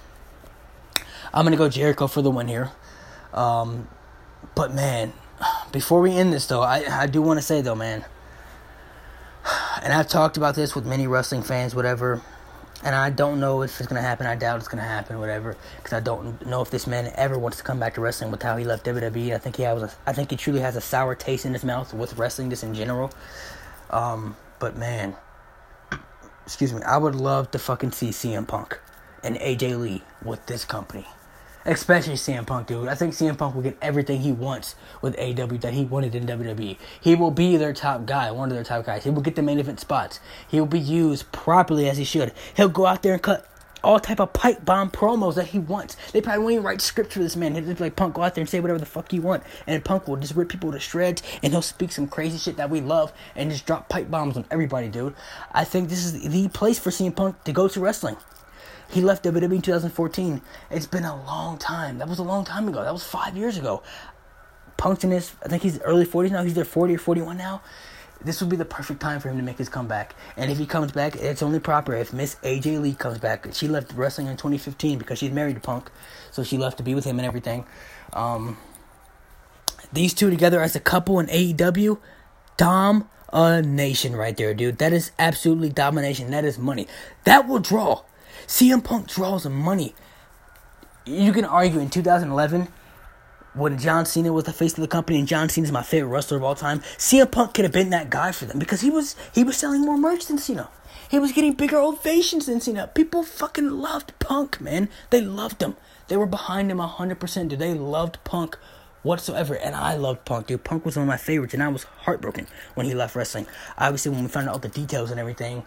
I'm 1.34 1.43
gonna 1.43 1.57
go 1.57 1.69
Jericho 1.69 2.05
for 2.05 2.21
the 2.21 2.29
win 2.29 2.47
here. 2.47 2.71
Um, 3.34 3.88
but 4.53 4.71
man, 4.75 5.13
before 5.71 6.01
we 6.01 6.15
end 6.15 6.31
this 6.31 6.45
though, 6.45 6.62
I 6.62 6.86
I 6.88 7.07
do 7.07 7.23
want 7.23 7.39
to 7.39 7.43
say 7.43 7.62
though, 7.62 7.73
man, 7.73 8.05
and 9.81 9.91
I've 9.91 10.07
talked 10.07 10.38
about 10.38 10.53
this 10.53 10.75
with 10.75 10.86
many 10.86 11.07
wrestling 11.07 11.41
fans, 11.41 11.73
whatever 11.73 12.21
and 12.83 12.95
I 12.95 13.09
don't 13.09 13.39
know 13.39 13.61
if 13.61 13.79
it's 13.79 13.87
gonna 13.87 14.01
happen. 14.01 14.25
I 14.25 14.35
doubt 14.35 14.57
it's 14.57 14.67
gonna 14.67 14.81
happen, 14.81 15.19
whatever, 15.19 15.55
because 15.77 15.93
I 15.93 15.99
don't 15.99 16.45
know 16.45 16.61
if 16.61 16.69
this 16.71 16.87
man 16.87 17.11
ever 17.15 17.37
wants 17.37 17.57
to 17.57 17.63
come 17.63 17.79
back 17.79 17.95
to 17.95 18.01
wrestling 18.01 18.31
with 18.31 18.41
how 18.41 18.57
he 18.57 18.65
left 18.65 18.85
WWE. 18.85 19.33
I 19.33 19.37
think 19.37 19.57
he 19.57 19.63
has, 19.63 19.83
a, 19.83 19.91
I 20.05 20.13
think 20.13 20.31
he 20.31 20.37
truly 20.37 20.61
has 20.61 20.75
a 20.75 20.81
sour 20.81 21.15
taste 21.15 21.45
in 21.45 21.53
his 21.53 21.63
mouth 21.63 21.93
with 21.93 22.17
wrestling, 22.17 22.49
just 22.49 22.63
in 22.63 22.73
general. 22.73 23.11
Um, 23.89 24.35
but 24.59 24.77
man, 24.77 25.15
excuse 26.45 26.73
me, 26.73 26.81
I 26.83 26.97
would 26.97 27.15
love 27.15 27.51
to 27.51 27.59
fucking 27.59 27.91
see 27.91 28.09
CM 28.09 28.47
Punk 28.47 28.79
and 29.23 29.35
AJ 29.37 29.79
Lee 29.79 30.03
with 30.23 30.45
this 30.47 30.65
company. 30.65 31.05
Especially 31.65 32.15
CM 32.15 32.45
Punk, 32.45 32.67
dude. 32.67 32.88
I 32.88 32.95
think 32.95 33.13
CM 33.13 33.38
Punk 33.38 33.54
will 33.54 33.62
get 33.62 33.78
everything 33.82 34.21
he 34.21 34.32
wants 34.32 34.76
with 35.02 35.15
AEW 35.17 35.62
that 35.62 35.74
he 35.74 35.86
wanted 35.86 36.15
in 36.15 36.26
WWE. 36.26 36.78
He 37.00 37.15
will 37.15 37.32
be 37.32 37.56
their 37.58 37.74
top 37.74 38.06
guy, 38.06 38.32
one 38.32 38.49
of 38.49 38.55
their 38.55 38.64
top 38.64 38.86
guys. 38.86 39.03
He 39.03 39.12
will 39.12 39.22
get 39.22 39.36
the 39.36 39.43
main 39.43 39.59
event 39.59 39.80
spots. 39.80 40.20
He 40.47 40.59
will 40.59 40.68
be 40.68 40.80
used 40.80 41.32
properly 41.32 41.88
as 41.88 41.97
he 41.97 42.03
should. 42.03 42.34
He'll 42.55 42.70
go 42.70 42.88
out 42.88 43.03
there 43.03 43.14
and 43.14 43.22
cut 43.22 43.47
all 43.84 43.99
type 43.99 44.20
of 44.20 44.34
pipe 44.34 44.64
bomb 44.64 44.91
promos 44.91 45.36
that 45.36 45.47
he 45.47 45.59
wants. 45.59 45.97
They 46.12 46.22
probably 46.22 46.43
won't 46.43 46.53
even 46.53 46.64
write 46.64 46.82
script 46.82 47.14
for 47.14 47.20
this 47.20 47.36
man. 47.36 47.55
He'll 47.55 47.66
just 47.66 47.80
like, 47.80 47.95
Punk, 47.95 48.16
go 48.16 48.24
out 48.24 48.36
there 48.36 48.41
and 48.41 48.49
say 48.49 48.59
whatever 48.59 48.80
the 48.80 48.86
fuck 48.86 49.12
you 49.14 49.22
want. 49.22 49.43
And 49.68 49.84
Punk 49.84 50.07
will 50.07 50.18
just 50.18 50.36
rip 50.36 50.49
people 50.49 50.72
to 50.72 50.80
shreds 50.80 51.24
and 51.43 51.53
he'll 51.53 51.62
speak 51.62 51.91
some 51.91 52.07
crazy 52.07 52.38
shit 52.38 52.57
that 52.57 52.70
we 52.70 52.82
love 52.82 53.12
and 53.36 53.51
just 53.51 53.66
drop 53.66 53.89
pipe 53.89 54.09
bombs 54.09 54.38
on 54.38 54.45
everybody, 54.51 54.88
dude. 54.88 55.16
I 55.51 55.64
think 55.64 55.89
this 55.89 56.05
is 56.05 56.22
the 56.22 56.47
place 56.49 56.80
for 56.80 56.89
CM 56.89 57.16
Punk 57.16 57.43
to 57.43 57.53
go 57.53 57.68
to 57.68 57.80
wrestling. 57.80 58.18
He 58.91 59.01
left 59.01 59.23
WWE 59.23 59.55
in 59.55 59.61
2014. 59.61 60.41
It's 60.69 60.85
been 60.85 61.05
a 61.05 61.15
long 61.25 61.57
time. 61.57 61.97
That 61.97 62.07
was 62.07 62.19
a 62.19 62.23
long 62.23 62.43
time 62.43 62.67
ago. 62.67 62.83
That 62.83 62.91
was 62.91 63.03
five 63.03 63.37
years 63.37 63.57
ago. 63.57 63.83
Punk's 64.77 65.03
in 65.03 65.11
his, 65.11 65.31
I 65.43 65.47
think 65.47 65.63
he's 65.63 65.79
early 65.81 66.05
40s 66.05 66.31
now. 66.31 66.43
He's 66.43 66.53
there 66.53 66.65
40 66.65 66.95
or 66.95 66.97
41 66.97 67.37
now. 67.37 67.61
This 68.23 68.39
would 68.41 68.49
be 68.49 68.55
the 68.55 68.65
perfect 68.65 68.99
time 68.99 69.19
for 69.19 69.29
him 69.29 69.37
to 69.37 69.43
make 69.43 69.57
his 69.57 69.69
comeback. 69.69 70.13
And 70.35 70.51
if 70.51 70.57
he 70.57 70.65
comes 70.65 70.91
back, 70.91 71.15
it's 71.15 71.41
only 71.41 71.59
proper 71.59 71.95
if 71.95 72.13
Miss 72.13 72.35
AJ 72.43 72.81
Lee 72.81 72.93
comes 72.93 73.17
back. 73.17 73.47
She 73.53 73.67
left 73.67 73.93
wrestling 73.93 74.27
in 74.27 74.37
2015 74.37 74.99
because 74.99 75.17
she's 75.17 75.31
married 75.31 75.55
to 75.55 75.61
Punk, 75.61 75.89
so 76.29 76.43
she 76.43 76.57
left 76.57 76.77
to 76.77 76.83
be 76.83 76.93
with 76.93 77.05
him 77.05 77.17
and 77.17 77.25
everything. 77.25 77.65
Um, 78.13 78.57
These 79.91 80.13
two 80.13 80.29
together 80.29 80.61
as 80.61 80.75
a 80.75 80.79
couple 80.79 81.19
in 81.19 81.27
AEW, 81.27 81.97
Dom 82.57 83.09
a 83.33 83.61
nation 83.61 84.15
right 84.15 84.35
there, 84.35 84.53
dude. 84.53 84.77
That 84.77 84.93
is 84.93 85.11
absolutely 85.17 85.69
domination. 85.69 86.31
That 86.31 86.45
is 86.45 86.57
money. 86.57 86.87
That 87.23 87.47
will 87.47 87.59
draw. 87.59 88.03
CM 88.47 88.84
Punk 88.84 89.07
draws 89.07 89.45
money. 89.47 89.95
You 91.05 91.34
can 91.34 91.45
argue 91.45 91.79
in 91.79 91.89
2011 91.89 92.67
when 93.53 93.77
John 93.77 94.05
Cena 94.05 94.32
was 94.32 94.45
the 94.45 94.53
face 94.53 94.73
of 94.73 94.82
the 94.82 94.88
company 94.88 95.19
and 95.19 95.27
John 95.27 95.49
Cena 95.49 95.65
is 95.65 95.71
my 95.71 95.84
favorite 95.84 96.09
wrestler 96.09 96.38
of 96.38 96.43
all 96.43 96.55
time. 96.55 96.79
CM 96.97 97.29
Punk 97.29 97.53
could 97.53 97.65
have 97.65 97.73
been 97.73 97.89
that 97.89 98.09
guy 98.09 98.32
for 98.32 98.45
them 98.45 98.59
because 98.59 98.82
he 98.82 98.89
was 98.89 99.15
he 99.34 99.43
was 99.43 99.57
selling 99.57 99.82
more 99.82 99.97
merch 99.97 100.25
than 100.27 100.38
Cena. 100.38 100.69
He 101.09 101.19
was 101.19 101.34
getting 101.34 101.53
bigger 101.53 101.77
ovations 101.77 102.45
than 102.45 102.61
Cena. 102.61 102.88
People 102.88 103.23
fucking 103.23 103.69
loved 103.69 104.17
Punk, 104.19 104.61
man. 104.61 104.88
They 105.09 105.19
loved 105.19 105.61
him. 105.61 105.75
They 106.07 106.15
were 106.15 106.25
behind 106.25 106.71
him 106.71 106.77
100%. 106.77 107.49
Dude, 107.49 107.59
they 107.59 107.73
loved 107.73 108.23
Punk 108.23 108.57
whatsoever. 109.03 109.55
And 109.55 109.75
I 109.75 109.95
loved 109.95 110.23
Punk, 110.23 110.47
dude. 110.47 110.63
Punk 110.63 110.86
was 110.86 110.95
one 110.95 111.03
of 111.03 111.07
my 111.07 111.17
favorites, 111.17 111.53
and 111.53 111.61
I 111.61 111.67
was 111.67 111.84
heartbroken 111.84 112.47
when 112.75 112.86
he 112.86 112.93
left 112.93 113.15
wrestling. 113.15 113.45
Obviously, 113.77 114.11
when 114.11 114.23
we 114.23 114.29
found 114.29 114.47
out 114.47 114.53
all 114.53 114.59
the 114.59 114.69
details 114.69 115.11
and 115.11 115.19
everything, 115.19 115.63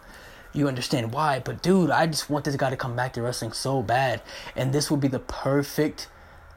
you 0.55 0.69
understand 0.69 1.13
why. 1.13 1.41
But, 1.41 1.63
dude, 1.63 1.91
I 1.91 2.07
just 2.07 2.31
want 2.31 2.45
this 2.45 2.57
guy 2.57 2.71
to 2.71 2.77
come 2.77 2.97
back 2.97 3.13
to 3.15 3.23
wrestling 3.23 3.53
so 3.53 3.83
bad. 3.83 4.23
And 4.57 4.73
this 4.73 4.91
would 4.91 5.01
be 5.01 5.09
the 5.09 5.19
perfect 5.19 6.09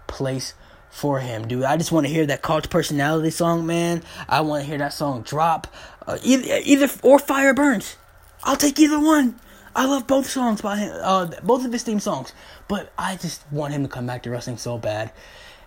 place 0.08 0.54
for 0.89 1.20
him, 1.20 1.48
dude. 1.48 1.64
I 1.64 1.78
just 1.78 1.91
want 1.91 2.06
to 2.08 2.14
hear 2.14 2.26
that 2.28 2.41
Cult 2.41 2.70
Personality 2.70 3.30
song, 3.30 3.66
man. 3.66 4.04
I 4.30 4.41
want 4.41 4.64
to 4.64 4.70
hear 4.70 4.78
that 4.78 4.93
song 4.93 5.24
drop. 5.24 5.68
Uh, 6.06 6.18
either, 6.24 6.60
either, 6.64 6.89
or 7.04 7.20
Fire 7.20 7.54
Burns. 7.54 7.98
I'll 8.43 8.56
take 8.56 8.80
either 8.80 9.00
one. 9.00 9.39
I 9.76 9.86
love 9.86 10.08
both 10.08 10.28
songs 10.28 10.62
by 10.62 10.78
him, 10.78 10.91
uh, 11.04 11.28
both 11.43 11.66
of 11.66 11.72
his 11.72 11.84
theme 11.84 12.00
songs. 12.00 12.34
But 12.68 12.91
I 12.98 13.16
just 13.16 13.43
want 13.52 13.74
him 13.74 13.84
to 13.84 13.89
come 13.89 14.08
back 14.08 14.24
to 14.24 14.30
wrestling 14.30 14.58
so 14.58 14.78
bad. 14.78 15.12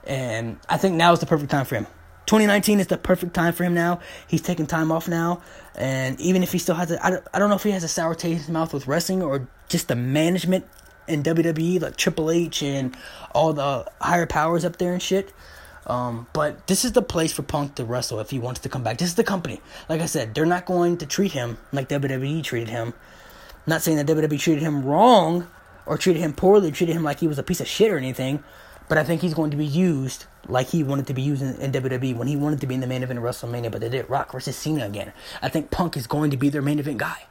And 0.05 0.59
I 0.69 0.79
think 0.79 0.97
now 0.97 1.13
is 1.13 1.21
the 1.21 1.27
perfect 1.27 1.51
time 1.51 1.65
for 1.65 1.77
him. 1.77 1.87
2019 2.31 2.79
is 2.79 2.87
the 2.87 2.97
perfect 2.97 3.35
time 3.35 3.53
for 3.53 3.65
him 3.65 3.75
now. 3.75 3.99
He's 4.29 4.41
taking 4.41 4.65
time 4.65 4.93
off 4.93 5.09
now. 5.09 5.43
And 5.75 6.21
even 6.21 6.45
if 6.45 6.53
he 6.53 6.59
still 6.59 6.77
has 6.77 6.93
a, 6.93 7.05
I 7.05 7.11
don't, 7.11 7.27
I 7.35 7.41
don't 7.41 7.49
know 7.49 7.57
if 7.57 7.65
he 7.65 7.73
has 7.73 7.83
a 7.83 7.89
sour 7.89 8.15
taste 8.15 8.31
in 8.31 8.39
his 8.39 8.49
mouth 8.49 8.73
with 8.73 8.87
wrestling 8.87 9.21
or 9.21 9.49
just 9.69 9.89
the 9.89 9.97
management 9.97 10.65
in 11.09 11.25
WWE, 11.25 11.83
like 11.83 11.97
Triple 11.97 12.31
H 12.31 12.63
and 12.63 12.97
all 13.35 13.53
the 13.53 13.85
higher 14.01 14.27
powers 14.27 14.65
up 14.65 14.77
there 14.77 14.93
and 14.93 15.03
shit. 15.03 15.33
Um, 15.89 16.29
but 16.33 16.69
this 16.69 16.85
is 16.85 16.93
the 16.93 17.03
place 17.03 17.33
for 17.33 17.43
Punk 17.43 17.75
to 17.75 17.85
wrestle 17.85 18.21
if 18.21 18.31
he 18.31 18.39
wants 18.39 18.61
to 18.61 18.69
come 18.69 18.85
back. 18.85 18.99
This 18.99 19.09
is 19.09 19.17
the 19.17 19.25
company. 19.25 19.61
Like 19.89 20.01
I 20.01 20.07
said, 20.07 20.33
they're 20.33 20.47
not 20.47 20.67
going 20.67 20.99
to 20.99 21.07
treat 21.07 21.33
him 21.33 21.59
like 21.73 21.89
WWE 21.89 22.45
treated 22.45 22.69
him. 22.69 22.95
I'm 23.57 23.65
not 23.67 23.83
saying 23.83 23.97
that 23.97 24.07
WWE 24.07 24.39
treated 24.39 24.63
him 24.63 24.85
wrong 24.85 25.49
or 25.85 25.99
treated 25.99 26.21
him 26.21 26.33
poorly, 26.35 26.71
treated 26.71 26.95
him 26.95 27.03
like 27.03 27.19
he 27.19 27.27
was 27.27 27.41
a 27.41 27.43
piece 27.43 27.61
of 27.61 27.67
shit 27.67 27.91
or 27.91 27.99
anything. 27.99 28.45
But 28.91 28.99
I 28.99 29.05
think 29.05 29.21
he's 29.21 29.35
going 29.35 29.53
to 29.53 29.57
be 29.57 29.65
used 29.65 30.27
like 30.49 30.67
he 30.67 30.83
wanted 30.83 31.07
to 31.07 31.15
be 31.15 31.23
used 31.23 31.43
in, 31.43 31.55
in 31.61 31.71
WWE 31.71 32.17
when 32.17 32.27
he 32.27 32.35
wanted 32.35 32.61
to 32.63 32.67
be 32.67 32.75
in 32.75 32.81
the 32.81 32.89
main 32.89 33.05
event 33.05 33.21
of 33.21 33.25
WrestleMania, 33.25 33.71
but 33.71 33.81
they 33.81 33.89
did 33.89 34.11
Rock 34.11 34.33
versus 34.33 34.57
Cena 34.57 34.85
again. 34.85 35.13
I 35.41 35.49
think 35.49 35.71
Punk 35.71 35.97
is 35.97 36.09
going 36.09 36.33
to 36.33 36.37
be 36.37 36.49
their 36.49 36.61
main 36.61 36.81
event 36.81 36.99
guy. 36.99 37.27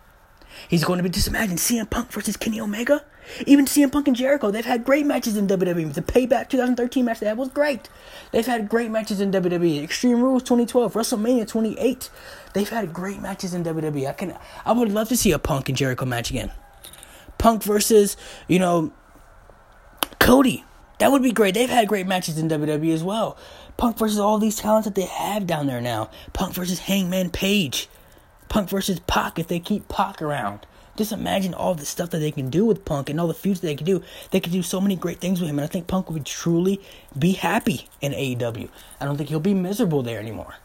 He's 0.70 0.86
going 0.86 1.00
to 1.00 1.04
be 1.04 1.10
just 1.10 1.28
imagine 1.28 1.58
CM 1.58 1.90
Punk 1.90 2.14
versus 2.14 2.38
Kenny 2.38 2.62
Omega. 2.62 3.04
Even 3.46 3.66
CM 3.66 3.92
Punk 3.92 4.08
and 4.08 4.16
Jericho, 4.16 4.52
they've 4.52 4.64
had 4.64 4.86
great 4.86 5.06
matches 5.06 5.36
in 5.36 5.48
WWE. 5.48 5.94
The 5.94 6.02
Payback 6.02 6.48
2013 6.48 7.04
match 7.04 7.20
they 7.20 7.26
had 7.26 7.38
was 7.38 7.50
great. 7.50 7.90
They've 8.32 8.46
had 8.46 8.70
great 8.70 8.90
matches 8.90 9.20
in 9.20 9.30
WWE. 9.34 9.84
Extreme 9.84 10.22
Rules 10.22 10.44
2012, 10.44 10.94
WrestleMania 10.94 11.46
28. 11.46 12.10
They've 12.54 12.70
had 12.70 12.94
great 12.94 13.22
matches 13.22 13.54
in 13.54 13.66
WWE. 13.66 14.08
I 14.08 14.14
can, 14.14 14.38
I 14.64 14.72
would 14.72 14.94
love 14.94 15.10
to 15.10 15.18
see 15.18 15.34
a 15.34 15.40
Punk 15.40 15.68
and 15.68 15.78
Jericho 15.78 16.06
match 16.06 16.30
again. 16.30 16.54
Punk 17.38 17.64
versus, 17.64 18.16
you 18.48 18.60
know, 18.60 18.94
Cody. 20.20 20.64
That 21.00 21.12
would 21.12 21.24
be 21.24 21.32
great. 21.32 21.54
They've 21.54 21.70
had 21.70 21.88
great 21.88 22.08
matches 22.08 22.38
in 22.38 22.50
WWE 22.50 22.94
as 22.94 23.04
well. 23.04 23.38
Punk 23.78 23.98
versus 23.98 24.20
all 24.20 24.38
these 24.38 24.58
talents 24.58 24.86
that 24.86 24.96
they 24.96 25.06
have 25.06 25.48
down 25.48 25.68
there 25.68 25.82
now. 25.82 26.10
Punk 26.34 26.54
versus 26.54 26.80
Hangman 26.80 27.30
Page. 27.30 27.90
Punk 28.50 28.70
versus 28.70 29.00
Pac 29.00 29.40
if 29.40 29.48
they 29.48 29.60
keep 29.60 29.88
Pac 29.88 30.22
around. 30.22 30.66
Just 30.98 31.14
imagine 31.14 31.54
all 31.54 31.76
the 31.76 31.86
stuff 31.86 32.10
that 32.10 32.18
they 32.18 32.32
can 32.32 32.50
do 32.50 32.66
with 32.66 32.84
Punk 32.84 33.10
and 33.10 33.22
all 33.22 33.28
the 33.28 33.34
feuds 33.34 33.62
that 33.62 33.68
they 33.68 33.76
can 33.76 33.86
do. 33.86 34.04
They 34.32 34.42
can 34.42 34.52
do 34.52 34.62
so 34.62 34.82
many 34.82 34.98
great 34.98 35.20
things 35.20 35.40
with 35.40 35.50
him, 35.50 35.58
and 35.58 35.64
I 35.64 35.70
think 35.70 35.88
Punk 35.88 36.10
would 36.10 36.26
truly 36.26 36.82
be 37.18 37.32
happy 37.32 37.88
in 38.02 38.12
AEW. 38.12 38.68
I 39.00 39.06
don't 39.06 39.16
think 39.16 39.30
he'll 39.30 39.40
be 39.40 39.54
miserable 39.54 40.04
there 40.04 40.20
anymore. 40.20 40.56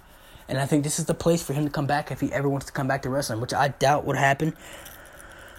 And 0.48 0.58
I 0.58 0.66
think 0.66 0.82
this 0.82 0.98
is 0.98 1.04
the 1.04 1.14
place 1.14 1.42
for 1.42 1.52
him 1.52 1.64
to 1.64 1.70
come 1.70 1.86
back 1.86 2.10
if 2.10 2.20
he 2.20 2.32
ever 2.32 2.48
wants 2.48 2.66
to 2.66 2.72
come 2.72 2.88
back 2.88 3.02
to 3.02 3.10
wrestling, 3.10 3.40
which 3.40 3.54
I 3.54 3.68
doubt 3.68 4.04
would 4.04 4.16
happen. 4.16 4.56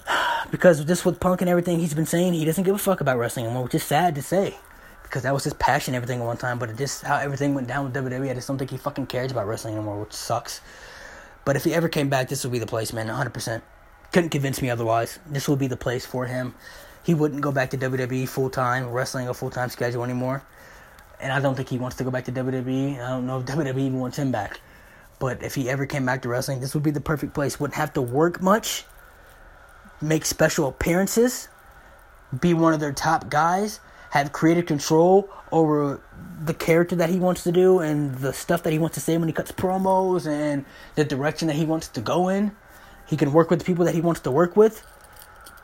Because 0.51 0.85
just 0.85 1.05
with 1.05 1.19
Punk 1.19 1.41
and 1.41 1.49
everything 1.49 1.79
he's 1.79 1.93
been 1.93 2.05
saying, 2.05 2.33
he 2.33 2.45
doesn't 2.45 2.63
give 2.63 2.75
a 2.75 2.77
fuck 2.77 3.01
about 3.01 3.17
wrestling 3.17 3.45
anymore, 3.45 3.63
which 3.63 3.75
is 3.75 3.83
sad 3.83 4.15
to 4.15 4.21
say. 4.21 4.55
Because 5.03 5.23
that 5.23 5.33
was 5.33 5.43
his 5.43 5.53
passion, 5.53 5.95
everything 5.95 6.19
at 6.19 6.25
one 6.25 6.37
time. 6.37 6.59
But 6.59 6.75
just 6.77 7.03
how 7.03 7.17
everything 7.17 7.53
went 7.55 7.67
down 7.67 7.85
with 7.85 7.93
WWE, 7.93 8.29
I 8.29 8.33
just 8.33 8.47
don't 8.47 8.57
think 8.57 8.71
he 8.71 8.77
fucking 8.77 9.07
cares 9.07 9.31
about 9.31 9.47
wrestling 9.47 9.75
anymore, 9.75 9.99
which 9.99 10.13
sucks. 10.13 10.61
But 11.45 11.55
if 11.55 11.63
he 11.63 11.73
ever 11.73 11.89
came 11.89 12.09
back, 12.09 12.29
this 12.29 12.43
would 12.43 12.53
be 12.53 12.59
the 12.59 12.65
place, 12.65 12.93
man. 12.93 13.07
100%. 13.07 13.61
Couldn't 14.11 14.29
convince 14.29 14.61
me 14.61 14.69
otherwise. 14.69 15.19
This 15.27 15.49
would 15.49 15.59
be 15.59 15.67
the 15.67 15.77
place 15.77 16.05
for 16.05 16.25
him. 16.25 16.55
He 17.03 17.13
wouldn't 17.13 17.41
go 17.41 17.51
back 17.51 17.69
to 17.71 17.77
WWE 17.77 18.27
full 18.27 18.49
time, 18.49 18.89
wrestling 18.89 19.27
a 19.27 19.33
full 19.33 19.49
time 19.49 19.69
schedule 19.69 20.03
anymore. 20.03 20.43
And 21.19 21.31
I 21.31 21.39
don't 21.39 21.55
think 21.55 21.69
he 21.69 21.77
wants 21.77 21.97
to 21.97 22.03
go 22.03 22.11
back 22.11 22.25
to 22.25 22.31
WWE. 22.31 22.95
I 22.95 23.09
don't 23.09 23.27
know 23.27 23.39
if 23.39 23.45
WWE 23.45 23.77
even 23.77 23.99
wants 23.99 24.17
him 24.17 24.31
back. 24.31 24.59
But 25.19 25.43
if 25.43 25.55
he 25.55 25.69
ever 25.69 25.85
came 25.85 26.05
back 26.05 26.21
to 26.23 26.29
wrestling, 26.29 26.59
this 26.59 26.73
would 26.73 26.83
be 26.83 26.91
the 26.91 27.01
perfect 27.01 27.33
place. 27.33 27.59
Wouldn't 27.59 27.75
have 27.75 27.93
to 27.93 28.01
work 28.01 28.41
much 28.41 28.85
make 30.01 30.25
special 30.25 30.67
appearances, 30.67 31.47
be 32.39 32.53
one 32.53 32.73
of 32.73 32.79
their 32.79 32.93
top 32.93 33.29
guys, 33.29 33.79
have 34.11 34.31
creative 34.31 34.65
control 34.65 35.29
over 35.51 36.01
the 36.43 36.53
character 36.53 36.95
that 36.95 37.09
he 37.09 37.19
wants 37.19 37.43
to 37.43 37.51
do 37.51 37.79
and 37.79 38.15
the 38.15 38.33
stuff 38.33 38.63
that 38.63 38.73
he 38.73 38.79
wants 38.79 38.95
to 38.95 39.01
say 39.01 39.17
when 39.17 39.27
he 39.27 39.33
cuts 39.33 39.51
promos 39.51 40.27
and 40.27 40.65
the 40.95 41.03
direction 41.03 41.47
that 41.47 41.55
he 41.55 41.65
wants 41.65 41.87
to 41.89 42.01
go 42.01 42.29
in. 42.29 42.51
He 43.07 43.17
can 43.17 43.31
work 43.31 43.49
with 43.49 43.59
the 43.59 43.65
people 43.65 43.85
that 43.85 43.95
he 43.95 44.01
wants 44.01 44.21
to 44.21 44.31
work 44.31 44.55
with. 44.55 44.85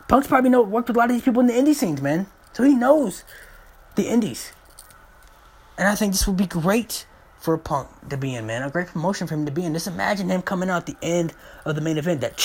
Punk's 0.07 0.27
probably 0.27 0.49
know 0.49 0.61
worked 0.61 0.87
with 0.87 0.97
a 0.97 0.99
lot 0.99 1.09
of 1.09 1.15
these 1.15 1.23
people 1.23 1.39
in 1.39 1.47
the 1.47 1.53
indie 1.53 1.73
scenes, 1.75 2.01
man. 2.01 2.27
So 2.53 2.63
he 2.63 2.75
knows 2.75 3.23
the 3.95 4.07
indies. 4.07 4.51
And 5.77 5.87
I 5.87 5.95
think 5.95 6.11
this 6.13 6.27
would 6.27 6.37
be 6.37 6.45
great 6.45 7.05
for 7.41 7.57
Punk 7.57 7.89
to 8.09 8.17
be 8.17 8.35
in, 8.35 8.45
man. 8.45 8.61
A 8.61 8.69
great 8.69 8.87
promotion 8.87 9.27
for 9.27 9.33
him 9.33 9.45
to 9.47 9.51
be 9.51 9.65
in. 9.65 9.73
Just 9.73 9.87
imagine 9.87 10.29
him 10.29 10.43
coming 10.43 10.69
out 10.69 10.85
the 10.85 10.95
end 11.01 11.33
of 11.65 11.75
the 11.75 11.81
main 11.81 11.97
event. 11.97 12.21
That 12.21 12.39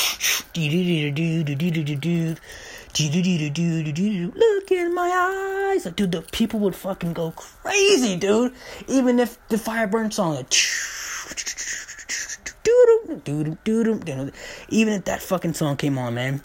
look 4.35 4.71
in 4.73 4.95
my 4.95 5.71
eyes, 5.71 5.85
like, 5.85 5.97
dude. 5.97 6.13
The 6.13 6.23
people 6.23 6.61
would 6.61 6.75
fucking 6.75 7.13
go 7.13 7.33
crazy, 7.33 8.17
dude. 8.17 8.55
Even 8.89 9.21
if 9.21 9.39
the 9.49 9.57
Fireburn 9.57 10.13
song, 10.13 10.35
like, 10.35 10.51
even 14.71 14.95
if 14.95 15.05
that 15.05 15.21
fucking 15.21 15.55
song 15.55 15.77
came 15.77 15.99
on, 15.99 16.15
man 16.15 16.41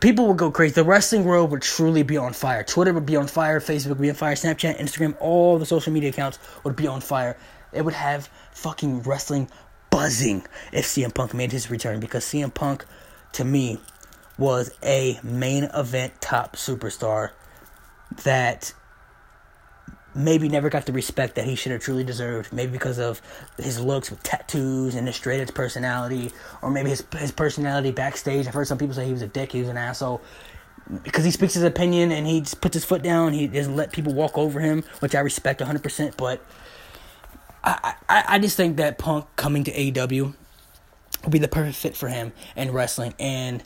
people 0.00 0.28
would 0.28 0.36
go 0.36 0.50
crazy. 0.50 0.74
The 0.74 0.84
wrestling 0.84 1.24
world 1.24 1.50
would 1.50 1.62
truly 1.62 2.02
be 2.02 2.16
on 2.16 2.32
fire. 2.32 2.62
Twitter 2.62 2.92
would 2.92 3.06
be 3.06 3.16
on 3.16 3.26
fire. 3.26 3.60
Facebook 3.60 3.90
would 3.90 4.00
be 4.00 4.10
on 4.10 4.16
fire. 4.16 4.34
Snapchat, 4.34 4.78
Instagram, 4.78 5.16
all 5.20 5.58
the 5.58 5.66
social 5.66 5.92
media 5.92 6.10
accounts 6.10 6.38
would 6.64 6.76
be 6.76 6.86
on 6.86 7.00
fire. 7.00 7.36
It 7.72 7.82
would 7.82 7.94
have 7.94 8.28
fucking 8.52 9.02
wrestling 9.02 9.48
buzzing 9.90 10.44
if 10.72 10.86
CM 10.86 11.14
Punk 11.14 11.34
made 11.34 11.52
his 11.52 11.70
return 11.70 12.00
because 12.00 12.24
CM 12.24 12.52
Punk, 12.52 12.84
to 13.32 13.44
me, 13.44 13.78
was 14.38 14.72
a 14.82 15.18
main 15.22 15.64
event 15.74 16.20
top 16.20 16.56
superstar 16.56 17.30
that 18.24 18.72
maybe 20.14 20.48
never 20.48 20.70
got 20.70 20.86
the 20.86 20.92
respect 20.92 21.34
that 21.34 21.44
he 21.44 21.54
should 21.54 21.72
have 21.72 21.80
truly 21.80 22.04
deserved. 22.04 22.52
Maybe 22.52 22.72
because 22.72 22.98
of 22.98 23.20
his 23.58 23.80
looks 23.80 24.10
with 24.10 24.22
tattoos 24.22 24.94
and 24.94 25.06
his 25.06 25.16
straight 25.16 25.40
edge 25.40 25.54
personality, 25.54 26.32
or 26.62 26.70
maybe 26.70 26.90
his 26.90 27.04
his 27.18 27.32
personality 27.32 27.90
backstage. 27.90 28.46
I've 28.46 28.54
heard 28.54 28.66
some 28.66 28.78
people 28.78 28.94
say 28.94 29.06
he 29.06 29.12
was 29.12 29.22
a 29.22 29.28
dick, 29.28 29.52
he 29.52 29.60
was 29.60 29.68
an 29.68 29.76
asshole. 29.76 30.20
Because 31.02 31.24
he 31.24 31.30
speaks 31.30 31.54
his 31.54 31.62
opinion 31.62 32.12
and 32.12 32.26
he 32.26 32.40
just 32.40 32.60
puts 32.60 32.74
his 32.74 32.84
foot 32.84 33.02
down, 33.02 33.32
he 33.32 33.46
doesn't 33.46 33.74
let 33.74 33.90
people 33.90 34.12
walk 34.12 34.36
over 34.36 34.60
him, 34.60 34.84
which 35.00 35.14
I 35.14 35.20
respect 35.20 35.60
100%. 35.60 36.14
But 36.18 36.44
I, 37.64 37.94
I, 38.06 38.24
I 38.28 38.38
just 38.38 38.54
think 38.54 38.76
that 38.76 38.98
Punk 38.98 39.24
coming 39.36 39.64
to 39.64 39.72
AEW 39.72 40.34
will 41.22 41.30
be 41.30 41.38
the 41.38 41.48
perfect 41.48 41.76
fit 41.76 41.96
for 41.96 42.08
him 42.08 42.34
in 42.54 42.70
wrestling, 42.70 43.14
and 43.18 43.62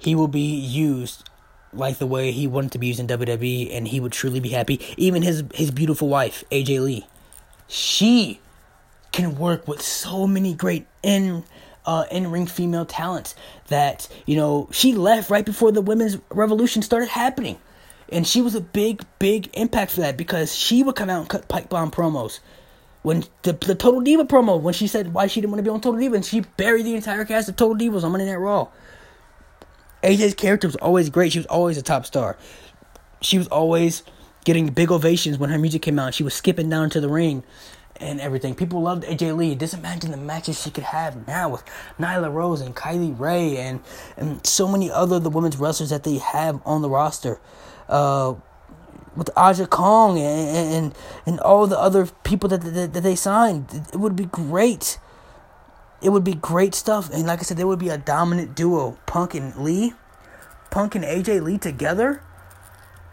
he 0.00 0.16
will 0.16 0.26
be 0.26 0.40
used 0.40 1.30
like 1.76 1.98
the 1.98 2.06
way 2.06 2.32
he 2.32 2.46
wanted 2.46 2.72
to 2.72 2.78
be 2.78 2.88
used 2.88 3.00
in 3.00 3.06
WWE, 3.06 3.76
and 3.76 3.86
he 3.88 4.00
would 4.00 4.12
truly 4.12 4.40
be 4.40 4.48
happy. 4.50 4.80
Even 4.96 5.22
his 5.22 5.44
his 5.54 5.70
beautiful 5.70 6.08
wife, 6.08 6.44
AJ 6.50 6.80
Lee, 6.80 7.06
she 7.68 8.40
can 9.12 9.38
work 9.38 9.66
with 9.66 9.80
so 9.80 10.26
many 10.26 10.54
great 10.54 10.86
in 11.02 11.44
uh, 11.86 12.04
in 12.10 12.30
ring 12.30 12.46
female 12.46 12.84
talents 12.84 13.34
that 13.68 14.08
you 14.26 14.36
know 14.36 14.68
she 14.72 14.94
left 14.94 15.30
right 15.30 15.46
before 15.46 15.72
the 15.72 15.80
women's 15.80 16.18
revolution 16.30 16.82
started 16.82 17.08
happening, 17.08 17.58
and 18.10 18.26
she 18.26 18.42
was 18.42 18.54
a 18.54 18.60
big 18.60 19.04
big 19.18 19.48
impact 19.54 19.92
for 19.92 20.00
that 20.00 20.16
because 20.16 20.54
she 20.54 20.82
would 20.82 20.96
come 20.96 21.08
out 21.08 21.20
and 21.20 21.28
cut 21.28 21.48
pipe 21.48 21.68
bomb 21.68 21.90
promos. 21.90 22.40
When 23.02 23.22
the, 23.42 23.52
the 23.52 23.76
Total 23.76 24.00
Diva 24.00 24.24
promo, 24.24 24.60
when 24.60 24.74
she 24.74 24.88
said 24.88 25.14
why 25.14 25.28
she 25.28 25.40
didn't 25.40 25.52
want 25.52 25.60
to 25.60 25.62
be 25.62 25.70
on 25.70 25.80
Total 25.80 26.00
Diva, 26.00 26.16
and 26.16 26.24
she 26.24 26.40
buried 26.40 26.84
the 26.84 26.96
entire 26.96 27.24
cast 27.24 27.48
of 27.48 27.54
Total 27.54 27.76
Divas 27.76 28.02
on 28.02 28.10
Monday 28.10 28.26
Night 28.26 28.34
Raw. 28.34 28.66
AJ's 30.02 30.34
character 30.34 30.68
was 30.68 30.76
always 30.76 31.10
great. 31.10 31.32
She 31.32 31.38
was 31.38 31.46
always 31.46 31.78
a 31.78 31.82
top 31.82 32.06
star. 32.06 32.36
She 33.20 33.38
was 33.38 33.48
always 33.48 34.02
getting 34.44 34.68
big 34.68 34.90
ovations 34.90 35.38
when 35.38 35.50
her 35.50 35.58
music 35.58 35.82
came 35.82 35.98
out. 35.98 36.14
She 36.14 36.22
was 36.22 36.34
skipping 36.34 36.68
down 36.68 36.90
to 36.90 37.00
the 37.00 37.08
ring 37.08 37.42
and 38.00 38.20
everything. 38.20 38.54
People 38.54 38.82
loved 38.82 39.04
AJ 39.04 39.36
Lee. 39.36 39.54
Just 39.54 39.74
imagine 39.74 40.10
the 40.10 40.16
matches 40.16 40.62
she 40.62 40.70
could 40.70 40.84
have 40.84 41.26
now 41.26 41.48
with 41.48 41.64
Nyla 41.98 42.32
Rose 42.32 42.60
and 42.60 42.74
Kylie 42.74 43.18
Rae 43.18 43.56
and 43.56 43.80
and 44.16 44.46
so 44.46 44.68
many 44.68 44.90
other 44.90 45.18
the 45.18 45.30
women's 45.30 45.56
wrestlers 45.56 45.90
that 45.90 46.04
they 46.04 46.18
have 46.18 46.60
on 46.64 46.82
the 46.82 46.90
roster. 46.90 47.40
Uh, 47.88 48.34
with 49.16 49.30
Aja 49.34 49.66
Kong 49.66 50.18
and, 50.18 50.74
and 50.74 50.94
and 51.24 51.40
all 51.40 51.66
the 51.66 51.78
other 51.78 52.06
people 52.22 52.48
that, 52.50 52.60
that 52.62 52.92
that 52.92 53.02
they 53.02 53.16
signed, 53.16 53.86
it 53.92 53.96
would 53.96 54.14
be 54.14 54.26
great. 54.26 54.98
It 56.02 56.10
would 56.10 56.24
be 56.24 56.34
great 56.34 56.74
stuff, 56.74 57.10
and 57.12 57.26
like 57.26 57.40
I 57.40 57.42
said, 57.42 57.56
there 57.56 57.66
would 57.66 57.78
be 57.78 57.88
a 57.88 57.98
dominant 57.98 58.54
duo, 58.54 58.98
Punk 59.06 59.34
and 59.34 59.56
Lee, 59.56 59.94
Punk 60.70 60.94
and 60.94 61.04
AJ 61.04 61.42
Lee 61.42 61.58
together 61.58 62.22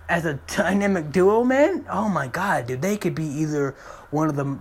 as 0.10 0.26
a 0.26 0.34
dynamic 0.48 1.12
duo, 1.12 1.44
man. 1.44 1.86
Oh 1.90 2.10
my 2.10 2.28
god, 2.28 2.68
dude, 2.68 2.82
they 2.82 2.98
could 2.98 3.16
be 3.16 3.26
either 3.26 3.76
one 4.12 4.30
of 4.30 4.36
the 4.36 4.60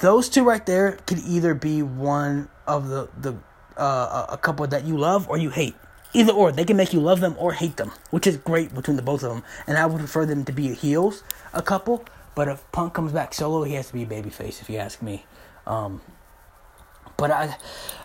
those 0.00 0.28
two 0.28 0.44
right 0.44 0.64
there 0.66 0.98
could 1.06 1.18
either 1.20 1.54
be 1.54 1.82
one 1.82 2.48
of 2.66 2.88
the 2.88 3.08
the 3.16 3.36
uh, 3.76 4.26
a 4.28 4.36
couple 4.36 4.66
that 4.66 4.84
you 4.84 4.96
love 4.96 5.28
or 5.28 5.36
you 5.36 5.50
hate. 5.50 5.74
Either 6.12 6.32
or, 6.32 6.52
they 6.52 6.64
can 6.64 6.76
make 6.76 6.92
you 6.92 7.00
love 7.00 7.20
them 7.20 7.34
or 7.38 7.52
hate 7.52 7.76
them, 7.76 7.90
which 8.10 8.24
is 8.24 8.36
great 8.36 8.72
between 8.72 8.96
the 8.96 9.02
both 9.02 9.24
of 9.24 9.30
them. 9.30 9.42
And 9.66 9.76
I 9.76 9.84
would 9.86 9.98
prefer 9.98 10.24
them 10.24 10.44
to 10.44 10.52
be 10.52 10.72
heels, 10.72 11.24
a 11.52 11.60
couple. 11.60 12.04
But 12.36 12.46
if 12.46 12.70
Punk 12.70 12.94
comes 12.94 13.10
back 13.10 13.34
solo, 13.34 13.64
he 13.64 13.74
has 13.74 13.88
to 13.88 13.92
be 13.92 14.06
babyface, 14.06 14.60
if 14.60 14.70
you 14.70 14.76
ask 14.76 15.02
me. 15.02 15.26
Um, 15.66 16.02
but 17.16 17.30
I, 17.30 17.56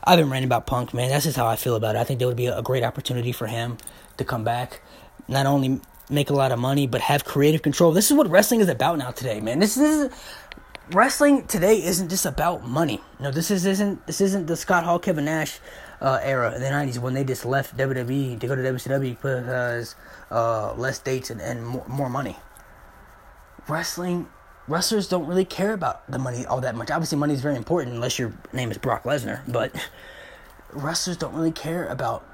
I've 0.04 0.20
been 0.20 0.30
ranting 0.30 0.48
about 0.48 0.68
Punk, 0.68 0.94
man. 0.94 1.10
That's 1.10 1.26
just 1.26 1.38
how 1.38 1.48
I 1.48 1.56
feel 1.56 1.76
about 1.76 1.96
it. 1.96 2.00
I 2.00 2.04
think 2.04 2.20
there 2.20 2.28
would 2.28 2.38
be 2.38 2.48
a 2.48 2.62
great 2.62 2.84
opportunity 2.84 3.32
for 3.32 3.48
him 3.48 3.78
to 4.18 4.24
come 4.24 4.44
back, 4.44 4.82
not 5.28 5.46
only 5.46 5.82
make 6.10 6.30
a 6.30 6.34
lot 6.34 6.52
of 6.52 6.60
money, 6.60 6.88
but 6.88 7.02
have 7.02 7.24
creative 7.26 7.62
control. 7.62 7.92
This 7.92 8.10
is 8.10 8.18
what 8.18 8.30
wrestling 8.30 8.62
is 8.62 8.70
about 8.70 8.98
now 8.98 9.12
today, 9.12 9.40
man. 9.40 9.60
This 9.60 9.78
is 9.78 10.12
wrestling 10.92 11.46
today 11.48 11.84
isn't 11.84 12.10
just 12.10 12.26
about 12.26 12.68
money. 12.68 13.02
No, 13.20 13.32
this 13.32 13.52
is 13.52 13.66
isn't 13.66 14.06
this 14.08 14.22
isn't 14.22 14.48
the 14.48 14.56
Scott 14.56 14.84
Hall, 14.84 15.00
Kevin 15.00 15.26
Nash 15.26 15.60
uh, 16.02 16.20
era 16.22 16.54
in 16.56 16.62
the 16.62 16.68
'90s 16.68 17.00
when 17.00 17.14
they 17.14 17.24
just 17.24 17.46
left 17.46 17.78
WWE 17.78 18.40
to 18.40 18.48
go 18.48 18.56
to 18.56 18.62
WCW 18.62 19.16
because 19.16 19.96
uh, 20.32 20.74
less 20.74 21.00
dates 21.00 21.30
and, 21.30 21.42
and 21.42 21.66
more, 21.66 21.86
more 21.88 22.10
money. 22.10 22.38
Wrestling 23.68 24.28
wrestlers 24.70 25.08
don't 25.08 25.26
really 25.26 25.46
care 25.46 25.74
about 25.74 26.10
the 26.10 26.20
money 26.20 26.46
all 26.46 26.62
that 26.62 26.76
much. 26.76 26.92
Obviously, 26.92 27.18
money 27.18 27.34
is 27.34 27.42
very 27.42 27.56
important 27.56 27.96
unless 27.96 28.18
your 28.18 28.34
name 28.54 28.72
is 28.72 28.78
Brock 28.78 29.04
Lesnar, 29.04 29.42
but 29.52 29.74
wrestlers 30.72 31.18
don't 31.18 31.34
really 31.34 31.52
care 31.52 31.88
about 31.88 32.26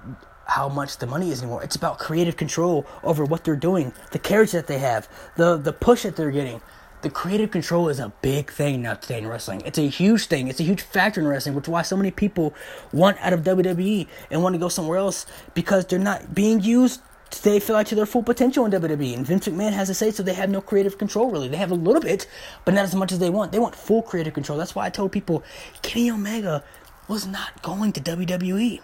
how 0.47 0.69
much 0.69 0.97
the 0.97 1.07
money 1.07 1.31
is 1.31 1.41
anymore. 1.41 1.63
It's 1.63 1.75
about 1.75 1.97
creative 1.97 2.37
control 2.37 2.85
over 3.03 3.25
what 3.25 3.43
they're 3.43 3.55
doing, 3.55 3.93
the 4.11 4.19
carriage 4.19 4.51
that 4.51 4.67
they 4.67 4.77
have, 4.79 5.09
the 5.37 5.57
the 5.57 5.73
push 5.73 6.03
that 6.03 6.15
they're 6.15 6.29
getting, 6.29 6.61
the 7.01 7.09
creative 7.09 7.51
control 7.51 7.89
is 7.89 7.99
a 7.99 8.11
big 8.21 8.51
thing 8.51 8.81
now 8.81 8.95
today 8.95 9.19
in 9.19 9.27
wrestling. 9.27 9.61
It's 9.63 9.77
a 9.77 9.87
huge 9.87 10.25
thing. 10.25 10.47
It's 10.47 10.59
a 10.59 10.63
huge 10.63 10.81
factor 10.81 11.21
in 11.21 11.27
wrestling, 11.27 11.55
which 11.55 11.65
is 11.65 11.69
why 11.69 11.83
so 11.83 11.95
many 11.95 12.11
people 12.11 12.53
want 12.91 13.17
out 13.21 13.31
of 13.31 13.41
WWE 13.41 14.07
and 14.31 14.41
want 14.41 14.55
to 14.55 14.59
go 14.59 14.69
somewhere 14.69 14.97
else 14.97 15.27
because 15.53 15.85
they're 15.85 15.99
not 15.99 16.33
being 16.33 16.61
used. 16.61 17.01
They 17.43 17.59
feel 17.59 17.75
like 17.75 17.87
to 17.87 17.95
their 17.95 18.05
full 18.05 18.23
potential 18.23 18.65
in 18.65 18.71
WWE, 18.71 19.15
and 19.15 19.25
Vince 19.25 19.47
McMahon 19.47 19.73
has 19.73 19.87
to 19.89 19.93
say 19.93 20.09
so. 20.09 20.23
They 20.23 20.33
have 20.33 20.49
no 20.49 20.61
creative 20.61 20.97
control 20.97 21.29
really. 21.29 21.47
They 21.47 21.57
have 21.57 21.71
a 21.71 21.75
little 21.75 22.01
bit, 22.01 22.27
but 22.63 22.73
not 22.73 22.85
as 22.85 22.95
much 22.95 23.11
as 23.11 23.19
they 23.19 23.29
want. 23.29 23.51
They 23.51 23.59
want 23.59 23.75
full 23.75 24.01
creative 24.01 24.33
control. 24.33 24.57
That's 24.57 24.73
why 24.73 24.85
I 24.85 24.89
told 24.89 25.11
people 25.11 25.43
Kenny 25.81 26.09
Omega 26.09 26.63
was 27.07 27.27
not 27.27 27.61
going 27.61 27.91
to 27.93 28.01
WWE. 28.01 28.79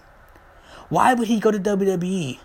Why 0.90 1.14
would 1.14 1.28
he 1.28 1.40
go 1.40 1.50
to 1.50 1.60
WWE 1.60 2.40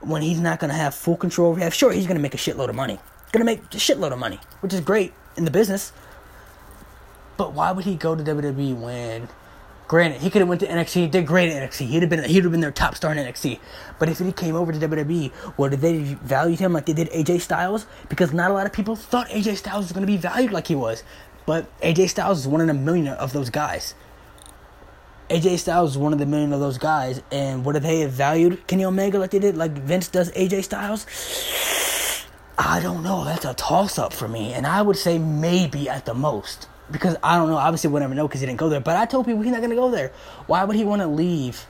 when 0.00 0.22
he's 0.22 0.40
not 0.40 0.58
going 0.58 0.70
to 0.70 0.76
have 0.76 0.94
full 0.94 1.16
control? 1.16 1.54
Have 1.54 1.72
sure 1.72 1.92
he's 1.92 2.06
going 2.06 2.16
to 2.16 2.22
make 2.22 2.34
a 2.34 2.38
shitload 2.38 2.68
of 2.68 2.74
money 2.74 2.98
Gonna 3.30 3.44
make 3.44 3.60
a 3.74 3.76
shitload 3.76 4.12
of 4.12 4.18
money, 4.18 4.40
which 4.60 4.72
is 4.72 4.80
great 4.80 5.12
in 5.36 5.44
the 5.44 5.50
business. 5.50 5.92
But 7.36 7.52
why 7.52 7.72
would 7.72 7.84
he 7.84 7.94
go 7.94 8.14
to 8.14 8.24
WWE 8.24 8.74
when 8.74 9.28
granted 9.88 10.20
he 10.20 10.30
could 10.30 10.40
have 10.40 10.48
went 10.48 10.60
to 10.60 10.68
NXT, 10.68 10.92
he 10.92 11.06
did 11.08 11.26
great 11.26 11.50
at 11.50 11.68
NXT. 11.68 11.86
He'd 11.86 12.02
have 12.02 12.10
been 12.10 12.22
he'd 12.24 12.44
have 12.44 12.52
been 12.52 12.60
their 12.60 12.70
top 12.70 12.94
star 12.94 13.10
in 13.10 13.18
NXT. 13.18 13.58
But 13.98 14.08
if 14.08 14.18
he 14.18 14.30
came 14.30 14.54
over 14.54 14.70
to 14.70 14.78
WWE, 14.78 15.32
well 15.56 15.70
did 15.70 15.80
they 15.80 15.98
value 16.02 16.56
him 16.56 16.72
like 16.72 16.86
they 16.86 16.92
did 16.92 17.10
AJ 17.10 17.40
Styles? 17.40 17.86
Because 18.08 18.32
not 18.32 18.50
a 18.50 18.54
lot 18.54 18.66
of 18.66 18.72
people 18.72 18.94
thought 18.94 19.28
AJ 19.28 19.56
Styles 19.56 19.86
was 19.86 19.92
gonna 19.92 20.06
be 20.06 20.18
valued 20.18 20.52
like 20.52 20.68
he 20.68 20.74
was. 20.76 21.02
But 21.46 21.66
AJ 21.80 22.10
Styles 22.10 22.40
is 22.40 22.46
one 22.46 22.60
in 22.60 22.70
a 22.70 22.74
million 22.74 23.08
of 23.08 23.32
those 23.32 23.50
guys. 23.50 23.94
AJ 25.30 25.58
Styles 25.58 25.92
is 25.92 25.98
one 25.98 26.12
of 26.12 26.18
the 26.18 26.26
million 26.26 26.54
of 26.54 26.60
those 26.60 26.78
guys, 26.78 27.20
and 27.30 27.64
what 27.64 27.76
if 27.76 27.82
they 27.82 28.00
have 28.00 28.12
valued 28.12 28.66
Kenny 28.66 28.84
Omega 28.84 29.18
like 29.18 29.30
they 29.30 29.38
did, 29.38 29.58
like 29.58 29.72
Vince 29.72 30.08
does 30.08 30.32
AJ 30.32 30.64
Styles? 30.64 31.06
I 32.58 32.80
don't 32.80 33.02
know. 33.02 33.24
That's 33.24 33.44
a 33.44 33.54
toss 33.54 33.98
up 33.98 34.12
for 34.12 34.26
me. 34.26 34.52
And 34.52 34.66
I 34.66 34.82
would 34.82 34.96
say 34.96 35.18
maybe 35.18 35.88
at 35.88 36.06
the 36.06 36.14
most. 36.14 36.66
Because 36.90 37.16
I 37.22 37.36
don't 37.36 37.48
know. 37.48 37.56
Obviously, 37.56 37.90
we'll 37.90 38.00
never 38.00 38.14
know 38.14 38.26
because 38.26 38.40
he 38.40 38.46
didn't 38.46 38.58
go 38.58 38.68
there. 38.68 38.80
But 38.80 38.96
I 38.96 39.06
told 39.06 39.26
people 39.26 39.42
he's 39.42 39.52
not 39.52 39.58
going 39.58 39.70
to 39.70 39.76
go 39.76 39.90
there. 39.90 40.12
Why 40.46 40.64
would 40.64 40.76
he 40.76 40.84
want 40.84 41.02
to 41.02 41.08
leave 41.08 41.66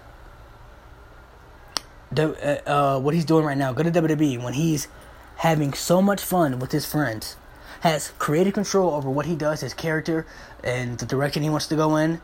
the, 2.12 2.62
uh, 2.66 2.96
uh, 2.96 3.00
what 3.00 3.14
he's 3.14 3.24
doing 3.24 3.44
right 3.44 3.58
now? 3.58 3.72
Go 3.72 3.82
to 3.82 3.90
WWE 3.90 4.42
when 4.42 4.54
he's 4.54 4.88
having 5.36 5.72
so 5.72 6.00
much 6.00 6.22
fun 6.22 6.58
with 6.58 6.72
his 6.72 6.86
friends. 6.86 7.36
Has 7.80 8.12
creative 8.18 8.54
control 8.54 8.94
over 8.94 9.08
what 9.08 9.26
he 9.26 9.36
does, 9.36 9.60
his 9.60 9.74
character, 9.74 10.26
and 10.64 10.98
the 10.98 11.06
direction 11.06 11.42
he 11.42 11.50
wants 11.50 11.66
to 11.68 11.76
go 11.76 11.96
in. 11.96 12.20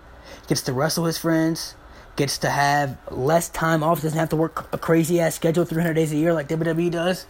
Gets 0.48 0.62
to 0.62 0.72
wrestle 0.72 1.04
his 1.04 1.18
friends. 1.18 1.74
Gets 2.16 2.38
to 2.38 2.50
have 2.50 2.96
less 3.10 3.48
time 3.48 3.82
off. 3.82 4.02
Doesn't 4.02 4.18
have 4.18 4.30
to 4.30 4.36
work 4.36 4.68
a 4.72 4.78
crazy 4.78 5.20
ass 5.20 5.34
schedule 5.34 5.64
300 5.64 5.94
days 5.94 6.12
a 6.12 6.16
year 6.16 6.32
like 6.32 6.48
WWE 6.48 6.90
does 6.90 7.26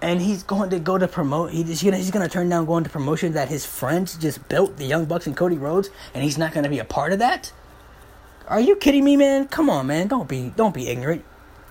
and 0.00 0.20
he's 0.20 0.42
going 0.42 0.70
to 0.70 0.78
go 0.78 0.98
to 0.98 1.08
promote. 1.08 1.50
He's 1.50 1.82
gonna 1.82 1.96
he's 1.96 2.10
gonna 2.10 2.28
turn 2.28 2.48
down 2.48 2.66
going 2.66 2.84
to 2.84 2.90
promotion 2.90 3.32
that 3.32 3.48
his 3.48 3.66
friends 3.66 4.16
just 4.16 4.48
built, 4.48 4.76
the 4.76 4.84
Young 4.84 5.06
Bucks 5.06 5.26
and 5.26 5.36
Cody 5.36 5.56
Rhodes, 5.56 5.90
and 6.14 6.22
he's 6.22 6.38
not 6.38 6.52
gonna 6.52 6.68
be 6.68 6.78
a 6.78 6.84
part 6.84 7.12
of 7.12 7.18
that. 7.18 7.52
Are 8.46 8.60
you 8.60 8.76
kidding 8.76 9.04
me, 9.04 9.16
man? 9.16 9.48
Come 9.48 9.68
on, 9.68 9.86
man. 9.86 10.08
Don't 10.08 10.28
be 10.28 10.52
don't 10.56 10.74
be 10.74 10.88
ignorant. 10.88 11.24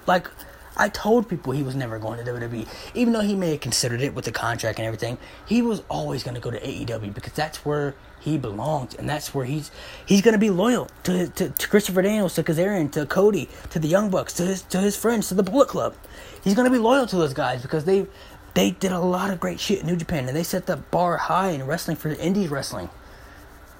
Like 0.05 0.30
I 0.75 0.89
told 0.89 1.28
people 1.28 1.53
he 1.53 1.63
was 1.63 1.75
never 1.75 1.97
going 1.97 2.23
to 2.23 2.32
WWE, 2.32 2.67
even 2.93 3.13
though 3.13 3.21
he 3.21 3.34
may 3.34 3.51
have 3.51 3.61
considered 3.61 4.01
it 4.01 4.13
with 4.13 4.25
the 4.25 4.32
contract 4.32 4.78
and 4.78 4.86
everything. 4.86 5.17
He 5.45 5.61
was 5.61 5.82
always 5.89 6.23
gonna 6.23 6.39
go 6.39 6.51
to 6.51 6.59
AEW 6.59 7.13
because 7.13 7.34
that's 7.34 7.65
where 7.65 7.95
he 8.19 8.38
belongs, 8.38 8.93
and 8.93 9.09
that's 9.09 9.34
where 9.34 9.45
he's 9.45 9.71
he's 10.05 10.21
gonna 10.21 10.38
be 10.38 10.49
loyal 10.49 10.89
to 11.03 11.28
to, 11.30 11.49
to 11.49 11.67
Christopher 11.67 12.01
Daniels, 12.01 12.36
to 12.36 12.43
Kazarian, 12.43 12.91
to 12.91 13.05
Cody, 13.05 13.49
to 13.69 13.80
the 13.80 13.88
Young 13.88 14.09
Bucks, 14.09 14.34
to 14.34 14.43
his 14.43 14.61
to 14.63 14.80
his 14.80 14.95
friends, 14.95 15.30
to 15.30 15.34
the 15.34 15.43
Bullet 15.43 15.69
Club. 15.69 15.95
He's 16.44 16.56
gonna 16.56 16.70
be 16.70 16.78
loyal 16.78 17.08
to 17.08 17.16
those 17.16 17.34
guys 17.34 17.62
because 17.62 17.86
they 17.86 18.08
they 18.54 18.72
did 18.72 18.92
a 18.92 19.00
lot 19.00 19.30
of 19.30 19.40
great 19.40 19.60
shit 19.60 19.82
in 19.82 19.88
New 19.88 19.96
Japan, 19.96 20.28
and 20.28 20.36
they 20.36 20.44
set 20.44 20.66
the 20.66 20.78
bar 20.78 21.18
high 21.18 21.50
in 21.50 21.66
wrestling 21.68 21.96
for 21.96 22.14
indie 22.16 22.50
wrestling. 22.50 22.90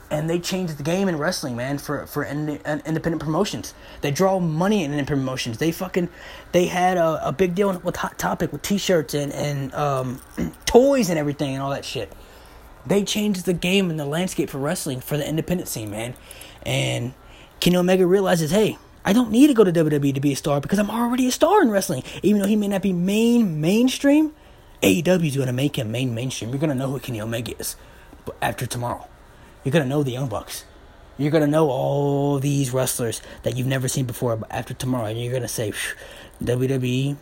And 0.10 0.30
they 0.30 0.40
changed 0.40 0.78
the 0.78 0.84
game 0.84 1.10
in 1.10 1.18
wrestling, 1.18 1.56
man, 1.56 1.80
for 1.80 2.06
for 2.06 2.24
independent 2.24 3.20
promotions. 3.20 3.74
They 4.02 4.12
draw 4.12 4.40
money 4.40 4.84
in 4.84 4.92
independent 4.92 5.20
promotions. 5.20 5.58
They 5.58 5.72
fucking 5.72 6.10
they 6.52 6.68
had 6.68 6.98
a, 6.98 7.28
a 7.28 7.32
big 7.32 7.56
deal 7.56 7.78
with 7.80 7.98
Hot 7.98 8.18
Topic 8.18 8.52
with 8.54 8.62
T-shirts 8.62 9.14
and 9.14 9.34
and 9.34 9.74
um, 9.74 10.22
toys 10.66 11.10
and 11.10 11.20
everything 11.20 11.56
and 11.56 11.64
all 11.64 11.72
that 11.72 11.84
shit. 11.84 12.14
They 12.86 13.04
changed 13.04 13.46
the 13.46 13.54
game 13.54 13.90
and 13.90 14.00
the 14.00 14.06
landscape 14.06 14.50
for 14.50 14.60
wrestling 14.60 15.02
for 15.02 15.18
the 15.18 15.28
independent 15.28 15.68
scene, 15.68 15.92
man. 15.92 16.14
And 16.64 17.14
Kenny 17.60 17.76
Omega 17.76 18.06
realizes, 18.06 18.52
hey, 18.52 18.78
I 19.08 19.14
don't 19.14 19.32
need 19.32 19.48
to 19.48 19.54
go 19.54 19.64
to 19.64 19.72
WWE 19.72 20.14
to 20.16 20.20
be 20.20 20.34
a 20.34 20.36
star 20.36 20.60
because 20.60 20.80
I'm 20.80 20.92
already 20.92 21.30
a 21.30 21.32
star 21.32 21.62
in 21.62 21.72
wrestling. 21.72 22.04
Even 22.24 22.42
though 22.42 22.48
he 22.48 22.58
may 22.58 22.68
not 22.68 22.82
be 22.82 22.92
main 22.92 23.62
mainstream, 23.62 24.34
AEW 24.84 25.26
is 25.26 25.38
going 25.38 25.48
to 25.48 25.54
make 25.54 25.78
him 25.78 25.94
main 25.94 26.14
mainstream. 26.14 26.50
You're 26.50 26.60
going 26.60 26.72
to 26.72 26.76
know 26.76 26.92
who 26.92 27.00
Kenny 27.00 27.22
Omega 27.22 27.58
is 27.58 27.78
after 28.42 28.66
tomorrow. 28.66 29.08
You're 29.64 29.72
going 29.72 29.86
to 29.86 29.90
know 29.90 30.04
the 30.04 30.12
Young 30.12 30.28
Bucks. 30.28 30.66
You're 31.18 31.32
going 31.32 31.46
to 31.46 31.50
know 31.50 31.70
all 31.70 32.38
these 32.40 32.72
wrestlers 32.72 33.22
that 33.44 33.56
you've 33.56 33.66
never 33.66 33.88
seen 33.88 34.04
before 34.04 34.42
after 34.52 34.74
tomorrow. 34.74 35.06
And 35.06 35.18
you're 35.18 35.32
going 35.32 35.42
to 35.42 35.48
say, 35.48 35.72
WWE 36.44 37.16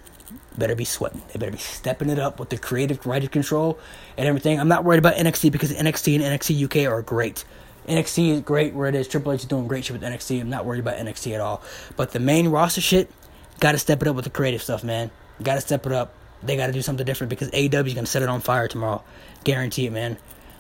better 0.58 0.76
be 0.76 0.86
sweating. 0.86 1.22
They 1.28 1.38
better 1.38 1.52
be 1.52 1.60
stepping 1.60 2.10
it 2.10 2.18
up 2.18 2.40
with 2.40 2.50
the 2.50 2.58
creative 2.58 3.06
writing 3.06 3.30
control 3.30 3.78
and 4.18 4.28
everything. 4.28 4.60
I'm 4.60 4.68
not 4.68 4.86
worried 4.86 4.98
about 4.98 5.18
NXT 5.18 5.52
because 5.52 5.72
NXT 5.72 6.16
and 6.16 6.24
NXT 6.24 6.64
UK 6.66 6.92
are 6.92 7.04
great. 7.04 7.46
NXT 7.88 8.30
is 8.30 8.42
great 8.42 8.74
where 8.74 8.88
it 8.88 8.96
is. 8.96 9.08
Triple 9.08 9.32
H 9.32 9.42
is 9.42 9.46
doing 9.46 9.68
great 9.68 9.86
shit 9.86 10.00
with 10.00 10.02
NXT. 10.02 10.42
I'm 10.42 10.50
not 10.50 10.66
worried 10.66 10.80
about 10.80 10.98
NXT 10.98 11.34
at 11.34 11.42
all. 11.42 11.62
But 11.96 12.12
the 12.12 12.20
main 12.20 12.48
roster 12.50 12.82
shit, 12.82 13.12
gotta 13.60 13.78
step 13.78 14.02
it 14.02 14.08
up 14.08 14.16
with 14.16 14.26
the 14.26 14.32
creative 14.32 14.62
stuff, 14.64 14.84
man. 14.84 15.12
Gotta 15.42 15.62
step 15.62 15.86
it 15.86 15.92
up. 15.92 16.14
They 16.44 16.58
gotta 16.58 16.74
do 16.74 16.82
something 16.82 17.06
different 17.06 17.30
because 17.30 17.50
AEW 17.52 17.88
is 17.88 17.94
gonna 17.94 18.08
set 18.08 18.22
it 18.22 18.30
on 18.30 18.42
fire 18.42 18.68
tomorrow. 18.68 19.04
Guarantee 19.44 19.86
it, 19.88 19.92
man. 19.92 20.18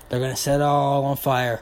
They're 0.10 0.20
gonna 0.20 0.36
set 0.36 0.60
it 0.60 0.64
all 0.64 1.06
on 1.06 1.18
fire, 1.18 1.62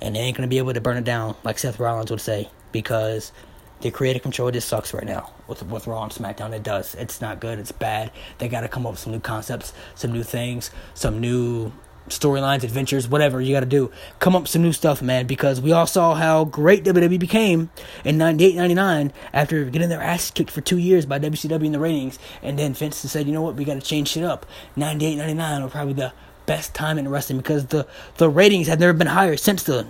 and 0.00 0.14
they 0.14 0.20
ain't 0.20 0.36
gonna 0.36 0.48
be 0.48 0.58
able 0.58 0.72
to 0.72 0.80
burn 0.80 0.96
it 0.96 1.04
down 1.04 1.34
like 1.42 1.58
Seth 1.58 1.80
Rollins 1.80 2.10
would 2.10 2.20
say 2.20 2.48
because 2.72 3.32
the 3.80 3.90
creative 3.90 4.22
control 4.22 4.50
just 4.50 4.68
sucks 4.68 4.92
right 4.92 5.06
now 5.06 5.32
with 5.48 5.62
with 5.64 5.86
Raw 5.86 6.04
and 6.04 6.12
SmackDown. 6.12 6.52
It 6.52 6.62
does. 6.62 6.94
It's 6.94 7.20
not 7.20 7.40
good. 7.40 7.58
It's 7.58 7.72
bad. 7.72 8.12
They 8.38 8.48
got 8.48 8.60
to 8.60 8.68
come 8.68 8.86
up 8.86 8.92
with 8.92 9.00
some 9.00 9.12
new 9.12 9.20
concepts, 9.20 9.72
some 9.94 10.12
new 10.12 10.22
things, 10.22 10.70
some 10.94 11.20
new 11.20 11.72
storylines, 12.10 12.62
adventures, 12.62 13.08
whatever 13.08 13.40
you 13.40 13.54
got 13.54 13.60
to 13.60 13.66
do. 13.66 13.90
Come 14.18 14.36
up 14.36 14.42
with 14.42 14.50
some 14.50 14.62
new 14.62 14.72
stuff, 14.72 15.02
man, 15.02 15.26
because 15.26 15.60
we 15.60 15.72
all 15.72 15.86
saw 15.86 16.14
how 16.14 16.44
great 16.44 16.84
WWE 16.84 17.18
became 17.18 17.70
in 18.04 18.18
98 18.18 18.56
99 18.56 19.12
after 19.32 19.64
getting 19.64 19.88
their 19.88 20.02
ass 20.02 20.30
kicked 20.30 20.50
for 20.50 20.60
two 20.60 20.78
years 20.78 21.06
by 21.06 21.18
WCW 21.18 21.66
in 21.66 21.72
the 21.72 21.78
ratings. 21.78 22.18
And 22.42 22.58
then 22.58 22.74
Vince 22.74 22.96
said, 22.96 23.26
you 23.26 23.32
know 23.32 23.42
what, 23.42 23.56
we 23.56 23.64
got 23.64 23.74
to 23.74 23.80
change 23.80 24.08
shit 24.08 24.24
up. 24.24 24.46
98 24.76 25.16
99 25.16 25.62
were 25.62 25.68
probably 25.68 25.94
the 25.94 26.12
best 26.50 26.74
time 26.74 26.98
in 26.98 27.08
wrestling 27.08 27.38
because 27.38 27.66
the 27.66 27.86
the 28.16 28.28
ratings 28.28 28.66
have 28.66 28.80
never 28.80 28.92
been 28.92 29.06
higher 29.06 29.36
since 29.36 29.62
the, 29.62 29.86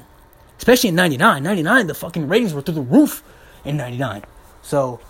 especially 0.59 0.91
in 0.91 0.95
'99. 0.95 1.43
'99, 1.43 1.87
the 1.87 1.95
fucking 1.95 2.29
ratings 2.29 2.53
were 2.53 2.61
through 2.61 2.75
the 2.75 2.83
roof 2.83 3.23
in 3.65 3.79
'99. 3.79 4.25
So 4.61 5.01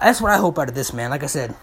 that's 0.00 0.22
what 0.22 0.32
I 0.32 0.38
hope 0.38 0.58
out 0.58 0.70
of 0.70 0.74
this, 0.74 0.94
man. 0.94 1.10
Like 1.10 1.22
I 1.22 1.26
said, 1.26 1.54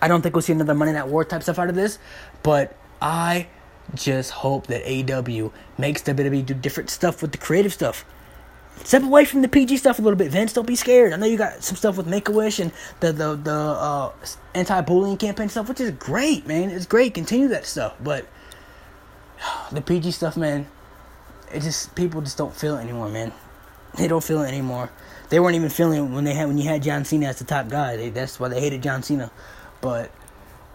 I 0.00 0.06
don't 0.06 0.22
think 0.22 0.36
we'll 0.36 0.42
see 0.42 0.52
another 0.52 0.74
Monday 0.74 0.94
Night 0.94 1.08
War 1.08 1.24
type 1.24 1.42
stuff 1.42 1.58
out 1.58 1.68
of 1.68 1.74
this, 1.74 1.98
but 2.44 2.76
I 3.00 3.48
just 3.94 4.30
hope 4.30 4.66
that 4.68 4.84
AEW 4.84 5.52
makes 5.78 6.02
WWE 6.02 6.44
do 6.46 6.54
different 6.54 6.90
stuff 6.90 7.22
with 7.22 7.32
the 7.32 7.38
creative 7.38 7.72
stuff. 7.72 8.04
Step 8.84 9.02
away 9.02 9.24
from 9.24 9.42
the 9.42 9.48
PG 9.48 9.76
stuff 9.76 9.98
a 9.98 10.02
little 10.02 10.16
bit, 10.16 10.30
Vince. 10.30 10.52
Don't 10.52 10.66
be 10.66 10.76
scared. 10.76 11.12
I 11.12 11.16
know 11.16 11.26
you 11.26 11.36
got 11.36 11.62
some 11.62 11.76
stuff 11.76 11.96
with 11.96 12.06
Make 12.06 12.28
a 12.28 12.32
Wish 12.32 12.58
and 12.58 12.72
the 13.00 13.12
the 13.12 13.36
the 13.36 13.52
uh, 13.52 14.12
anti-bullying 14.54 15.18
campaign 15.18 15.48
stuff, 15.48 15.68
which 15.68 15.80
is 15.80 15.90
great, 15.92 16.46
man. 16.46 16.70
It's 16.70 16.86
great. 16.86 17.14
Continue 17.14 17.48
that 17.48 17.66
stuff, 17.66 17.94
but 18.02 18.26
the 19.72 19.82
PG 19.82 20.12
stuff, 20.12 20.36
man, 20.36 20.66
it 21.52 21.60
just 21.60 21.94
people 21.94 22.20
just 22.22 22.38
don't 22.38 22.54
feel 22.54 22.76
it 22.76 22.80
anymore, 22.80 23.08
man. 23.08 23.32
They 23.96 24.08
don't 24.08 24.24
feel 24.24 24.42
it 24.42 24.48
anymore. 24.48 24.90
They 25.28 25.38
weren't 25.38 25.56
even 25.56 25.68
feeling 25.68 26.04
it 26.04 26.08
when 26.08 26.24
they 26.24 26.34
had 26.34 26.48
when 26.48 26.58
you 26.58 26.68
had 26.68 26.82
John 26.82 27.04
Cena 27.04 27.26
as 27.26 27.38
the 27.38 27.44
top 27.44 27.68
guy. 27.68 27.96
They, 27.96 28.10
that's 28.10 28.40
why 28.40 28.48
they 28.48 28.60
hated 28.60 28.82
John 28.82 29.02
Cena. 29.02 29.30
But 29.80 30.10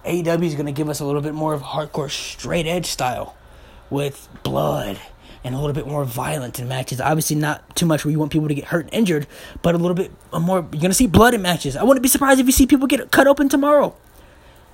AEW 0.08 0.46
is 0.46 0.56
gonna 0.56 0.72
give 0.72 0.90
us 0.90 1.00
a 1.00 1.06
little 1.06 1.22
bit 1.22 1.34
more 1.34 1.54
of 1.54 1.62
hardcore 1.62 2.10
straight 2.10 2.66
edge 2.66 2.86
style 2.86 3.36
with 3.90 4.28
blood 4.44 5.00
and 5.44 5.56
a 5.56 5.58
little 5.58 5.74
bit 5.74 5.88
more 5.88 6.04
violent 6.04 6.60
in 6.60 6.68
matches. 6.68 7.00
Obviously, 7.00 7.36
not 7.36 7.76
too 7.76 7.86
much 7.86 8.04
where 8.04 8.12
you 8.12 8.20
want 8.20 8.32
people 8.32 8.48
to 8.48 8.56
get 8.56 8.66
hurt 8.66 8.86
and 8.86 8.94
injured, 8.94 9.28
but 9.62 9.76
a 9.76 9.78
little 9.78 9.96
bit 9.96 10.12
more. 10.34 10.68
You're 10.72 10.82
gonna 10.82 10.94
see 10.94 11.08
blood 11.08 11.34
in 11.34 11.42
matches. 11.42 11.76
I 11.76 11.84
wouldn't 11.84 12.04
be 12.04 12.10
surprised 12.10 12.40
if 12.40 12.46
you 12.46 12.52
see 12.52 12.68
people 12.68 12.88
get 12.88 13.12
cut 13.12 13.28
open 13.28 13.50
tomorrow. 13.50 13.96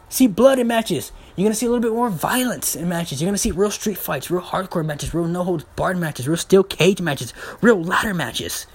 See 0.09 0.27
blood 0.27 0.59
in 0.59 0.67
matches. 0.67 1.11
You're 1.35 1.45
gonna 1.45 1.55
see 1.55 1.65
a 1.65 1.69
little 1.69 1.81
bit 1.81 1.93
more 1.93 2.09
violence 2.09 2.75
in 2.75 2.87
matches. 2.87 3.21
You're 3.21 3.27
gonna 3.27 3.37
see 3.37 3.51
real 3.51 3.71
street 3.71 3.97
fights, 3.97 4.29
real 4.29 4.41
hardcore 4.41 4.85
matches, 4.85 5.13
real 5.13 5.25
no 5.25 5.43
holds 5.43 5.63
barred 5.75 5.97
matches, 5.97 6.27
real 6.27 6.37
steel 6.37 6.63
cage 6.63 7.01
matches, 7.01 7.33
real 7.61 7.83
ladder 7.83 8.13
matches. 8.13 8.67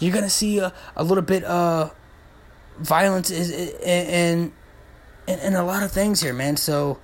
You're 0.00 0.14
gonna 0.14 0.30
see 0.30 0.58
a, 0.58 0.72
a 0.96 1.04
little 1.04 1.22
bit 1.22 1.44
uh 1.44 1.90
violence 2.78 3.30
is 3.30 3.50
in 3.50 4.52
in, 5.28 5.38
in 5.40 5.54
a 5.54 5.64
lot 5.64 5.82
of 5.82 5.92
things 5.92 6.20
here, 6.20 6.32
man. 6.32 6.56
So 6.56 6.98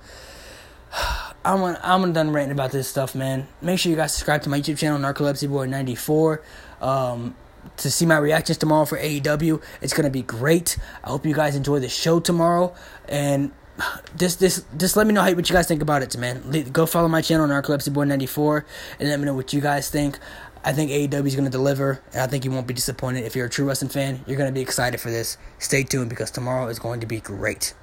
I'm 1.45 1.59
gonna, 1.59 1.79
I'm 1.83 2.11
done 2.11 2.31
ranting 2.31 2.51
about 2.51 2.71
this 2.71 2.87
stuff, 2.87 3.15
man. 3.15 3.47
Make 3.61 3.79
sure 3.79 3.91
you 3.91 3.95
guys 3.95 4.13
subscribe 4.13 4.41
to 4.43 4.49
my 4.49 4.59
YouTube 4.59 4.79
channel, 4.79 4.99
Narcolepsy 4.99 5.47
Boy 5.47 5.67
94. 5.67 6.41
Um, 6.81 7.35
to 7.77 7.89
see 7.89 8.05
my 8.05 8.17
reactions 8.17 8.59
tomorrow 8.59 8.85
for 8.85 8.97
AEW. 8.97 9.61
It's 9.81 9.93
gonna 9.93 10.09
be 10.09 10.21
great. 10.21 10.77
I 11.03 11.09
hope 11.09 11.25
you 11.25 11.33
guys 11.33 11.55
enjoy 11.55 11.79
the 11.79 11.89
show 11.89 12.19
tomorrow, 12.19 12.75
and 13.07 13.51
just 14.17 14.39
just 14.39 14.65
just 14.77 14.95
let 14.95 15.07
me 15.07 15.13
know 15.13 15.21
how, 15.21 15.33
what 15.33 15.49
you 15.49 15.53
guys 15.53 15.67
think 15.67 15.81
about 15.81 16.03
it, 16.03 16.15
man. 16.17 16.43
Go 16.71 16.85
follow 16.85 17.07
my 17.07 17.21
channel, 17.21 17.47
Narcolepsy 17.47 17.93
Boy 17.93 18.05
94, 18.05 18.65
and 18.99 19.09
let 19.09 19.19
me 19.19 19.25
know 19.25 19.33
what 19.35 19.53
you 19.53 19.61
guys 19.61 19.89
think. 19.89 20.19
I 20.63 20.73
think 20.73 20.89
AEW 20.89 21.27
is 21.27 21.35
going 21.35 21.45
to 21.45 21.51
deliver, 21.51 22.01
and 22.11 22.21
I 22.23 22.27
think 22.27 22.43
you 22.43 22.49
won't 22.49 22.65
be 22.65 22.73
disappointed. 22.73 23.23
If 23.23 23.35
you're 23.35 23.45
a 23.45 23.49
true 23.49 23.67
wrestling 23.67 23.89
fan, 23.89 24.25
you're 24.25 24.35
going 24.35 24.49
to 24.49 24.53
be 24.53 24.61
excited 24.61 24.99
for 24.99 25.11
this. 25.11 25.37
Stay 25.59 25.83
tuned 25.83 26.09
because 26.09 26.31
tomorrow 26.31 26.69
is 26.69 26.79
going 26.79 27.01
to 27.01 27.05
be 27.05 27.19
great. 27.19 27.75